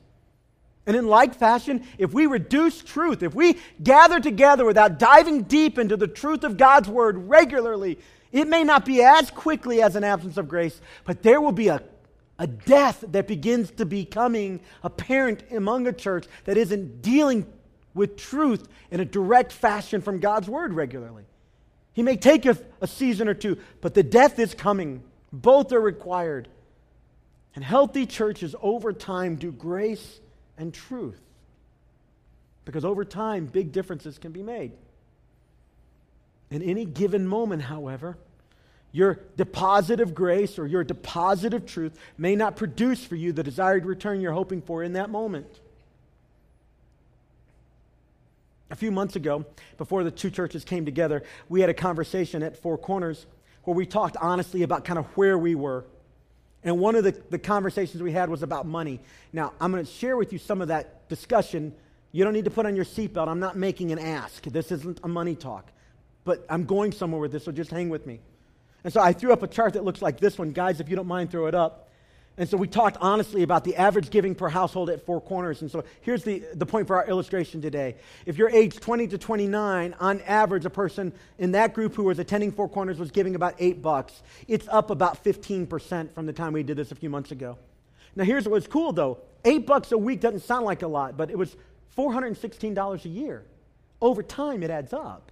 And 0.87 0.97
in 0.97 1.07
like 1.07 1.35
fashion, 1.35 1.85
if 1.99 2.13
we 2.15 2.27
reduce 2.27 2.83
truth, 2.83 3.23
if 3.23 3.35
we 3.35 3.59
gather 3.83 4.21
together 4.21 4.65
without 4.65 4.99
diving 4.99 5.43
deep 5.43 5.79
into 5.79 5.97
the 5.97 6.09
truth 6.09 6.45
of 6.45 6.57
God's 6.57 6.89
word 6.89 7.29
regularly, 7.29 7.99
it 8.33 8.49
may 8.49 8.65
not 8.65 8.87
be 8.87 9.03
as 9.03 9.31
quickly 9.31 9.83
as 9.83 9.97
an 9.97 10.05
absence 10.05 10.39
of 10.39 10.49
grace, 10.49 10.81
but 11.05 11.23
there 11.23 11.41
will 11.41 11.53
be 11.53 11.69
a, 11.69 11.83
a 12.41 12.47
death 12.47 13.05
that 13.09 13.29
begins 13.29 13.71
to 13.73 13.85
becoming 13.85 14.61
apparent 14.83 15.45
among 15.53 15.87
a 15.87 15.93
church 15.93 16.27
that 16.47 16.57
isn't 16.57 17.03
dealing 17.03 17.47
with 17.93 18.17
truth 18.17 18.67
in 18.91 18.99
a 18.99 19.05
direct 19.05 19.53
fashion 19.53 20.01
from 20.01 20.21
God's 20.21 20.49
word 20.49 20.73
regularly. 20.73 21.25
He 21.93 22.03
may 22.03 22.17
take 22.17 22.47
a, 22.47 22.57
a 22.81 22.87
season 22.87 23.29
or 23.29 23.35
two, 23.35 23.59
but 23.83 23.93
the 23.93 24.03
death 24.03 24.39
is 24.39 24.55
coming. 24.55 25.03
Both 25.31 25.71
are 25.73 25.81
required. 25.81 26.49
And 27.55 27.63
healthy 27.63 28.07
churches 28.07 28.57
over 28.63 28.95
time 28.95 29.37
do 29.37 29.53
grace 29.53 30.21
and 30.57 30.73
truth. 30.73 31.21
Because 32.65 32.87
over 32.87 33.05
time, 33.05 33.47
big 33.47 33.71
differences 33.71 34.17
can 34.17 34.33
be 34.33 34.43
made. 34.43 34.73
In 36.51 36.63
any 36.63 36.87
given 36.87 37.27
moment, 37.27 37.63
however, 37.63 38.17
your 38.93 39.21
deposit 39.37 40.01
of 40.01 40.15
grace 40.15 40.59
or 40.59 40.67
your 40.67 40.83
deposit 40.83 41.55
of 41.55 41.65
truth 41.67 41.99
may 42.19 42.35
not 42.35 42.57
produce 42.57 43.05
for 43.05 43.17
you 43.17 43.33
the 43.33 43.43
desired 43.43 43.87
return 43.87 44.21
you're 44.21 44.33
hoping 44.33 44.63
for 44.63 44.83
in 44.83 44.95
that 44.95 45.11
moment. 45.11 45.61
A 48.71 48.77
few 48.77 48.91
months 48.91 49.17
ago, 49.17 49.45
before 49.79 50.05
the 50.05 50.11
two 50.11 50.31
churches 50.31 50.65
came 50.65 50.85
together, 50.85 51.25
we 51.49 51.61
had 51.61 51.71
a 51.71 51.75
conversation 51.75 52.43
at 52.43 52.57
Four 52.57 52.79
Corners 52.79 53.27
where 53.65 53.77
we 53.77 53.87
talked 53.87 54.17
honestly 54.17 54.63
about 54.63 54.85
kind 54.85 54.99
of 54.99 55.07
where 55.17 55.37
we 55.37 55.55
were. 55.55 55.85
And 56.63 56.79
one 56.79 56.95
of 56.95 57.05
the, 57.05 57.13
the 57.31 57.39
conversations 57.39 58.03
we 58.03 58.13
had 58.13 58.29
was 58.29 58.43
about 58.43 58.67
money. 58.67 59.01
Now, 59.33 59.53
I'm 59.61 59.73
going 59.73 59.85
to 59.85 59.91
share 59.91 60.17
with 60.17 60.33
you 60.33 60.39
some 60.39 60.61
of 60.61 60.69
that 60.69 61.09
discussion. 61.09 61.75
You 62.13 62.23
don't 62.23 62.33
need 62.33 62.45
to 62.45 62.51
put 62.51 62.67
on 62.67 62.77
your 62.77 62.85
seatbelt. 62.85 63.29
I'm 63.29 63.41
not 63.41 63.57
making 63.57 63.93
an 63.93 63.99
ask. 63.99 64.43
This 64.45 64.71
isn't 64.71 65.01
a 65.03 65.09
money 65.09 65.35
talk. 65.35 65.71
But 66.25 66.45
I'm 66.49 66.65
going 66.65 66.93
somewhere 66.93 67.21
with 67.21 67.33
this, 67.33 67.45
so 67.45 67.53
just 67.53 67.71
hang 67.71 67.89
with 67.89 68.07
me. 68.07 68.21
And 68.85 68.93
so 68.93 69.01
I 69.01 69.13
threw 69.13 69.33
up 69.33 69.43
a 69.43 69.47
chart 69.47 69.75
that 69.75 69.85
looks 69.85 70.01
like 70.01 70.19
this 70.19 70.39
one. 70.39 70.53
Guys, 70.53 70.81
if 70.81 70.89
you 70.89 70.97
don't 70.97 71.07
mind, 71.07 71.31
throw 71.31 71.47
it 71.47 71.55
up. 71.55 71.91
And 72.37 72.49
so 72.49 72.57
we 72.57 72.69
talked 72.69 72.97
honestly 73.01 73.43
about 73.43 73.65
the 73.65 73.77
average 73.77 74.09
giving 74.09 74.35
per 74.35 74.49
household 74.49 74.89
at 74.89 75.05
Four 75.05 75.21
Corners. 75.21 75.61
And 75.61 75.71
so 75.71 75.85
here's 76.01 76.25
the, 76.25 76.43
the 76.55 76.65
point 76.65 76.87
for 76.87 76.97
our 76.97 77.07
illustration 77.07 77.61
today. 77.61 77.97
If 78.25 78.39
you're 78.39 78.49
age 78.49 78.81
20 78.81 79.09
to 79.09 79.19
29, 79.19 79.95
on 80.01 80.21
average, 80.23 80.65
a 80.65 80.71
person 80.71 81.13
in 81.39 81.53
that 81.53 81.75
group 81.75 81.95
who 81.95 82.05
was 82.05 82.19
attending 82.19 82.53
Four 82.53 82.69
Corners 82.69 82.99
was 82.99 83.11
giving 83.11 83.35
about 83.35 83.57
eight 83.59 83.83
bucks. 83.83 84.23
It's 84.49 84.67
up 84.69 84.89
about 84.89 85.23
15% 85.23 86.13
from 86.13 86.25
the 86.25 86.33
time 86.33 86.55
we 86.55 86.63
did 86.63 86.79
this 86.79 86.93
a 86.93 86.95
few 86.95 87.11
months 87.11 87.31
ago. 87.31 87.59
Now, 88.17 88.25
here's 88.25 88.49
what's 88.49 88.67
cool 88.67 88.93
though 88.93 89.19
eight 89.45 89.67
bucks 89.67 89.93
a 89.93 89.99
week 89.99 90.21
doesn't 90.21 90.41
sound 90.41 90.65
like 90.65 90.83
a 90.83 90.89
lot, 90.89 91.17
but 91.17 91.31
it 91.31 91.37
was 91.37 91.57
$416 91.97 93.05
a 93.05 93.09
year. 93.09 93.45
Over 94.01 94.23
time, 94.23 94.63
it 94.63 94.71
adds 94.71 94.93
up. 94.93 95.31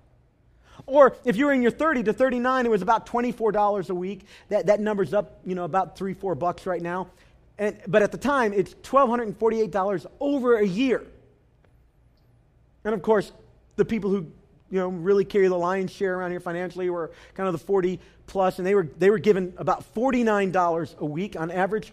Or 0.87 1.17
if 1.25 1.37
you 1.37 1.47
were 1.47 1.53
in 1.53 1.63
your 1.63 1.71
30 1.71 2.05
to 2.05 2.13
39, 2.13 2.67
it 2.67 2.71
was 2.71 2.83
about 2.83 3.07
$24 3.07 3.91
a 3.91 3.95
week. 3.95 4.25
That, 4.49 4.67
that 4.67 4.81
number's 4.81 5.13
up, 5.13 5.41
you 5.45 5.55
know, 5.55 5.65
about 5.65 5.97
three, 5.97 6.15
four 6.15 6.35
bucks 6.35 6.67
right 6.67 6.83
now. 6.83 7.09
And, 7.59 7.79
but 7.89 8.03
at 8.03 8.13
the 8.13 8.19
time, 8.19 8.53
it's 8.53 8.75
$1,248 8.75 10.07
over 10.21 10.59
a 10.59 10.67
year. 10.67 11.05
And 12.85 12.95
of 12.95 13.03
course, 13.03 13.33
the 13.77 13.85
people 13.85 14.11
who 14.11 14.27
you 14.71 14.79
know 14.79 14.89
really 14.89 15.25
carry 15.25 15.49
the 15.49 15.57
lion's 15.57 15.91
share 15.91 16.19
around 16.19 16.31
here 16.31 16.41
financially 16.41 16.91
were 16.91 17.11
kind 17.35 17.47
of 17.47 17.53
the 17.53 17.59
40 17.59 17.99
plus, 18.27 18.59
and 18.59 18.67
they 18.67 18.75
were 18.75 18.89
they 18.99 19.11
were 19.11 19.19
given 19.19 19.53
about 19.57 19.95
$49 19.95 20.99
a 20.99 21.05
week 21.05 21.37
on 21.37 21.51
average, 21.51 21.93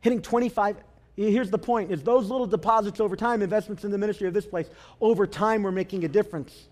hitting 0.00 0.22
25. 0.22 0.76
Here's 1.16 1.50
the 1.50 1.58
point: 1.58 1.90
is 1.90 2.02
those 2.02 2.30
little 2.30 2.46
deposits 2.46 3.00
over 3.00 3.16
time, 3.16 3.42
investments 3.42 3.84
in 3.84 3.90
the 3.90 3.98
ministry 3.98 4.28
of 4.28 4.34
this 4.34 4.46
place, 4.46 4.68
over 5.00 5.26
time, 5.26 5.62
were 5.62 5.72
making 5.72 6.04
a 6.04 6.08
difference. 6.08 6.68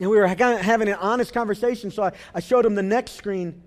And 0.00 0.10
we 0.10 0.16
were 0.16 0.26
having 0.26 0.88
an 0.88 0.94
honest 0.94 1.32
conversation, 1.32 1.90
so 1.90 2.02
I, 2.04 2.12
I 2.34 2.40
showed 2.40 2.66
him 2.66 2.74
the 2.74 2.82
next 2.82 3.12
screen, 3.12 3.62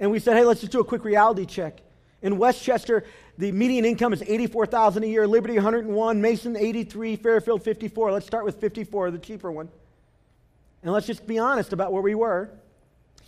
and 0.00 0.10
we 0.10 0.18
said, 0.18 0.36
hey, 0.36 0.44
let's 0.44 0.60
just 0.60 0.72
do 0.72 0.80
a 0.80 0.84
quick 0.84 1.04
reality 1.04 1.46
check. 1.46 1.80
In 2.20 2.36
Westchester, 2.36 3.04
the 3.38 3.52
median 3.52 3.84
income 3.84 4.12
is 4.12 4.22
84000 4.22 5.04
a 5.04 5.06
year, 5.06 5.26
Liberty 5.26 5.54
101, 5.54 6.20
Mason 6.20 6.56
83, 6.56 7.16
Fairfield 7.16 7.62
54. 7.62 8.10
Let's 8.10 8.26
start 8.26 8.44
with 8.44 8.60
54, 8.60 9.12
the 9.12 9.18
cheaper 9.18 9.52
one. 9.52 9.68
And 10.82 10.92
let's 10.92 11.06
just 11.06 11.26
be 11.26 11.38
honest 11.38 11.72
about 11.72 11.92
where 11.92 12.02
we 12.02 12.16
were. 12.16 12.50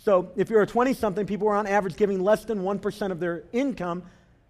So 0.03 0.31
if 0.35 0.49
you're 0.49 0.61
a 0.61 0.67
20 0.67 0.93
something, 0.93 1.25
people 1.25 1.47
were 1.47 1.55
on 1.55 1.67
average 1.67 1.95
giving 1.95 2.21
less 2.21 2.43
than 2.43 2.63
1% 2.63 3.11
of 3.11 3.19
their 3.19 3.43
income 3.53 4.03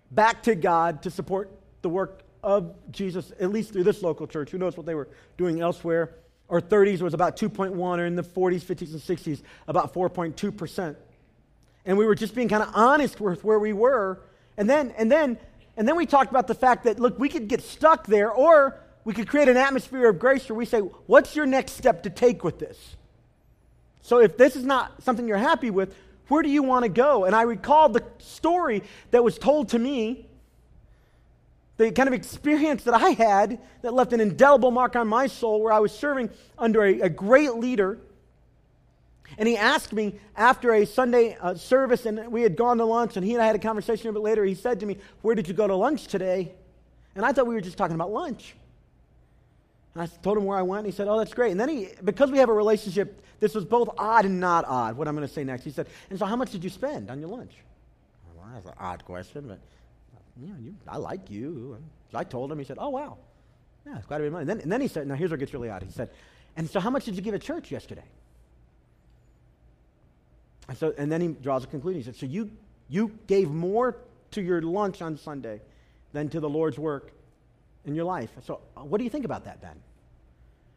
back 0.10 0.44
to 0.44 0.56
God 0.56 1.04
to 1.04 1.12
support 1.12 1.52
the 1.82 1.90
work 1.90 2.22
of 2.44 2.74
Jesus, 2.92 3.32
at 3.40 3.52
least 3.52 3.74
through 3.74 3.84
this 3.84 4.02
local 4.02 4.26
church. 4.28 4.50
Who 4.50 4.58
knows 4.58 4.76
what 4.76 4.86
they 4.86 4.96
were 4.96 5.08
doing 5.38 5.62
elsewhere? 5.62 6.16
Or 6.52 6.60
30s 6.60 7.02
was 7.02 7.14
about 7.14 7.38
2.1, 7.38 7.78
or 7.78 8.06
in 8.06 8.18
the 8.18 8.24
40s, 8.24 8.62
50s, 8.62 8.92
and 8.92 9.00
60s, 9.02 9.42
about 9.70 9.94
4.2%. 9.94 10.98
And 11.86 11.98
we 11.98 12.06
were 12.06 12.14
just 12.14 12.36
being 12.36 12.50
kind 12.50 12.62
of 12.62 12.70
honest 12.76 13.22
with 13.22 13.42
where 13.46 13.58
we 13.58 13.72
were. 13.72 14.20
And 14.58 14.70
then, 14.70 14.94
and 14.98 15.10
then, 15.10 15.38
and 15.78 15.88
then 15.88 15.96
we 15.96 16.06
talked 16.06 16.30
about 16.30 16.48
the 16.48 16.54
fact 16.54 16.84
that, 16.84 17.00
look, 17.00 17.18
we 17.18 17.30
could 17.30 17.48
get 17.48 17.62
stuck 17.62 18.06
there, 18.06 18.30
or 18.30 18.78
we 19.06 19.14
could 19.14 19.30
create 19.30 19.48
an 19.48 19.56
atmosphere 19.56 20.10
of 20.10 20.20
grace 20.20 20.50
where 20.50 20.58
we 20.58 20.66
say, 20.66 20.80
what's 20.80 21.38
your 21.38 21.46
next 21.46 21.78
step 21.78 22.04
to 22.04 22.10
take 22.10 22.44
with 22.44 22.60
this? 22.60 22.98
So 24.02 24.20
if 24.20 24.36
this 24.36 24.58
is 24.58 24.66
not 24.66 25.02
something 25.04 25.30
you're 25.30 25.38
happy 25.38 25.70
with, 25.70 25.96
where 26.28 26.44
do 26.44 26.50
you 26.50 26.64
want 26.64 26.84
to 26.84 26.90
go? 26.90 27.24
And 27.24 27.34
I 27.34 27.44
recall 27.44 27.88
the 27.88 28.04
story 28.18 28.84
that 29.12 29.24
was 29.24 29.38
told 29.38 29.70
to 29.70 29.80
me 29.80 30.28
the 31.78 31.92
kind 31.92 32.08
of 32.08 32.14
experience 32.14 32.84
that 32.84 32.94
I 32.94 33.10
had 33.10 33.60
that 33.82 33.94
left 33.94 34.14
an 34.14 34.20
indelible 34.20 34.72
mark 34.72 34.96
on 34.96 35.08
my 35.08 35.28
soul 35.28 35.62
where 35.62 35.74
I 35.74 35.80
was 35.80 35.92
serving 35.92 36.30
under 36.58 36.84
a, 36.84 37.02
a 37.02 37.10
great 37.10 37.56
leader. 37.56 37.98
And 39.38 39.48
he 39.48 39.56
asked 39.56 39.94
me 39.94 40.16
after 40.36 40.74
a 40.74 40.86
Sunday 40.86 41.38
uh, 41.40 41.56
service, 41.56 42.06
and 42.06 42.32
we 42.32 42.42
had 42.42 42.56
gone 42.56 42.78
to 42.78 42.86
lunch, 42.86 43.16
and 43.16 43.26
he 43.26 43.34
and 43.34 43.42
I 43.42 43.48
had 43.48 43.56
a 43.56 43.60
conversation 43.60 44.10
a 44.10 44.14
bit 44.14 44.22
later. 44.22 44.44
He 44.44 44.56
said 44.56 44.82
to 44.82 44.86
me, 44.86 44.98
Where 45.22 45.36
did 45.36 45.48
you 45.48 45.54
go 45.54 45.68
to 45.68 45.76
lunch 45.76 46.08
today? 46.08 46.52
And 47.16 47.26
I 47.26 47.32
thought 47.32 47.48
we 47.48 47.56
were 47.56 47.62
just 47.62 47.78
talking 47.78 47.96
about 47.96 48.12
lunch. 48.12 48.56
And 49.94 50.04
I 50.04 50.08
told 50.22 50.38
him 50.38 50.46
where 50.46 50.58
I 50.58 50.62
went, 50.62 50.86
and 50.86 50.94
he 50.94 50.96
said, 50.96 51.08
Oh, 51.08 51.18
that's 51.18 51.34
great. 51.34 51.52
And 51.52 51.60
then 51.60 51.70
he, 51.70 51.90
because 52.04 52.32
we 52.32 52.38
have 52.40 52.50
a 52.50 52.54
relationship, 52.54 53.22
this 53.40 53.56
was 53.56 53.66
both 53.66 53.90
odd 53.98 54.26
and 54.26 54.40
not 54.40 54.66
odd, 54.68 54.98
what 54.98 55.08
I'm 55.08 55.16
going 55.16 55.28
to 55.28 55.34
say 55.34 55.44
next. 55.44 55.64
He 55.64 55.72
said, 55.72 55.88
And 56.10 56.20
so 56.20 56.26
how 56.26 56.36
much 56.36 56.52
did 56.52 56.64
you 56.64 56.70
spend 56.70 57.10
on 57.10 57.20
your 57.20 57.30
lunch? 57.30 57.54
Well, 58.36 58.46
that's 58.54 58.66
an 58.66 58.74
odd 58.80 59.04
question, 59.06 59.48
but 59.48 59.60
know, 60.48 60.56
you, 60.60 60.76
I 60.88 60.98
like 60.98 61.30
you. 61.30 61.78
So 62.12 62.18
I 62.18 62.24
told 62.24 62.52
him, 62.52 62.60
he 62.60 62.66
said, 62.66 62.78
oh, 62.80 62.90
wow. 62.90 63.18
Yeah, 63.86 63.98
it's 63.98 64.06
quite 64.06 64.18
a 64.18 64.20
bit 64.20 64.28
of 64.28 64.34
money. 64.34 64.42
And 64.42 64.50
then, 64.50 64.60
and 64.62 64.72
then 64.72 64.82
he 64.82 64.88
said, 64.88 65.08
now 65.08 65.16
here's 65.16 65.32
where 65.32 65.38
it 65.38 65.40
gets 65.40 65.54
really 65.54 65.70
odd. 65.70 65.84
He 65.84 65.92
said, 65.92 66.10
and 66.56 66.70
so 66.70 66.80
how 66.80 66.90
much 66.90 67.06
did 67.06 67.16
you 67.16 67.22
give 67.22 67.34
at 67.34 67.42
church 67.42 67.72
yesterday? 67.72 68.04
And, 70.68 70.78
so, 70.78 70.94
and 70.98 71.12
then 71.12 71.22
he 71.22 71.28
draws 71.30 71.64
a 71.64 71.68
conclusion. 71.68 72.00
He 72.00 72.06
said, 72.06 72.16
so 72.16 72.26
you, 72.26 72.52
you 72.90 73.12
gave 73.28 73.50
more 73.50 73.98
to 74.32 74.42
your 74.42 74.62
lunch 74.62 75.02
on 75.02 75.18
Sunday 75.18 75.62
than 76.14 76.30
to 76.30 76.40
the 76.40 76.50
Lord's 76.50 76.78
work 76.78 77.12
in 77.86 77.96
your 77.96 78.06
life. 78.06 78.30
So 78.46 78.62
uh, 78.78 78.82
what 78.82 78.98
do 79.00 79.04
you 79.04 79.10
think 79.10 79.26
about 79.26 79.46
that, 79.46 79.62
Ben? 79.62 79.76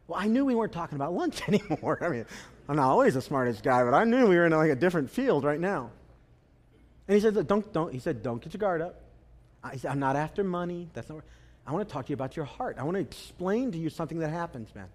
Well, 0.07 0.19
I 0.19 0.27
knew 0.27 0.45
we 0.45 0.55
weren't 0.55 0.73
talking 0.73 0.95
about 0.95 1.13
lunch 1.13 1.41
anymore. 1.47 1.99
I 2.01 2.09
mean, 2.09 2.25
I'm 2.67 2.75
not 2.75 2.89
always 2.89 3.13
the 3.13 3.21
smartest 3.21 3.63
guy, 3.63 3.83
but 3.83 3.93
I 3.93 4.03
knew 4.03 4.27
we 4.27 4.35
were 4.35 4.45
in 4.45 4.51
like 4.51 4.71
a 4.71 4.75
different 4.75 5.09
field 5.09 5.43
right 5.43 5.59
now. 5.59 5.91
And 7.07 7.15
he 7.15 7.21
said, 7.21 7.47
don't, 7.47 7.71
don't, 7.71 7.93
he 7.93 7.99
said, 7.99 8.23
don't 8.23 8.41
get 8.41 8.53
your 8.53 8.59
guard 8.59 8.81
up. 8.81 9.01
I, 9.65 9.79
am 9.87 9.99
not 9.99 10.15
after 10.15 10.43
money. 10.43 10.89
That's 10.93 11.09
not. 11.09 11.23
I 11.65 11.71
want 11.71 11.87
to 11.87 11.91
talk 11.91 12.05
to 12.05 12.09
you 12.09 12.13
about 12.13 12.35
your 12.35 12.45
heart. 12.45 12.77
I 12.79 12.83
want 12.83 12.95
to 12.95 13.01
explain 13.01 13.71
to 13.71 13.77
you 13.77 13.89
something 13.89 14.19
that 14.19 14.29
happens, 14.29 14.73
man. 14.75 14.87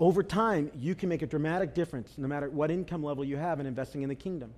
Over 0.00 0.22
time, 0.22 0.70
you 0.74 0.94
can 0.94 1.08
make 1.08 1.22
a 1.22 1.26
dramatic 1.26 1.74
difference 1.74 2.12
no 2.18 2.26
matter 2.26 2.50
what 2.50 2.70
income 2.70 3.02
level 3.02 3.24
you 3.24 3.36
have 3.36 3.60
in 3.60 3.66
investing 3.66 4.02
in 4.02 4.08
the 4.08 4.14
kingdom. 4.14 4.52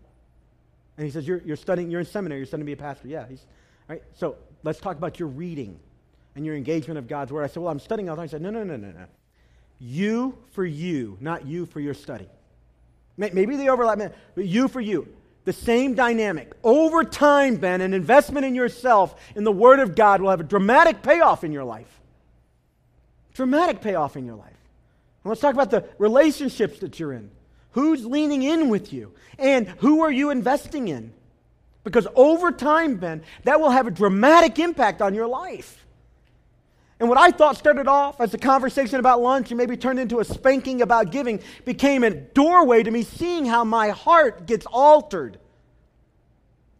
And 0.96 1.04
he 1.04 1.12
says, 1.12 1.28
You're, 1.28 1.42
you're 1.44 1.56
studying, 1.56 1.90
you're 1.90 2.00
in 2.00 2.06
seminary, 2.06 2.40
you're 2.40 2.46
studying 2.46 2.64
to 2.64 2.66
be 2.66 2.72
a 2.72 2.76
pastor. 2.76 3.06
Yeah. 3.06 3.26
He's, 3.28 3.44
right? 3.86 4.02
So 4.14 4.36
let's 4.62 4.80
talk 4.80 4.96
about 4.96 5.20
your 5.20 5.28
reading 5.28 5.78
and 6.34 6.46
your 6.46 6.56
engagement 6.56 6.98
of 6.98 7.06
God's 7.06 7.32
word. 7.32 7.44
I 7.44 7.48
said, 7.48 7.62
Well, 7.62 7.70
I'm 7.70 7.78
studying 7.78 8.08
all 8.08 8.16
the 8.16 8.20
time. 8.20 8.28
He 8.28 8.30
said, 8.30 8.42
No, 8.42 8.50
no, 8.50 8.64
no, 8.64 8.76
no, 8.76 8.90
no. 8.90 9.04
You 9.78 10.38
for 10.52 10.64
you, 10.64 11.18
not 11.20 11.46
you 11.46 11.66
for 11.66 11.80
your 11.80 11.94
study. 11.94 12.28
Maybe 13.16 13.56
they 13.56 13.68
overlap, 13.68 14.14
but 14.34 14.44
you 14.44 14.68
for 14.68 14.80
you 14.80 15.08
the 15.44 15.52
same 15.52 15.94
dynamic. 15.94 16.52
Over 16.62 17.04
time, 17.04 17.56
Ben, 17.56 17.80
an 17.80 17.94
investment 17.94 18.44
in 18.44 18.54
yourself 18.54 19.18
in 19.34 19.44
the 19.44 19.52
Word 19.52 19.80
of 19.80 19.94
God 19.94 20.20
will 20.20 20.30
have 20.30 20.40
a 20.40 20.44
dramatic 20.44 21.02
payoff 21.02 21.44
in 21.44 21.52
your 21.52 21.64
life. 21.64 22.00
Dramatic 23.34 23.80
payoff 23.80 24.16
in 24.16 24.26
your 24.26 24.36
life. 24.36 24.48
And 25.24 25.30
let's 25.30 25.40
talk 25.40 25.54
about 25.54 25.70
the 25.70 25.88
relationships 25.98 26.80
that 26.80 26.98
you're 26.98 27.12
in. 27.12 27.30
Who's 27.72 28.04
leaning 28.04 28.42
in 28.42 28.68
with 28.68 28.92
you? 28.92 29.12
And 29.38 29.68
who 29.78 30.02
are 30.02 30.10
you 30.10 30.30
investing 30.30 30.88
in? 30.88 31.12
Because 31.84 32.06
over 32.14 32.50
time, 32.50 32.96
Ben, 32.96 33.22
that 33.44 33.60
will 33.60 33.70
have 33.70 33.86
a 33.86 33.90
dramatic 33.90 34.58
impact 34.58 35.00
on 35.00 35.14
your 35.14 35.26
life. 35.26 35.86
And 37.00 37.08
what 37.08 37.18
I 37.18 37.30
thought 37.30 37.56
started 37.56 37.86
off 37.86 38.20
as 38.20 38.34
a 38.34 38.38
conversation 38.38 38.98
about 38.98 39.20
lunch 39.20 39.50
and 39.50 39.58
maybe 39.58 39.76
turned 39.76 40.00
into 40.00 40.18
a 40.18 40.24
spanking 40.24 40.82
about 40.82 41.12
giving 41.12 41.40
became 41.64 42.02
a 42.02 42.10
doorway 42.10 42.82
to 42.82 42.90
me 42.90 43.02
seeing 43.02 43.46
how 43.46 43.64
my 43.64 43.90
heart 43.90 44.46
gets 44.46 44.66
altered 44.66 45.38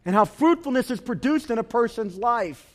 and 0.05 0.13
how 0.13 0.25
fruitfulness 0.25 0.91
is 0.91 0.99
produced 0.99 1.49
in 1.51 1.57
a 1.57 1.63
person's 1.63 2.17
life. 2.17 2.65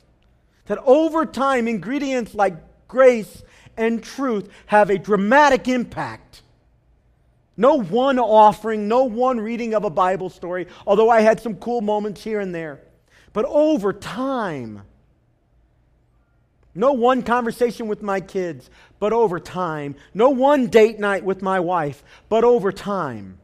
That 0.67 0.79
over 0.87 1.27
time, 1.27 1.69
ingredients 1.69 2.35
like 2.35 2.55
grace 2.89 3.43
and 3.77 4.03
truth 4.03 4.49
have 4.67 4.89
a 4.89 4.99
dramatic 4.99 5.69
impact. 5.69 6.43
No 7.57 7.79
one 7.79 8.19
offering, 8.19 8.89
no 8.89 9.05
one 9.05 9.39
reading 9.39 9.75
of 9.75 9.85
a 9.85 9.91
Bible 9.91 10.31
story, 10.31 10.67
although 10.87 11.11
I 11.11 11.21
had 11.21 11.41
some 11.41 11.57
cool 11.57 11.83
moments 11.83 12.25
here 12.25 12.41
and 12.41 12.55
there. 12.55 12.81
But 13.33 13.45
over 13.45 13.93
time, 13.93 14.83
no 16.75 16.93
one 16.93 17.23
conversation 17.23 17.87
with 17.87 18.03
my 18.03 18.21
kids, 18.21 18.69
but 18.99 19.13
over 19.13 19.39
time. 19.39 19.95
No 20.13 20.31
one 20.31 20.67
date 20.67 20.99
night 20.99 21.25
with 21.25 21.41
my 21.41 21.61
wife, 21.61 22.03
but 22.29 22.43
over 22.43 22.73
time. 22.73 23.39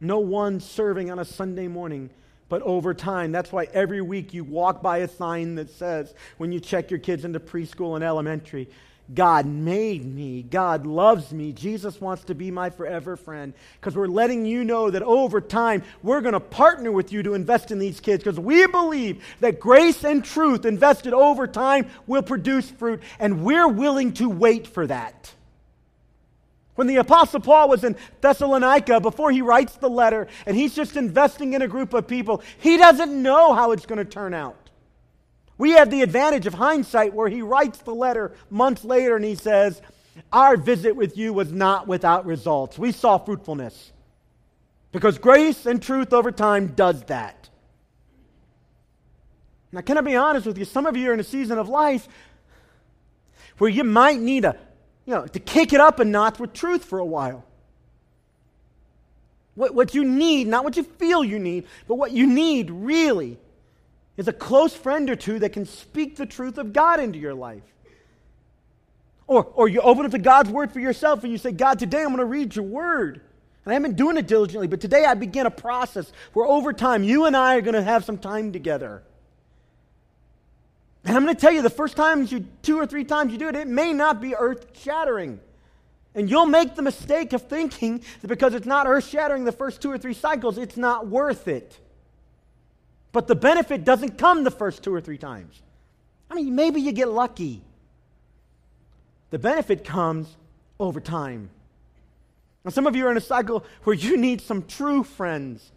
No 0.00 0.18
one 0.18 0.60
serving 0.60 1.10
on 1.10 1.18
a 1.18 1.24
Sunday 1.24 1.68
morning, 1.68 2.10
but 2.48 2.62
over 2.62 2.94
time. 2.94 3.30
That's 3.30 3.52
why 3.52 3.68
every 3.72 4.00
week 4.00 4.34
you 4.34 4.42
walk 4.42 4.82
by 4.82 4.98
a 4.98 5.08
sign 5.08 5.56
that 5.56 5.70
says, 5.70 6.14
when 6.38 6.50
you 6.50 6.60
check 6.60 6.90
your 6.90 7.00
kids 7.00 7.24
into 7.24 7.40
preschool 7.40 7.94
and 7.94 8.04
elementary, 8.04 8.68
God 9.14 9.46
made 9.46 10.04
me. 10.04 10.42
God 10.42 10.86
loves 10.86 11.32
me. 11.32 11.52
Jesus 11.52 12.00
wants 12.00 12.24
to 12.24 12.34
be 12.34 12.50
my 12.50 12.68
forever 12.68 13.16
friend. 13.16 13.54
Because 13.80 13.96
we're 13.96 14.06
letting 14.06 14.44
you 14.44 14.64
know 14.64 14.90
that 14.90 15.02
over 15.02 15.40
time, 15.40 15.82
we're 16.02 16.20
going 16.20 16.34
to 16.34 16.40
partner 16.40 16.92
with 16.92 17.10
you 17.10 17.22
to 17.22 17.34
invest 17.34 17.70
in 17.70 17.78
these 17.78 18.00
kids. 18.00 18.22
Because 18.22 18.38
we 18.38 18.66
believe 18.66 19.24
that 19.40 19.60
grace 19.60 20.04
and 20.04 20.22
truth 20.22 20.66
invested 20.66 21.14
over 21.14 21.46
time 21.46 21.88
will 22.06 22.22
produce 22.22 22.68
fruit. 22.70 23.00
And 23.18 23.44
we're 23.44 23.68
willing 23.68 24.12
to 24.14 24.28
wait 24.28 24.66
for 24.66 24.86
that. 24.86 25.32
When 26.74 26.86
the 26.86 26.96
Apostle 26.96 27.40
Paul 27.40 27.70
was 27.70 27.82
in 27.82 27.96
Thessalonica, 28.20 29.00
before 29.00 29.32
he 29.32 29.42
writes 29.42 29.74
the 29.76 29.90
letter, 29.90 30.28
and 30.46 30.56
he's 30.56 30.76
just 30.76 30.96
investing 30.96 31.54
in 31.54 31.62
a 31.62 31.66
group 31.66 31.92
of 31.92 32.06
people, 32.06 32.42
he 32.58 32.76
doesn't 32.76 33.20
know 33.20 33.52
how 33.54 33.72
it's 33.72 33.84
going 33.84 33.98
to 33.98 34.04
turn 34.04 34.32
out. 34.32 34.67
We 35.58 35.72
have 35.72 35.90
the 35.90 36.02
advantage 36.02 36.46
of 36.46 36.54
hindsight 36.54 37.12
where 37.12 37.28
he 37.28 37.42
writes 37.42 37.80
the 37.80 37.94
letter 37.94 38.32
months 38.48 38.84
later 38.84 39.16
and 39.16 39.24
he 39.24 39.34
says, 39.34 39.82
Our 40.32 40.56
visit 40.56 40.94
with 40.94 41.18
you 41.18 41.32
was 41.32 41.52
not 41.52 41.88
without 41.88 42.24
results. 42.24 42.78
We 42.78 42.92
saw 42.92 43.18
fruitfulness. 43.18 43.92
Because 44.92 45.18
grace 45.18 45.66
and 45.66 45.82
truth 45.82 46.12
over 46.12 46.32
time 46.32 46.68
does 46.68 47.02
that. 47.04 47.50
Now, 49.70 49.82
can 49.82 49.98
I 49.98 50.00
be 50.00 50.16
honest 50.16 50.46
with 50.46 50.56
you? 50.56 50.64
Some 50.64 50.86
of 50.86 50.96
you 50.96 51.10
are 51.10 51.12
in 51.14 51.20
a 51.20 51.24
season 51.24 51.58
of 51.58 51.68
life 51.68 52.08
where 53.58 53.68
you 53.68 53.84
might 53.84 54.18
need 54.18 54.44
a 54.46 54.56
you 55.08 55.14
know, 55.14 55.26
to 55.26 55.40
kick 55.40 55.72
it 55.72 55.80
up 55.80 56.00
a 56.00 56.04
notch 56.04 56.38
with 56.38 56.52
truth 56.52 56.84
for 56.84 56.98
a 56.98 57.04
while. 57.04 57.42
What, 59.54 59.74
what 59.74 59.94
you 59.94 60.04
need, 60.04 60.48
not 60.48 60.64
what 60.64 60.76
you 60.76 60.82
feel 60.82 61.24
you 61.24 61.38
need, 61.38 61.66
but 61.88 61.94
what 61.94 62.12
you 62.12 62.26
need 62.26 62.70
really 62.70 63.38
is 64.18 64.28
a 64.28 64.32
close 64.32 64.74
friend 64.74 65.08
or 65.08 65.16
two 65.16 65.38
that 65.38 65.50
can 65.50 65.64
speak 65.64 66.16
the 66.16 66.26
truth 66.26 66.58
of 66.58 66.74
God 66.74 67.00
into 67.00 67.18
your 67.18 67.34
life. 67.34 67.62
Or, 69.28 69.44
or 69.54 69.68
you 69.68 69.80
open 69.80 70.04
up 70.04 70.10
to 70.10 70.18
God's 70.18 70.50
word 70.50 70.72
for 70.72 70.80
yourself 70.80 71.22
and 71.22 71.30
you 71.30 71.38
say, 71.38 71.52
God, 71.52 71.78
today 71.78 72.00
I'm 72.00 72.08
going 72.08 72.18
to 72.18 72.24
read 72.24 72.56
your 72.56 72.64
word. 72.64 73.20
And 73.64 73.72
I 73.72 73.74
haven't 73.74 73.90
been 73.90 73.96
doing 73.96 74.16
it 74.16 74.26
diligently, 74.26 74.66
but 74.66 74.80
today 74.80 75.04
I 75.04 75.14
begin 75.14 75.46
a 75.46 75.50
process 75.50 76.12
where 76.32 76.46
over 76.46 76.72
time 76.72 77.04
you 77.04 77.26
and 77.26 77.36
I 77.36 77.56
are 77.56 77.60
going 77.60 77.74
to 77.74 77.82
have 77.82 78.04
some 78.04 78.18
time 78.18 78.52
together. 78.52 79.02
And 81.04 81.16
I'm 81.16 81.22
going 81.22 81.34
to 81.34 81.40
tell 81.40 81.52
you, 81.52 81.62
the 81.62 81.70
first 81.70 81.96
times 81.96 82.32
you, 82.32 82.44
two 82.62 82.76
or 82.76 82.86
three 82.86 83.04
times 83.04 83.30
you 83.32 83.38
do 83.38 83.48
it, 83.48 83.54
it 83.54 83.68
may 83.68 83.92
not 83.92 84.20
be 84.20 84.34
earth 84.34 84.66
shattering. 84.78 85.38
And 86.14 86.28
you'll 86.28 86.46
make 86.46 86.74
the 86.74 86.82
mistake 86.82 87.32
of 87.34 87.42
thinking 87.42 88.02
that 88.20 88.28
because 88.28 88.54
it's 88.54 88.66
not 88.66 88.88
earth 88.88 89.06
shattering 89.06 89.44
the 89.44 89.52
first 89.52 89.80
two 89.80 89.92
or 89.92 89.98
three 89.98 90.14
cycles, 90.14 90.58
it's 90.58 90.76
not 90.76 91.06
worth 91.06 91.46
it. 91.46 91.78
But 93.18 93.26
the 93.26 93.34
benefit 93.34 93.82
doesn't 93.82 94.16
come 94.16 94.44
the 94.44 94.50
first 94.52 94.84
two 94.84 94.94
or 94.94 95.00
three 95.00 95.18
times. 95.18 95.60
I 96.30 96.36
mean, 96.36 96.54
maybe 96.54 96.80
you 96.80 96.92
get 96.92 97.08
lucky. 97.08 97.62
The 99.30 99.40
benefit 99.40 99.82
comes 99.82 100.36
over 100.78 101.00
time. 101.00 101.50
Now, 102.64 102.70
some 102.70 102.86
of 102.86 102.94
you 102.94 103.04
are 103.08 103.10
in 103.10 103.16
a 103.16 103.20
cycle 103.20 103.64
where 103.82 103.96
you 103.96 104.16
need 104.16 104.40
some 104.40 104.64
true 104.66 105.02
friends 105.02 105.72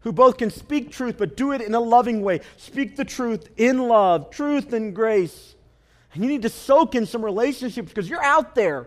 who 0.00 0.12
both 0.12 0.36
can 0.36 0.50
speak 0.50 0.92
truth 0.92 1.16
but 1.16 1.34
do 1.34 1.52
it 1.52 1.62
in 1.62 1.74
a 1.74 1.80
loving 1.80 2.20
way. 2.20 2.42
Speak 2.58 2.96
the 2.96 3.06
truth 3.06 3.48
in 3.56 3.88
love, 3.88 4.28
truth 4.28 4.74
and 4.74 4.94
grace. 4.94 5.54
And 6.12 6.22
you 6.22 6.28
need 6.28 6.42
to 6.42 6.50
soak 6.50 6.94
in 6.94 7.06
some 7.06 7.24
relationships 7.24 7.88
because 7.88 8.10
you're 8.10 8.22
out 8.22 8.54
there. 8.54 8.86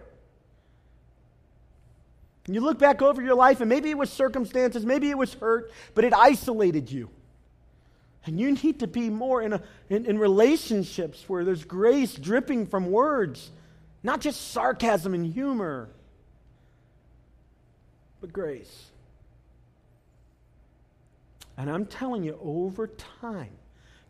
And 2.46 2.54
you 2.54 2.62
look 2.62 2.78
back 2.78 3.02
over 3.02 3.20
your 3.20 3.34
life, 3.34 3.62
and 3.62 3.68
maybe 3.68 3.90
it 3.90 3.98
was 3.98 4.12
circumstances, 4.12 4.86
maybe 4.86 5.10
it 5.10 5.18
was 5.18 5.34
hurt, 5.34 5.72
but 5.96 6.06
it 6.06 6.14
isolated 6.14 6.92
you. 6.92 7.10
And 8.26 8.40
you 8.40 8.52
need 8.52 8.80
to 8.80 8.88
be 8.88 9.10
more 9.10 9.42
in, 9.42 9.54
a, 9.54 9.62
in, 9.90 10.06
in 10.06 10.18
relationships 10.18 11.26
where 11.28 11.44
there's 11.44 11.64
grace 11.64 12.16
dripping 12.16 12.66
from 12.66 12.90
words, 12.92 13.52
not 14.02 14.20
just 14.20 14.52
sarcasm 14.52 15.14
and 15.14 15.32
humor, 15.32 15.90
but 18.22 18.34
grace. 18.34 18.88
And 21.58 21.70
I'm 21.70 21.86
telling 21.86 22.24
you, 22.24 22.38
over 22.42 22.88
time, 22.88 23.52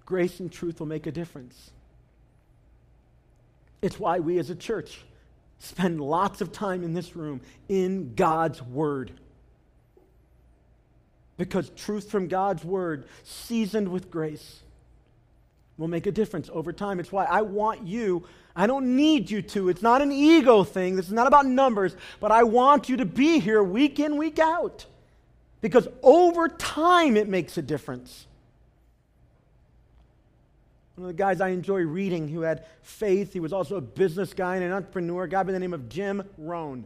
grace 0.06 0.40
and 0.40 0.52
truth 0.52 0.80
will 0.80 0.88
make 0.88 1.08
a 1.08 1.12
difference. 1.12 1.72
It's 3.82 4.00
why 4.00 4.20
we 4.20 4.40
as 4.40 4.50
a 4.50 4.56
church 4.56 5.04
spend 5.60 6.00
lots 6.00 6.42
of 6.42 6.52
time 6.52 6.84
in 6.84 6.94
this 6.94 7.16
room 7.16 7.42
in 7.68 8.16
God's 8.16 8.62
Word. 8.62 9.12
Because 11.38 11.70
truth 11.72 12.10
from 12.10 12.28
God's 12.28 12.64
Word, 12.64 13.06
seasoned 13.24 13.90
with 13.90 14.10
grace, 14.10 14.62
will 15.78 15.88
make 15.88 16.08
a 16.08 16.12
difference 16.12 16.50
over 16.54 16.72
time. 16.72 17.00
It's 17.00 17.12
why 17.12 17.26
I 17.26 17.42
want 17.42 17.86
you, 17.86 18.26
I 18.56 18.68
don't 18.68 18.96
need 18.96 19.30
you 19.30 19.42
to. 19.42 19.68
It's 19.68 19.82
not 19.82 20.02
an 20.02 20.12
ego 20.12 20.64
thing. 20.64 20.96
This 20.96 21.08
is 21.08 21.12
not 21.12 21.28
about 21.28 21.46
numbers, 21.46 21.96
but 22.22 22.32
I 22.32 22.44
want 22.44 22.88
you 22.88 22.98
to 22.98 23.06
be 23.06 23.40
here 23.40 23.62
week 23.62 24.00
in, 24.00 24.16
week 24.16 24.40
out. 24.40 24.86
Because 25.60 25.88
over 26.02 26.48
time, 26.48 27.18
it 27.18 27.28
makes 27.28 27.58
a 27.58 27.62
difference. 27.62 28.28
One 30.96 31.10
of 31.10 31.18
the 31.18 31.22
guys 31.22 31.42
I 31.42 31.50
enjoy 31.50 31.82
reading 31.82 32.30
who 32.30 32.42
had 32.42 32.66
faith, 32.82 33.34
he 33.34 33.42
was 33.42 33.52
also 33.52 33.76
a 33.76 33.82
business 33.82 34.34
guy 34.34 34.56
and 34.56 34.64
an 34.64 34.72
entrepreneur, 34.72 35.24
a 35.24 35.30
guy 35.30 35.44
by 35.44 35.52
the 35.52 35.60
name 35.60 35.74
of 35.74 35.90
Jim 35.90 36.24
Rohn. 36.38 36.86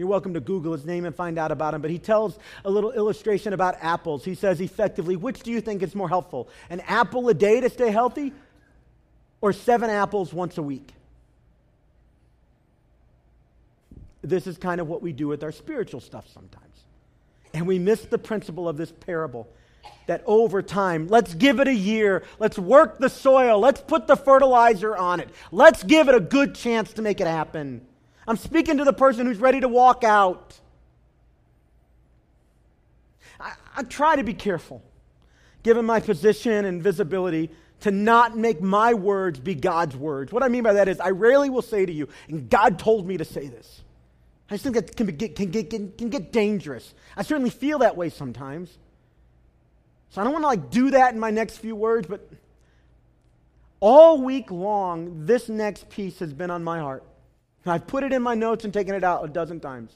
You're 0.00 0.08
welcome 0.08 0.32
to 0.32 0.40
Google 0.40 0.72
his 0.72 0.86
name 0.86 1.04
and 1.04 1.14
find 1.14 1.38
out 1.38 1.52
about 1.52 1.74
him. 1.74 1.82
But 1.82 1.90
he 1.90 1.98
tells 1.98 2.38
a 2.64 2.70
little 2.70 2.90
illustration 2.90 3.52
about 3.52 3.76
apples. 3.82 4.24
He 4.24 4.34
says 4.34 4.58
effectively, 4.62 5.14
which 5.14 5.40
do 5.40 5.50
you 5.50 5.60
think 5.60 5.82
is 5.82 5.94
more 5.94 6.08
helpful? 6.08 6.48
An 6.70 6.80
apple 6.86 7.28
a 7.28 7.34
day 7.34 7.60
to 7.60 7.68
stay 7.68 7.90
healthy 7.90 8.32
or 9.42 9.52
seven 9.52 9.90
apples 9.90 10.32
once 10.32 10.56
a 10.56 10.62
week? 10.62 10.94
This 14.22 14.46
is 14.46 14.56
kind 14.56 14.80
of 14.80 14.88
what 14.88 15.02
we 15.02 15.12
do 15.12 15.28
with 15.28 15.44
our 15.44 15.52
spiritual 15.52 16.00
stuff 16.00 16.26
sometimes. 16.32 16.64
And 17.52 17.66
we 17.66 17.78
miss 17.78 18.00
the 18.00 18.16
principle 18.16 18.70
of 18.70 18.78
this 18.78 18.90
parable 18.90 19.48
that 20.06 20.22
over 20.24 20.62
time, 20.62 21.08
let's 21.08 21.34
give 21.34 21.60
it 21.60 21.68
a 21.68 21.74
year, 21.74 22.24
let's 22.38 22.58
work 22.58 23.00
the 23.00 23.10
soil, 23.10 23.60
let's 23.60 23.82
put 23.82 24.06
the 24.06 24.16
fertilizer 24.16 24.96
on 24.96 25.20
it, 25.20 25.28
let's 25.52 25.82
give 25.82 26.08
it 26.08 26.14
a 26.14 26.20
good 26.20 26.54
chance 26.54 26.94
to 26.94 27.02
make 27.02 27.20
it 27.20 27.26
happen. 27.26 27.82
I'm 28.30 28.36
speaking 28.36 28.76
to 28.76 28.84
the 28.84 28.92
person 28.92 29.26
who's 29.26 29.38
ready 29.38 29.58
to 29.58 29.66
walk 29.66 30.04
out. 30.04 30.56
I, 33.40 33.54
I 33.78 33.82
try 33.82 34.14
to 34.14 34.22
be 34.22 34.34
careful, 34.34 34.84
given 35.64 35.84
my 35.84 35.98
position 35.98 36.64
and 36.64 36.80
visibility, 36.80 37.50
to 37.80 37.90
not 37.90 38.38
make 38.38 38.62
my 38.62 38.94
words 38.94 39.40
be 39.40 39.56
God's 39.56 39.96
words. 39.96 40.30
What 40.30 40.44
I 40.44 40.48
mean 40.48 40.62
by 40.62 40.74
that 40.74 40.86
is, 40.86 41.00
I 41.00 41.10
rarely 41.10 41.50
will 41.50 41.60
say 41.60 41.84
to 41.84 41.92
you, 41.92 42.08
and 42.28 42.48
God 42.48 42.78
told 42.78 43.04
me 43.04 43.16
to 43.16 43.24
say 43.24 43.48
this. 43.48 43.80
I 44.48 44.54
just 44.54 44.62
think 44.62 44.76
that 44.76 44.94
can, 44.94 45.08
can, 45.08 45.50
get, 45.50 45.68
can, 45.68 45.90
can 45.90 46.08
get 46.08 46.30
dangerous. 46.30 46.94
I 47.16 47.24
certainly 47.24 47.50
feel 47.50 47.80
that 47.80 47.96
way 47.96 48.10
sometimes. 48.10 48.78
So 50.10 50.20
I 50.20 50.24
don't 50.24 50.32
want 50.32 50.44
to 50.44 50.48
like 50.48 50.70
do 50.70 50.92
that 50.92 51.14
in 51.14 51.18
my 51.18 51.32
next 51.32 51.56
few 51.56 51.74
words, 51.74 52.06
but 52.06 52.30
all 53.80 54.22
week 54.22 54.52
long, 54.52 55.26
this 55.26 55.48
next 55.48 55.90
piece 55.90 56.20
has 56.20 56.32
been 56.32 56.52
on 56.52 56.62
my 56.62 56.78
heart. 56.78 57.02
I've 57.66 57.86
put 57.86 58.04
it 58.04 58.12
in 58.12 58.22
my 58.22 58.34
notes 58.34 58.64
and 58.64 58.72
taken 58.72 58.94
it 58.94 59.04
out 59.04 59.24
a 59.24 59.28
dozen 59.28 59.60
times. 59.60 59.92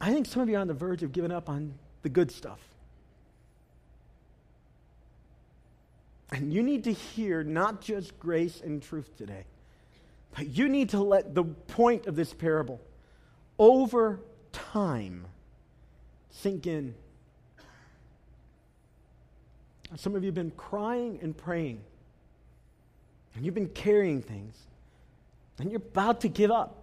I 0.00 0.12
think 0.12 0.26
some 0.26 0.42
of 0.42 0.48
you 0.48 0.56
are 0.56 0.60
on 0.60 0.66
the 0.66 0.74
verge 0.74 1.02
of 1.02 1.12
giving 1.12 1.30
up 1.30 1.48
on 1.48 1.74
the 2.02 2.08
good 2.08 2.32
stuff. 2.32 2.58
And 6.32 6.52
you 6.52 6.62
need 6.62 6.84
to 6.84 6.92
hear 6.92 7.42
not 7.42 7.80
just 7.80 8.18
grace 8.18 8.60
and 8.60 8.82
truth 8.82 9.16
today. 9.16 9.44
But 10.36 10.48
you 10.48 10.68
need 10.68 10.90
to 10.90 11.00
let 11.00 11.34
the 11.34 11.44
point 11.44 12.06
of 12.06 12.16
this 12.16 12.32
parable 12.32 12.80
over 13.58 14.20
time 14.52 15.26
sink 16.30 16.66
in. 16.66 16.94
Some 19.96 20.14
of 20.14 20.22
you 20.22 20.28
have 20.28 20.36
been 20.36 20.52
crying 20.52 21.18
and 21.20 21.36
praying, 21.36 21.82
and 23.34 23.44
you've 23.44 23.54
been 23.54 23.68
carrying 23.68 24.22
things, 24.22 24.56
and 25.58 25.70
you're 25.70 25.78
about 25.80 26.22
to 26.22 26.28
give 26.28 26.50
up. 26.50 26.76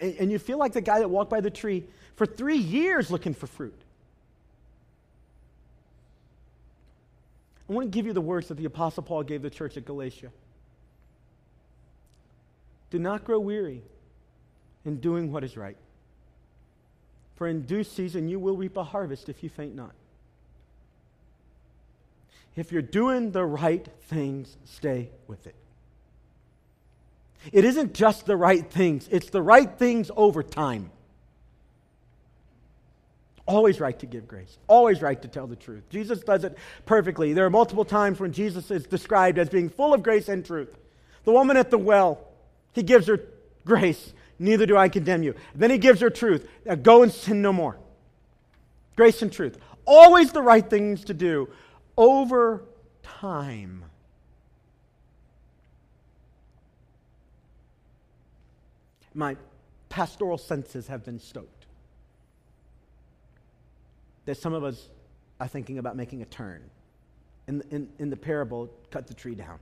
And 0.00 0.30
you 0.30 0.38
feel 0.38 0.58
like 0.58 0.72
the 0.72 0.80
guy 0.80 0.98
that 0.98 1.08
walked 1.08 1.30
by 1.30 1.40
the 1.40 1.50
tree 1.50 1.84
for 2.16 2.26
three 2.26 2.58
years 2.58 3.10
looking 3.10 3.32
for 3.32 3.46
fruit. 3.46 3.80
I 7.68 7.72
want 7.72 7.86
to 7.86 7.96
give 7.96 8.06
you 8.06 8.12
the 8.12 8.20
words 8.20 8.48
that 8.48 8.56
the 8.56 8.64
Apostle 8.64 9.02
Paul 9.02 9.22
gave 9.22 9.42
the 9.42 9.50
church 9.50 9.76
at 9.76 9.84
Galatia. 9.84 10.30
Do 12.90 12.98
not 12.98 13.24
grow 13.24 13.38
weary 13.38 13.82
in 14.84 14.96
doing 15.00 15.30
what 15.30 15.44
is 15.44 15.56
right. 15.56 15.76
For 17.36 17.46
in 17.46 17.62
due 17.62 17.84
season 17.84 18.28
you 18.28 18.38
will 18.38 18.56
reap 18.56 18.76
a 18.76 18.84
harvest 18.84 19.28
if 19.28 19.42
you 19.42 19.48
faint 19.48 19.74
not. 19.74 19.92
If 22.58 22.72
you're 22.72 22.82
doing 22.82 23.30
the 23.30 23.44
right 23.44 23.86
things, 24.08 24.56
stay 24.64 25.10
with 25.28 25.46
it. 25.46 25.54
It 27.52 27.64
isn't 27.64 27.94
just 27.94 28.26
the 28.26 28.36
right 28.36 28.68
things, 28.68 29.08
it's 29.10 29.30
the 29.30 29.40
right 29.40 29.70
things 29.78 30.10
over 30.16 30.42
time. 30.42 30.90
Always 33.46 33.80
right 33.80 33.98
to 34.00 34.06
give 34.06 34.28
grace. 34.28 34.58
Always 34.66 35.00
right 35.00 35.22
to 35.22 35.28
tell 35.28 35.46
the 35.46 35.56
truth. 35.56 35.88
Jesus 35.88 36.20
does 36.20 36.44
it 36.44 36.58
perfectly. 36.84 37.32
There 37.32 37.46
are 37.46 37.50
multiple 37.50 37.84
times 37.84 38.20
when 38.20 38.32
Jesus 38.32 38.70
is 38.70 38.84
described 38.84 39.38
as 39.38 39.48
being 39.48 39.70
full 39.70 39.94
of 39.94 40.02
grace 40.02 40.28
and 40.28 40.44
truth. 40.44 40.76
The 41.24 41.32
woman 41.32 41.56
at 41.56 41.70
the 41.70 41.78
well, 41.78 42.26
he 42.74 42.82
gives 42.82 43.06
her 43.06 43.20
grace. 43.64 44.12
Neither 44.38 44.66
do 44.66 44.76
I 44.76 44.90
condemn 44.90 45.22
you. 45.22 45.34
Then 45.54 45.70
he 45.70 45.78
gives 45.78 46.00
her 46.00 46.10
truth. 46.10 46.46
Now 46.66 46.74
go 46.74 47.02
and 47.02 47.10
sin 47.10 47.40
no 47.40 47.52
more. 47.52 47.78
Grace 48.96 49.22
and 49.22 49.32
truth. 49.32 49.56
Always 49.86 50.32
the 50.32 50.42
right 50.42 50.68
things 50.68 51.04
to 51.04 51.14
do 51.14 51.48
over 51.98 52.62
time. 53.02 53.84
My 59.14 59.36
pastoral 59.88 60.38
senses 60.38 60.86
have 60.86 61.04
been 61.04 61.18
stoked. 61.18 61.66
That 64.26 64.36
some 64.36 64.54
of 64.54 64.62
us 64.62 64.88
are 65.40 65.48
thinking 65.48 65.78
about 65.78 65.96
making 65.96 66.22
a 66.22 66.26
turn. 66.26 66.62
In, 67.48 67.62
in, 67.70 67.88
in 67.98 68.10
the 68.10 68.16
parable, 68.16 68.70
cut 68.90 69.08
the 69.08 69.14
tree 69.14 69.34
down. 69.34 69.58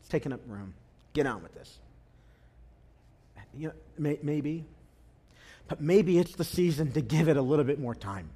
It's 0.00 0.08
taking 0.08 0.32
up 0.32 0.40
room. 0.46 0.72
Get 1.12 1.26
on 1.26 1.42
with 1.42 1.52
this. 1.54 1.78
You 3.56 3.68
know, 3.68 3.74
may, 3.98 4.18
maybe, 4.22 4.64
but 5.68 5.80
maybe 5.80 6.18
it's 6.18 6.34
the 6.34 6.44
season 6.44 6.92
to 6.92 7.00
give 7.00 7.28
it 7.28 7.36
a 7.36 7.42
little 7.42 7.64
bit 7.64 7.78
more 7.78 7.94
time. 7.94 8.30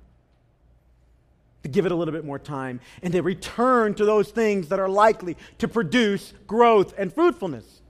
To 1.65 1.69
give 1.69 1.87
it 1.87 1.93
a 1.93 1.95
little 1.95 2.13
bit 2.13 2.25
more 2.25 2.39
time 2.39 2.81
and 3.03 3.13
to 3.13 3.21
return 3.21 3.95
to 3.95 4.05
those 4.05 4.31
things 4.31 4.69
that 4.69 4.79
are 4.79 4.89
likely 4.89 5.37
to 5.59 5.69
produce 5.69 6.33
growth 6.47 6.95
and 6.97 7.13
fruitfulness. 7.13 7.83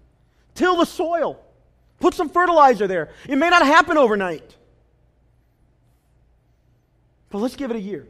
Till 0.54 0.76
the 0.76 0.86
soil. 0.86 1.38
Put 2.00 2.14
some 2.14 2.28
fertilizer 2.28 2.86
there. 2.86 3.10
It 3.28 3.36
may 3.36 3.50
not 3.50 3.66
happen 3.66 3.98
overnight. 3.98 4.56
But 7.30 7.38
let's 7.38 7.56
give 7.56 7.70
it 7.70 7.76
a 7.76 7.80
year. 7.80 8.06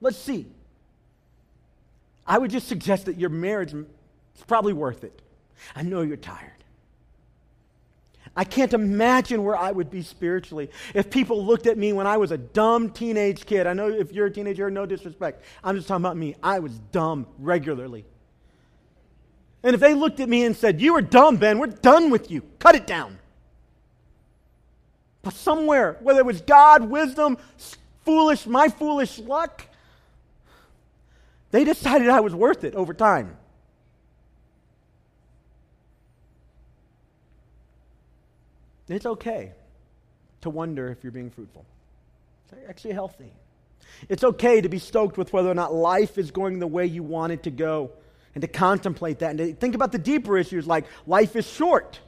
Let's 0.00 0.18
see. 0.18 0.46
I 2.26 2.38
would 2.38 2.50
just 2.50 2.68
suggest 2.68 3.06
that 3.06 3.18
your 3.18 3.30
marriage 3.30 3.72
is 3.72 3.86
probably 4.46 4.72
worth 4.72 5.04
it. 5.04 5.22
I 5.74 5.82
know 5.82 6.02
you're 6.02 6.16
tired. 6.16 6.59
I 8.36 8.44
can't 8.44 8.72
imagine 8.72 9.42
where 9.42 9.56
I 9.56 9.72
would 9.72 9.90
be 9.90 10.02
spiritually 10.02 10.70
if 10.94 11.10
people 11.10 11.44
looked 11.44 11.66
at 11.66 11.76
me 11.76 11.92
when 11.92 12.06
I 12.06 12.16
was 12.16 12.30
a 12.30 12.38
dumb 12.38 12.90
teenage 12.90 13.44
kid. 13.44 13.66
I 13.66 13.72
know 13.72 13.88
if 13.88 14.12
you're 14.12 14.26
a 14.26 14.30
teenager, 14.30 14.70
no 14.70 14.86
disrespect. 14.86 15.42
I'm 15.64 15.76
just 15.76 15.88
talking 15.88 16.04
about 16.04 16.16
me. 16.16 16.36
I 16.42 16.60
was 16.60 16.78
dumb 16.92 17.26
regularly. 17.38 18.04
And 19.62 19.74
if 19.74 19.80
they 19.80 19.94
looked 19.94 20.20
at 20.20 20.28
me 20.28 20.44
and 20.44 20.56
said, 20.56 20.80
You 20.80 20.94
were 20.94 21.02
dumb, 21.02 21.36
Ben, 21.36 21.58
we're 21.58 21.66
done 21.66 22.10
with 22.10 22.30
you, 22.30 22.42
cut 22.58 22.74
it 22.74 22.86
down. 22.86 23.18
But 25.22 25.34
somewhere, 25.34 25.98
whether 26.00 26.20
it 26.20 26.26
was 26.26 26.40
God, 26.40 26.88
wisdom, 26.88 27.36
foolish, 28.04 28.46
my 28.46 28.68
foolish 28.68 29.18
luck, 29.18 29.66
they 31.50 31.64
decided 31.64 32.08
I 32.08 32.20
was 32.20 32.34
worth 32.34 32.64
it 32.64 32.74
over 32.74 32.94
time. 32.94 33.36
It's 38.90 39.06
okay 39.06 39.52
to 40.40 40.50
wonder 40.50 40.90
if 40.90 41.02
you're 41.02 41.12
being 41.12 41.30
fruitful. 41.30 41.64
It's 42.44 42.68
actually 42.68 42.94
healthy. 42.94 43.32
It's 44.08 44.24
okay 44.24 44.60
to 44.60 44.68
be 44.68 44.78
stoked 44.78 45.18
with 45.18 45.32
whether 45.32 45.50
or 45.50 45.54
not 45.54 45.74
life 45.74 46.18
is 46.18 46.30
going 46.30 46.58
the 46.58 46.66
way 46.66 46.86
you 46.86 47.02
want 47.02 47.32
it 47.32 47.42
to 47.44 47.50
go 47.50 47.90
and 48.34 48.42
to 48.42 48.48
contemplate 48.48 49.20
that 49.20 49.30
and 49.30 49.38
to 49.38 49.52
think 49.54 49.74
about 49.74 49.92
the 49.92 49.98
deeper 49.98 50.38
issues 50.38 50.66
like 50.66 50.86
life 51.06 51.36
is 51.36 51.46
short, 51.46 52.00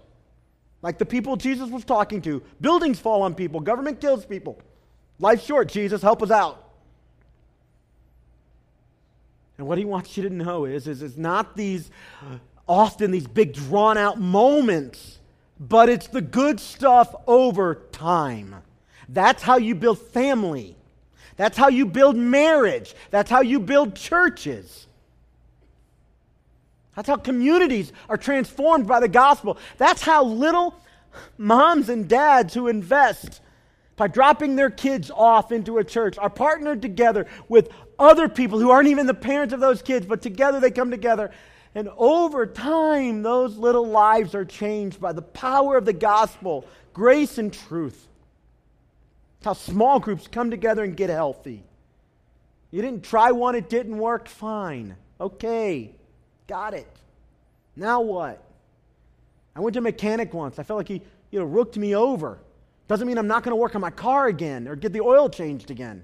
like 0.81 0.99
the 0.99 1.07
people 1.07 1.37
Jesus 1.37 1.71
was 1.71 1.85
talking 1.85 2.23
to. 2.23 2.43
Buildings 2.61 2.99
fall 2.99 3.23
on 3.23 3.35
people, 3.35 3.61
government 3.61 4.01
kills 4.01 4.25
people. 4.25 4.61
Life's 5.19 5.45
short, 5.45 5.69
Jesus, 5.69 6.03
help 6.03 6.23
us 6.23 6.31
out. 6.31 6.71
And 9.59 9.67
what 9.69 9.79
he 9.79 9.85
wants 9.85 10.17
you 10.17 10.25
to 10.25 10.31
know 10.31 10.65
is, 10.65 10.89
is 10.89 11.03
it's 11.03 11.17
not 11.17 11.57
these, 11.57 11.91
uh, 12.23 12.39
often 12.67 13.11
these 13.11 13.27
big 13.27 13.53
drawn 13.53 13.99
out 13.99 14.19
moments 14.19 15.19
but 15.69 15.89
it's 15.89 16.09
the 16.09 16.21
good 16.21 16.59
stuff 16.59 17.15
over 17.29 17.77
time. 17.93 18.57
That's 19.09 19.43
how 19.45 19.59
you 19.59 19.77
build 19.77 20.01
family. 20.01 20.75
That's 21.37 21.57
how 21.57 21.69
you 21.69 21.87
build 21.87 22.17
marriage. 22.17 22.95
That's 23.11 23.31
how 23.31 23.43
you 23.43 23.61
build 23.61 23.95
churches. 23.95 24.89
That's 26.97 27.09
how 27.09 27.17
communities 27.17 27.93
are 28.09 28.17
transformed 28.17 28.89
by 28.89 28.99
the 28.99 29.09
gospel. 29.09 29.57
That's 29.79 30.03
how 30.03 30.25
little 30.25 30.75
moms 31.39 31.89
and 31.89 32.09
dads 32.09 32.55
who 32.55 32.67
invest 32.67 33.41
by 33.95 34.09
dropping 34.09 34.57
their 34.57 34.71
kids 34.71 35.13
off 35.15 35.53
into 35.53 35.79
a 35.79 35.85
church 35.85 36.19
are 36.19 36.29
partnered 36.29 36.83
together 36.83 37.27
with 37.49 37.69
other 38.01 38.29
people 38.29 38.59
who 38.59 38.71
aren't 38.71 38.89
even 38.89 39.07
the 39.07 39.15
parents 39.15 39.55
of 39.55 39.61
those 39.61 39.81
kids, 39.81 40.07
but 40.07 40.23
together 40.23 40.59
they 40.59 40.73
come 40.73 40.91
together 40.91 41.31
and 41.75 41.89
over 41.97 42.47
time, 42.47 43.23
those 43.23 43.57
little 43.57 43.87
lives 43.87 44.35
are 44.35 44.45
changed 44.45 45.01
by 45.01 45.13
the 45.13 45.23
power 45.23 45.77
of 45.77 45.85
the 45.85 45.93
gospel, 45.93 46.67
grace 46.93 47.39
and 47.39 47.53
truth. 47.53 48.09
How 49.43 49.55
small 49.55 49.99
groups 49.99 50.29
come 50.29 50.51
together 50.51 50.85
and 50.85 50.97
get 50.97 51.11
healthy. 51.11 51.65
You 52.71 52.83
didn't 52.83 53.05
try 53.05 53.33
one, 53.33 53.55
it 53.55 53.69
didn't 53.69 53.99
work, 53.99 54.29
fine. 54.29 54.97
Okay, 55.21 55.95
got 56.47 56.75
it. 56.75 56.89
Now 57.75 58.01
what? 58.01 58.43
I 59.55 59.61
went 59.61 59.75
to 59.75 59.81
a 59.81 59.83
mechanic 59.83 60.33
once. 60.33 60.59
I 60.59 60.63
felt 60.63 60.79
like 60.79 60.89
he, 60.89 61.03
you 61.31 61.39
know, 61.39 61.45
rooked 61.45 61.77
me 61.77 61.95
over. 61.95 62.39
Doesn't 62.89 63.07
mean 63.07 63.19
I'm 63.19 63.27
not 63.27 63.43
going 63.43 63.53
to 63.53 63.57
work 63.57 63.75
on 63.75 63.81
my 63.81 63.91
car 63.91 64.27
again 64.27 64.69
or 64.69 64.77
get 64.77 64.93
the 64.93 65.01
oil 65.01 65.29
changed 65.29 65.71
again. 65.71 66.03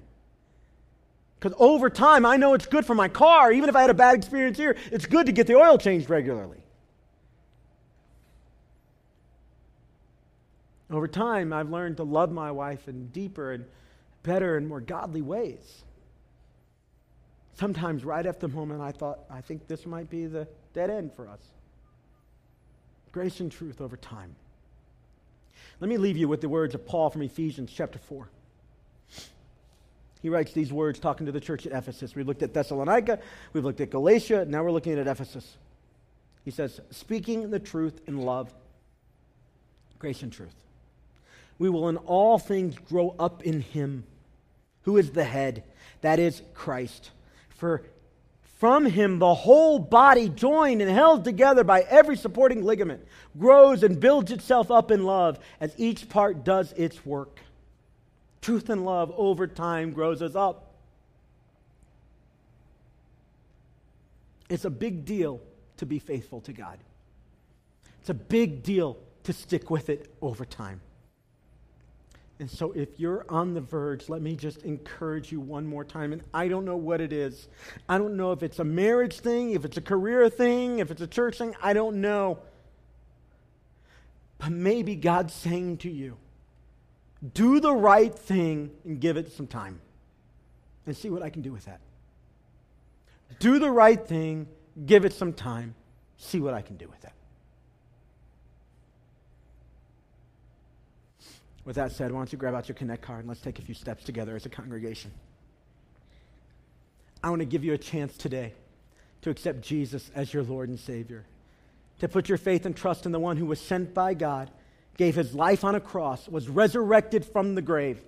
Because 1.38 1.56
over 1.58 1.88
time, 1.88 2.26
I 2.26 2.36
know 2.36 2.54
it's 2.54 2.66
good 2.66 2.84
for 2.84 2.94
my 2.94 3.08
car. 3.08 3.52
Even 3.52 3.68
if 3.68 3.76
I 3.76 3.82
had 3.82 3.90
a 3.90 3.94
bad 3.94 4.16
experience 4.16 4.58
here, 4.58 4.76
it's 4.90 5.06
good 5.06 5.26
to 5.26 5.32
get 5.32 5.46
the 5.46 5.54
oil 5.54 5.78
changed 5.78 6.10
regularly. 6.10 6.58
Over 10.90 11.06
time, 11.06 11.52
I've 11.52 11.70
learned 11.70 11.98
to 11.98 12.02
love 12.02 12.32
my 12.32 12.50
wife 12.50 12.88
in 12.88 13.08
deeper 13.08 13.52
and 13.52 13.64
better 14.22 14.56
and 14.56 14.66
more 14.66 14.80
godly 14.80 15.22
ways. 15.22 15.84
Sometimes, 17.54 18.04
right 18.04 18.24
at 18.24 18.40
the 18.40 18.48
moment, 18.48 18.80
I 18.80 18.92
thought, 18.92 19.20
I 19.30 19.40
think 19.40 19.66
this 19.68 19.84
might 19.84 20.08
be 20.08 20.26
the 20.26 20.48
dead 20.72 20.90
end 20.90 21.12
for 21.12 21.28
us. 21.28 21.40
Grace 23.12 23.40
and 23.40 23.50
truth 23.50 23.80
over 23.80 23.96
time. 23.96 24.34
Let 25.80 25.88
me 25.88 25.98
leave 25.98 26.16
you 26.16 26.26
with 26.26 26.40
the 26.40 26.48
words 26.48 26.74
of 26.74 26.86
Paul 26.86 27.10
from 27.10 27.22
Ephesians 27.22 27.72
chapter 27.72 27.98
4. 27.98 28.28
He 30.20 30.28
writes 30.28 30.52
these 30.52 30.72
words 30.72 30.98
talking 30.98 31.26
to 31.26 31.32
the 31.32 31.40
church 31.40 31.66
at 31.66 31.72
Ephesus. 31.72 32.14
We 32.14 32.22
looked 32.22 32.42
at 32.42 32.52
Thessalonica, 32.52 33.20
we've 33.52 33.64
looked 33.64 33.80
at 33.80 33.90
Galatia, 33.90 34.44
now 34.46 34.62
we're 34.62 34.72
looking 34.72 34.98
at 34.98 35.06
Ephesus. 35.06 35.56
He 36.44 36.50
says, 36.50 36.80
speaking 36.90 37.50
the 37.50 37.58
truth 37.58 38.00
in 38.06 38.22
love, 38.22 38.52
grace 39.98 40.22
and 40.22 40.32
truth. 40.32 40.54
We 41.58 41.68
will 41.68 41.88
in 41.88 41.96
all 41.98 42.38
things 42.38 42.76
grow 42.78 43.14
up 43.18 43.42
in 43.42 43.60
him, 43.60 44.04
who 44.82 44.96
is 44.96 45.10
the 45.10 45.24
head, 45.24 45.64
that 46.00 46.18
is 46.18 46.42
Christ. 46.54 47.10
For 47.50 47.82
from 48.58 48.86
him 48.86 49.18
the 49.18 49.34
whole 49.34 49.78
body, 49.78 50.28
joined 50.28 50.82
and 50.82 50.90
held 50.90 51.24
together 51.24 51.62
by 51.62 51.82
every 51.82 52.16
supporting 52.16 52.64
ligament, 52.64 53.06
grows 53.38 53.82
and 53.82 54.00
builds 54.00 54.32
itself 54.32 54.70
up 54.70 54.90
in 54.90 55.04
love 55.04 55.38
as 55.60 55.74
each 55.76 56.08
part 56.08 56.44
does 56.44 56.72
its 56.72 57.04
work. 57.06 57.38
Truth 58.40 58.70
and 58.70 58.84
love 58.84 59.12
over 59.16 59.46
time 59.46 59.92
grows 59.92 60.22
us 60.22 60.34
up. 60.34 60.74
It's 64.48 64.64
a 64.64 64.70
big 64.70 65.04
deal 65.04 65.40
to 65.78 65.86
be 65.86 65.98
faithful 65.98 66.40
to 66.42 66.52
God. 66.52 66.78
It's 68.00 68.10
a 68.10 68.14
big 68.14 68.62
deal 68.62 68.96
to 69.24 69.32
stick 69.32 69.70
with 69.70 69.90
it 69.90 70.14
over 70.22 70.44
time. 70.44 70.80
And 72.40 72.48
so, 72.48 72.70
if 72.72 73.00
you're 73.00 73.26
on 73.28 73.54
the 73.54 73.60
verge, 73.60 74.08
let 74.08 74.22
me 74.22 74.36
just 74.36 74.62
encourage 74.62 75.32
you 75.32 75.40
one 75.40 75.66
more 75.66 75.84
time. 75.84 76.12
And 76.12 76.22
I 76.32 76.46
don't 76.46 76.64
know 76.64 76.76
what 76.76 77.00
it 77.00 77.12
is. 77.12 77.48
I 77.88 77.98
don't 77.98 78.16
know 78.16 78.30
if 78.30 78.44
it's 78.44 78.60
a 78.60 78.64
marriage 78.64 79.18
thing, 79.18 79.50
if 79.50 79.64
it's 79.64 79.76
a 79.76 79.82
career 79.82 80.30
thing, 80.30 80.78
if 80.78 80.92
it's 80.92 81.02
a 81.02 81.06
church 81.08 81.38
thing. 81.38 81.56
I 81.60 81.72
don't 81.72 82.00
know. 82.00 82.38
But 84.38 84.52
maybe 84.52 84.94
God's 84.94 85.34
saying 85.34 85.78
to 85.78 85.90
you, 85.90 86.16
do 87.34 87.60
the 87.60 87.72
right 87.72 88.14
thing 88.14 88.70
and 88.84 89.00
give 89.00 89.16
it 89.16 89.32
some 89.32 89.46
time 89.46 89.80
and 90.86 90.96
see 90.96 91.10
what 91.10 91.22
I 91.22 91.30
can 91.30 91.42
do 91.42 91.52
with 91.52 91.64
that. 91.64 91.80
Do 93.40 93.58
the 93.58 93.70
right 93.70 94.04
thing, 94.04 94.46
give 94.86 95.04
it 95.04 95.12
some 95.12 95.32
time, 95.32 95.74
see 96.16 96.40
what 96.40 96.54
I 96.54 96.62
can 96.62 96.76
do 96.76 96.88
with 96.88 97.00
that. 97.02 97.12
With 101.64 101.76
that 101.76 101.92
said, 101.92 102.12
why 102.12 102.20
don't 102.20 102.32
you 102.32 102.38
grab 102.38 102.54
out 102.54 102.68
your 102.68 102.76
Connect 102.76 103.02
card 103.02 103.20
and 103.20 103.28
let's 103.28 103.42
take 103.42 103.58
a 103.58 103.62
few 103.62 103.74
steps 103.74 104.02
together 104.04 104.34
as 104.34 104.46
a 104.46 104.48
congregation. 104.48 105.10
I 107.22 107.30
want 107.30 107.40
to 107.40 107.46
give 107.46 107.64
you 107.64 107.74
a 107.74 107.78
chance 107.78 108.16
today 108.16 108.54
to 109.20 109.30
accept 109.30 109.60
Jesus 109.60 110.10
as 110.14 110.32
your 110.32 110.44
Lord 110.44 110.68
and 110.68 110.78
Savior, 110.78 111.26
to 111.98 112.08
put 112.08 112.28
your 112.28 112.38
faith 112.38 112.64
and 112.64 112.74
trust 112.74 113.04
in 113.04 113.12
the 113.12 113.18
one 113.18 113.36
who 113.36 113.44
was 113.44 113.60
sent 113.60 113.92
by 113.92 114.14
God 114.14 114.50
gave 114.98 115.14
his 115.14 115.34
life 115.34 115.64
on 115.64 115.74
a 115.74 115.80
cross, 115.80 116.28
was 116.28 116.48
resurrected 116.48 117.24
from 117.24 117.54
the 117.54 117.62
grave. 117.62 118.02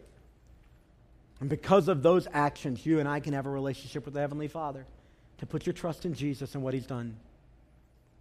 And 1.40 1.48
because 1.48 1.88
of 1.88 2.02
those 2.02 2.28
actions, 2.32 2.84
you 2.84 2.98
and 2.98 3.08
I 3.08 3.20
can 3.20 3.32
have 3.32 3.46
a 3.46 3.50
relationship 3.50 4.04
with 4.04 4.12
the 4.12 4.20
Heavenly 4.20 4.48
Father. 4.48 4.84
To 5.38 5.46
put 5.46 5.64
your 5.64 5.72
trust 5.72 6.04
in 6.04 6.12
Jesus 6.12 6.54
and 6.54 6.62
what 6.62 6.74
He's 6.74 6.86
done 6.86 7.16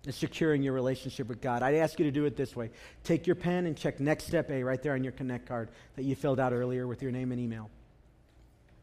is 0.05 0.15
securing 0.15 0.63
your 0.63 0.71
relationship 0.71 1.27
with 1.27 1.41
God. 1.41 1.61
I'd 1.61 1.75
ask 1.75 1.99
you 1.99 2.05
to 2.05 2.11
do 2.11 2.23
it 2.23 2.37
this 2.37 2.55
way 2.55 2.69
take 3.03 3.27
your 3.27 3.35
pen 3.35 3.65
and 3.65 3.75
check 3.75 3.99
next 3.99 4.25
step 4.25 4.49
A 4.49 4.63
right 4.63 4.81
there 4.81 4.93
on 4.93 5.03
your 5.03 5.11
Connect 5.11 5.45
card 5.45 5.67
that 5.97 6.03
you 6.03 6.15
filled 6.15 6.39
out 6.39 6.53
earlier 6.53 6.87
with 6.87 7.01
your 7.01 7.11
name 7.11 7.33
and 7.33 7.41
email. 7.41 7.69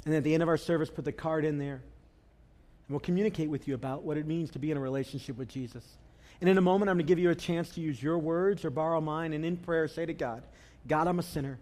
And 0.05 0.15
at 0.15 0.23
the 0.23 0.35
end 0.35 0.43
of 0.43 0.51
our 0.51 0.59
service, 0.59 0.91
put 0.91 1.07
the 1.07 1.13
card 1.13 1.47
in 1.47 1.59
there. 1.59 1.75
And 1.75 2.91
we'll 2.91 3.01
communicate 3.01 3.49
with 3.49 3.67
you 3.67 3.75
about 3.75 4.03
what 4.03 4.19
it 4.19 4.27
means 4.27 4.51
to 4.51 4.59
be 4.59 4.71
in 4.71 4.77
a 4.77 4.81
relationship 4.81 5.39
with 5.39 5.49
Jesus. 5.49 5.85
And 6.41 6.51
in 6.51 6.59
a 6.59 6.61
moment, 6.63 6.91
I'm 6.91 6.97
going 6.97 7.07
to 7.07 7.09
give 7.09 7.19
you 7.19 7.31
a 7.31 7.35
chance 7.35 7.71
to 7.71 7.81
use 7.81 8.03
your 8.03 8.19
words 8.19 8.65
or 8.65 8.71
borrow 8.71 9.01
mine 9.01 9.33
and 9.33 9.45
in 9.45 9.57
prayer 9.57 9.89
say 9.89 10.05
to 10.05 10.13
God, 10.13 10.43
God, 10.87 11.09
I'm 11.09 11.19
a 11.19 11.23
sinner. 11.23 11.59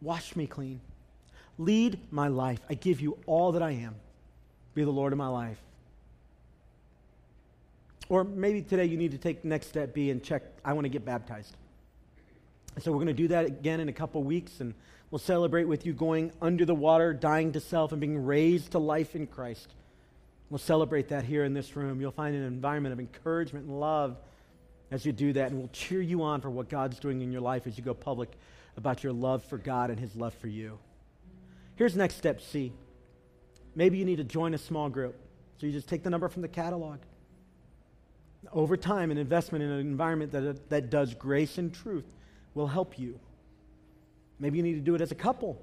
Wash 0.00 0.34
me 0.36 0.46
clean. 0.46 0.80
Lead 1.56 1.98
my 2.10 2.28
life. 2.28 2.60
I 2.68 2.74
give 2.74 3.00
you 3.00 3.16
all 3.26 3.52
that 3.52 3.62
I 3.62 3.72
am. 3.72 3.94
Be 4.74 4.82
the 4.82 4.90
Lord 4.90 5.12
of 5.12 5.18
my 5.18 5.28
life. 5.28 5.58
Or 8.08 8.24
maybe 8.24 8.60
today 8.60 8.84
you 8.84 8.96
need 8.96 9.12
to 9.12 9.18
take 9.18 9.44
next 9.44 9.68
step 9.68 9.94
B 9.94 10.10
and 10.10 10.22
check, 10.22 10.42
I 10.64 10.72
want 10.72 10.84
to 10.84 10.90
get 10.90 11.04
baptized. 11.04 11.56
So 12.80 12.90
we're 12.90 12.98
going 12.98 13.06
to 13.06 13.14
do 13.14 13.28
that 13.28 13.46
again 13.46 13.80
in 13.80 13.88
a 13.88 13.92
couple 13.92 14.22
weeks, 14.24 14.60
and 14.60 14.74
we'll 15.10 15.20
celebrate 15.20 15.64
with 15.64 15.86
you 15.86 15.92
going 15.92 16.32
under 16.42 16.64
the 16.64 16.74
water, 16.74 17.14
dying 17.14 17.52
to 17.52 17.60
self, 17.60 17.92
and 17.92 18.00
being 18.00 18.24
raised 18.24 18.72
to 18.72 18.78
life 18.78 19.14
in 19.14 19.28
Christ. 19.28 19.68
We'll 20.50 20.58
celebrate 20.58 21.08
that 21.08 21.24
here 21.24 21.44
in 21.44 21.54
this 21.54 21.74
room. 21.74 22.00
You'll 22.00 22.12
find 22.12 22.34
an 22.34 22.44
environment 22.44 22.92
of 22.92 23.00
encouragement 23.00 23.66
and 23.66 23.80
love 23.80 24.16
as 24.90 25.04
you 25.04 25.12
do 25.12 25.32
that, 25.32 25.50
and 25.50 25.58
we'll 25.58 25.68
cheer 25.68 26.00
you 26.00 26.22
on 26.22 26.40
for 26.40 26.50
what 26.50 26.68
God's 26.68 26.98
doing 26.98 27.22
in 27.22 27.32
your 27.32 27.40
life 27.40 27.66
as 27.66 27.76
you 27.76 27.82
go 27.82 27.94
public 27.94 28.30
about 28.76 29.02
your 29.02 29.12
love 29.12 29.42
for 29.44 29.58
God 29.58 29.90
and 29.90 29.98
His 29.98 30.14
love 30.14 30.34
for 30.34 30.46
you. 30.46 30.78
Here's 31.76 31.96
next 31.96 32.16
step 32.16 32.40
C. 32.40 32.72
Maybe 33.74 33.98
you 33.98 34.04
need 34.04 34.16
to 34.16 34.24
join 34.24 34.54
a 34.54 34.58
small 34.58 34.88
group. 34.88 35.16
So 35.58 35.66
you 35.66 35.72
just 35.72 35.88
take 35.88 36.02
the 36.02 36.10
number 36.10 36.28
from 36.28 36.42
the 36.42 36.48
catalog. 36.48 36.98
Over 38.52 38.76
time, 38.76 39.10
an 39.10 39.18
investment 39.18 39.64
in 39.64 39.70
an 39.70 39.80
environment 39.80 40.30
that, 40.32 40.68
that 40.68 40.90
does 40.90 41.14
grace 41.14 41.58
and 41.58 41.72
truth 41.72 42.04
will 42.54 42.66
help 42.66 42.98
you. 42.98 43.18
Maybe 44.38 44.58
you 44.58 44.62
need 44.62 44.74
to 44.74 44.80
do 44.80 44.94
it 44.94 45.00
as 45.00 45.10
a 45.10 45.16
couple, 45.16 45.60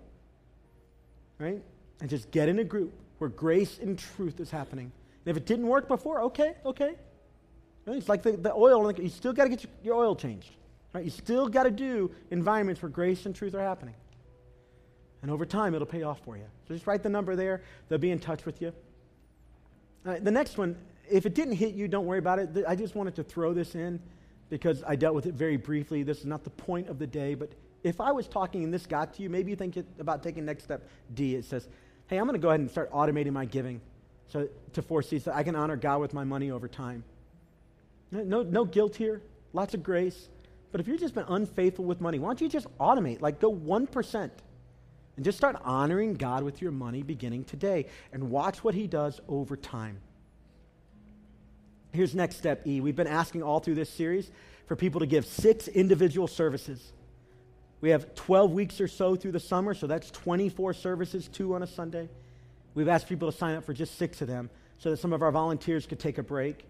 right? 1.38 1.62
And 2.00 2.10
just 2.10 2.32
get 2.32 2.50
in 2.50 2.60
a 2.60 2.64
group 2.64 2.94
where 3.22 3.30
grace 3.30 3.78
and 3.78 4.00
truth 4.00 4.40
is 4.40 4.50
happening. 4.50 4.92
And 5.26 5.32
if 5.32 5.38
it 5.38 5.46
didn't 5.46 5.68
work 5.68 5.88
before, 5.88 6.24
okay, 6.24 6.56
okay. 6.66 6.96
It's 7.86 8.10
like 8.10 8.24
the, 8.24 8.32
the 8.32 8.52
oil, 8.52 8.92
you 8.92 9.10
still 9.10 9.32
got 9.32 9.44
to 9.44 9.50
get 9.50 9.64
your, 9.64 9.72
your 9.84 9.96
oil 9.96 10.16
changed. 10.16 10.50
Right? 10.92 11.06
You 11.06 11.12
still 11.12 11.48
got 11.48 11.64
to 11.64 11.72
do 11.72 12.10
environments 12.32 12.82
where 12.82 12.90
grace 12.90 13.28
and 13.28 13.36
truth 13.36 13.54
are 13.54 13.62
happening. 13.62 13.94
And 15.22 15.30
over 15.30 15.46
time, 15.46 15.76
it'll 15.76 15.86
pay 15.86 16.02
off 16.02 16.20
for 16.22 16.36
you. 16.36 16.46
So 16.68 16.74
just 16.74 16.88
write 16.88 17.04
the 17.04 17.10
number 17.10 17.36
there. 17.36 17.62
They'll 17.90 18.00
be 18.00 18.10
in 18.10 18.18
touch 18.18 18.44
with 18.44 18.60
you. 18.60 18.74
the 20.04 20.32
next 20.32 20.58
one, 20.58 20.76
if 21.08 21.28
it 21.28 21.36
didn't 21.36 21.54
hit 21.54 21.76
you, 21.76 21.88
don't 21.88 22.08
worry 22.08 22.18
about 22.18 22.40
it. 22.40 22.50
I 22.68 22.76
just 22.76 22.96
wanted 22.96 23.16
to 23.18 23.24
throw 23.24 23.54
this 23.54 23.76
in 23.76 24.00
because 24.50 24.84
I 24.88 24.96
dealt 24.96 25.14
with 25.14 25.28
it 25.28 25.36
very 25.36 25.58
briefly. 25.58 26.02
This 26.02 26.22
is 26.22 26.26
not 26.26 26.44
the 26.44 26.50
point 26.50 26.88
of 26.88 26.98
the 26.98 27.06
day, 27.06 27.36
but 27.36 27.52
if 27.84 28.02
I 28.02 28.12
was 28.12 28.28
talking 28.28 28.64
and 28.64 28.74
this 28.74 28.88
got 28.88 29.14
to 29.16 29.22
you, 29.22 29.30
maybe 29.30 29.52
you 29.52 29.56
think 29.56 29.78
about 30.00 30.24
taking 30.24 30.44
next 30.44 30.64
step 30.64 30.88
D. 31.14 31.36
It 31.36 31.46
says, 31.46 31.68
hey, 32.12 32.18
I'm 32.18 32.26
going 32.26 32.34
to 32.34 32.40
go 32.40 32.50
ahead 32.50 32.60
and 32.60 32.70
start 32.70 32.92
automating 32.92 33.32
my 33.32 33.46
giving 33.46 33.80
so 34.28 34.50
to 34.74 34.82
foresee 34.82 35.18
so 35.18 35.32
I 35.32 35.44
can 35.44 35.56
honor 35.56 35.78
God 35.78 36.02
with 36.02 36.14
my 36.14 36.26
money 36.26 36.52
over 36.52 36.68
time. 36.68 37.06
No, 38.12 38.44
no 38.44 38.66
guilt 38.66 38.98
here, 38.98 39.22
lots 39.54 39.74
of 39.74 39.82
grace. 39.82 40.28
But 40.74 40.82
if 40.82 40.90
you've 40.90 41.00
just 41.00 41.16
been 41.16 41.26
unfaithful 41.30 41.86
with 41.86 42.02
money, 42.02 42.20
why 42.20 42.28
don't 42.28 42.42
you 42.42 42.50
just 42.50 42.68
automate? 42.80 43.22
Like 43.22 43.40
go 43.40 43.54
1% 43.54 44.30
and 45.16 45.26
just 45.26 45.38
start 45.38 45.56
honoring 45.64 46.16
God 46.16 46.44
with 46.44 46.62
your 46.62 46.72
money 46.72 47.02
beginning 47.02 47.46
today 47.46 47.86
and 48.12 48.30
watch 48.30 48.62
what 48.62 48.76
He 48.76 48.88
does 48.88 49.22
over 49.30 49.56
time. 49.56 49.98
Here's 51.94 52.14
next 52.14 52.36
step 52.36 52.68
E. 52.68 52.82
We've 52.82 52.96
been 52.96 53.08
asking 53.08 53.42
all 53.42 53.62
through 53.62 53.76
this 53.76 53.90
series 53.90 54.30
for 54.68 54.76
people 54.76 55.00
to 55.00 55.06
give 55.06 55.26
six 55.26 55.70
individual 55.70 56.28
services. 56.28 56.92
We 57.82 57.90
have 57.90 58.14
12 58.16 58.52
weeks 58.52 58.80
or 58.80 58.88
so 58.88 59.16
through 59.16 59.32
the 59.32 59.40
summer, 59.40 59.74
so 59.74 59.88
that's 59.88 60.12
24 60.12 60.74
services, 60.74 61.28
two 61.28 61.56
on 61.56 61.64
a 61.64 61.68
Sunday. 61.68 62.08
We've 62.76 62.88
asked 62.88 63.10
people 63.10 63.32
to 63.32 63.38
sign 63.38 63.56
up 63.56 63.66
for 63.66 63.74
just 63.74 63.98
six 63.98 64.22
of 64.22 64.28
them 64.28 64.50
so 64.78 64.92
that 64.92 64.98
some 64.98 65.14
of 65.14 65.22
our 65.22 65.32
volunteers 65.32 65.86
could 65.86 66.00
take 66.00 66.18
a 66.18 66.24
break 66.24 66.66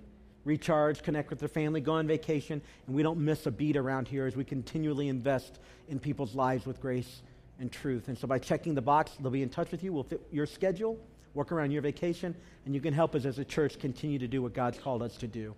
recharge, 0.46 1.04
connect 1.04 1.30
with 1.30 1.40
their 1.40 1.50
family, 1.50 1.82
go 1.82 1.94
on 1.94 2.08
vacation, 2.08 2.62
and 2.88 2.96
we 2.96 3.04
don't 3.04 3.20
miss 3.20 3.46
a 3.46 3.52
beat 3.52 3.78
around 3.78 4.08
here 4.08 4.26
as 4.26 4.36
we 4.36 4.44
continually 4.44 5.08
invest 5.08 5.60
in 5.90 6.00
people's 6.00 6.36
lives 6.36 6.66
with 6.66 6.82
grace 6.82 7.22
and 7.60 7.72
truth. 7.72 8.08
And 8.08 8.18
so 8.18 8.28
by 8.28 8.40
checking 8.40 8.74
the 8.74 8.82
box, 8.82 9.12
they'll 9.20 9.32
be 9.32 9.44
in 9.44 9.50
touch 9.50 9.72
with 9.72 9.84
you. 9.84 9.94
We'll 9.94 10.04
fit 10.04 10.22
your 10.32 10.46
schedule, 10.46 10.98
work 11.34 11.52
around 11.52 11.72
your 11.72 11.82
vacation, 11.82 12.36
and 12.66 12.74
you 12.74 12.82
can 12.82 12.94
help 12.94 13.16
us 13.16 13.26
as 13.26 13.38
a 13.40 13.46
church 13.46 13.80
continue 13.80 14.20
to 14.20 14.28
do 14.28 14.42
what 14.42 14.54
God's 14.54 14.80
called 14.80 15.04
us 15.04 15.16
to 15.18 15.28
do. 15.28 15.54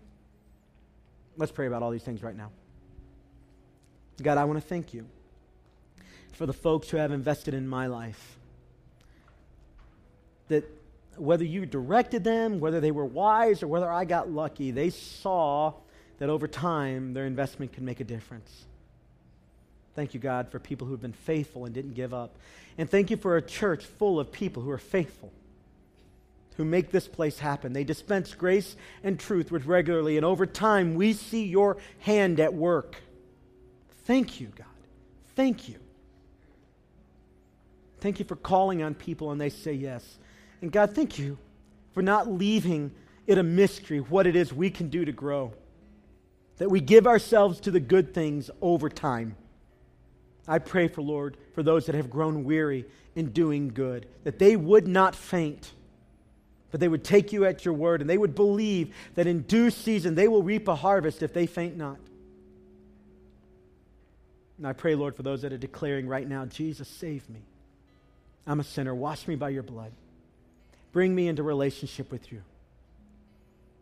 Let's 1.37 1.51
pray 1.51 1.67
about 1.67 1.81
all 1.81 1.91
these 1.91 2.03
things 2.03 2.21
right 2.21 2.35
now. 2.35 2.51
God, 4.21 4.37
I 4.37 4.45
want 4.45 4.61
to 4.61 4.67
thank 4.67 4.93
you 4.93 5.05
for 6.33 6.45
the 6.45 6.53
folks 6.53 6.89
who 6.89 6.97
have 6.97 7.11
invested 7.11 7.53
in 7.53 7.67
my 7.67 7.87
life. 7.87 8.37
That 10.49 10.65
whether 11.17 11.45
you 11.45 11.65
directed 11.65 12.23
them, 12.23 12.59
whether 12.59 12.79
they 12.79 12.91
were 12.91 13.05
wise, 13.05 13.63
or 13.63 13.67
whether 13.67 13.91
I 13.91 14.05
got 14.05 14.29
lucky, 14.29 14.71
they 14.71 14.89
saw 14.89 15.73
that 16.19 16.29
over 16.29 16.47
time 16.47 17.13
their 17.13 17.25
investment 17.25 17.73
could 17.73 17.83
make 17.83 17.99
a 17.99 18.03
difference. 18.03 18.65
Thank 19.95 20.13
you, 20.13 20.19
God, 20.19 20.49
for 20.49 20.59
people 20.59 20.87
who 20.87 20.93
have 20.93 21.01
been 21.01 21.13
faithful 21.13 21.65
and 21.65 21.73
didn't 21.73 21.93
give 21.93 22.13
up. 22.13 22.35
And 22.77 22.89
thank 22.89 23.11
you 23.11 23.17
for 23.17 23.37
a 23.37 23.41
church 23.41 23.85
full 23.85 24.19
of 24.19 24.31
people 24.31 24.63
who 24.63 24.71
are 24.71 24.79
faithful, 24.79 25.31
who 26.57 26.65
make 26.65 26.91
this 26.91 27.07
place 27.07 27.37
happen. 27.37 27.73
They 27.73 27.83
dispense 27.83 28.33
grace 28.33 28.75
and 29.03 29.19
truth 29.19 29.51
regularly, 29.51 30.17
and 30.17 30.25
over 30.25 30.47
time 30.47 30.95
we 30.95 31.13
see 31.13 31.45
your 31.45 31.77
hand 31.99 32.39
at 32.39 32.55
work. 32.55 32.95
Thank 34.05 34.41
you, 34.41 34.47
God. 34.47 34.65
Thank 35.35 35.69
you. 35.69 35.75
Thank 38.03 38.19
you 38.19 38.25
for 38.25 38.35
calling 38.35 38.83
on 38.83 38.95
people 38.95 39.31
and 39.31 39.39
they 39.39 39.49
say 39.49 39.71
yes. 39.71 40.17
And 40.61 40.69
God, 40.69 40.93
thank 40.93 41.17
you 41.17 41.37
for 41.93 42.01
not 42.01 42.27
leaving 42.27 42.91
it 43.27 43.37
a 43.37 43.43
mystery 43.43 43.99
what 43.99 44.27
it 44.27 44.35
is 44.35 44.51
we 44.51 44.69
can 44.69 44.89
do 44.89 45.05
to 45.05 45.13
grow. 45.13 45.53
That 46.57 46.69
we 46.69 46.81
give 46.81 47.07
ourselves 47.07 47.61
to 47.61 47.71
the 47.71 47.79
good 47.79 48.13
things 48.13 48.51
over 48.61 48.89
time. 48.89 49.37
I 50.45 50.59
pray 50.59 50.89
for, 50.89 51.01
Lord, 51.01 51.37
for 51.53 51.63
those 51.63 51.85
that 51.85 51.95
have 51.95 52.09
grown 52.09 52.43
weary 52.43 52.83
in 53.15 53.29
doing 53.29 53.69
good, 53.69 54.05
that 54.25 54.37
they 54.37 54.57
would 54.57 54.85
not 54.85 55.15
faint, 55.15 55.71
but 56.71 56.81
they 56.81 56.89
would 56.89 57.05
take 57.05 57.31
you 57.31 57.45
at 57.45 57.63
your 57.63 57.73
word 57.73 58.01
and 58.01 58.09
they 58.09 58.17
would 58.17 58.35
believe 58.35 58.93
that 59.15 59.27
in 59.27 59.43
due 59.43 59.69
season 59.69 60.15
they 60.15 60.27
will 60.27 60.43
reap 60.43 60.67
a 60.67 60.75
harvest 60.75 61.23
if 61.23 61.33
they 61.33 61.45
faint 61.45 61.77
not. 61.77 61.99
And 64.57 64.67
I 64.67 64.73
pray, 64.73 64.93
Lord, 64.93 65.15
for 65.15 65.23
those 65.23 65.43
that 65.43 65.53
are 65.53 65.57
declaring 65.57 66.05
right 66.05 66.27
now, 66.27 66.43
Jesus, 66.43 66.89
save 66.89 67.29
me. 67.29 67.39
I'm 68.45 68.59
a 68.59 68.63
sinner. 68.63 68.93
Wash 68.93 69.27
me 69.27 69.35
by 69.35 69.49
your 69.49 69.63
blood. 69.63 69.91
Bring 70.91 71.15
me 71.15 71.27
into 71.27 71.43
relationship 71.43 72.11
with 72.11 72.31
you. 72.31 72.41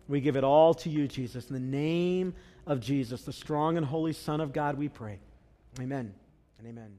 We 0.07 0.21
give 0.21 0.35
it 0.35 0.43
all 0.43 0.73
to 0.75 0.89
you, 0.89 1.07
Jesus. 1.07 1.49
In 1.49 1.53
the 1.53 1.59
name 1.59 2.33
of 2.67 2.79
Jesus, 2.79 3.23
the 3.23 3.33
strong 3.33 3.77
and 3.77 3.85
holy 3.85 4.13
Son 4.13 4.41
of 4.41 4.53
God, 4.53 4.77
we 4.77 4.89
pray. 4.89 5.19
Amen 5.79 6.13
and 6.59 6.67
amen. 6.67 6.91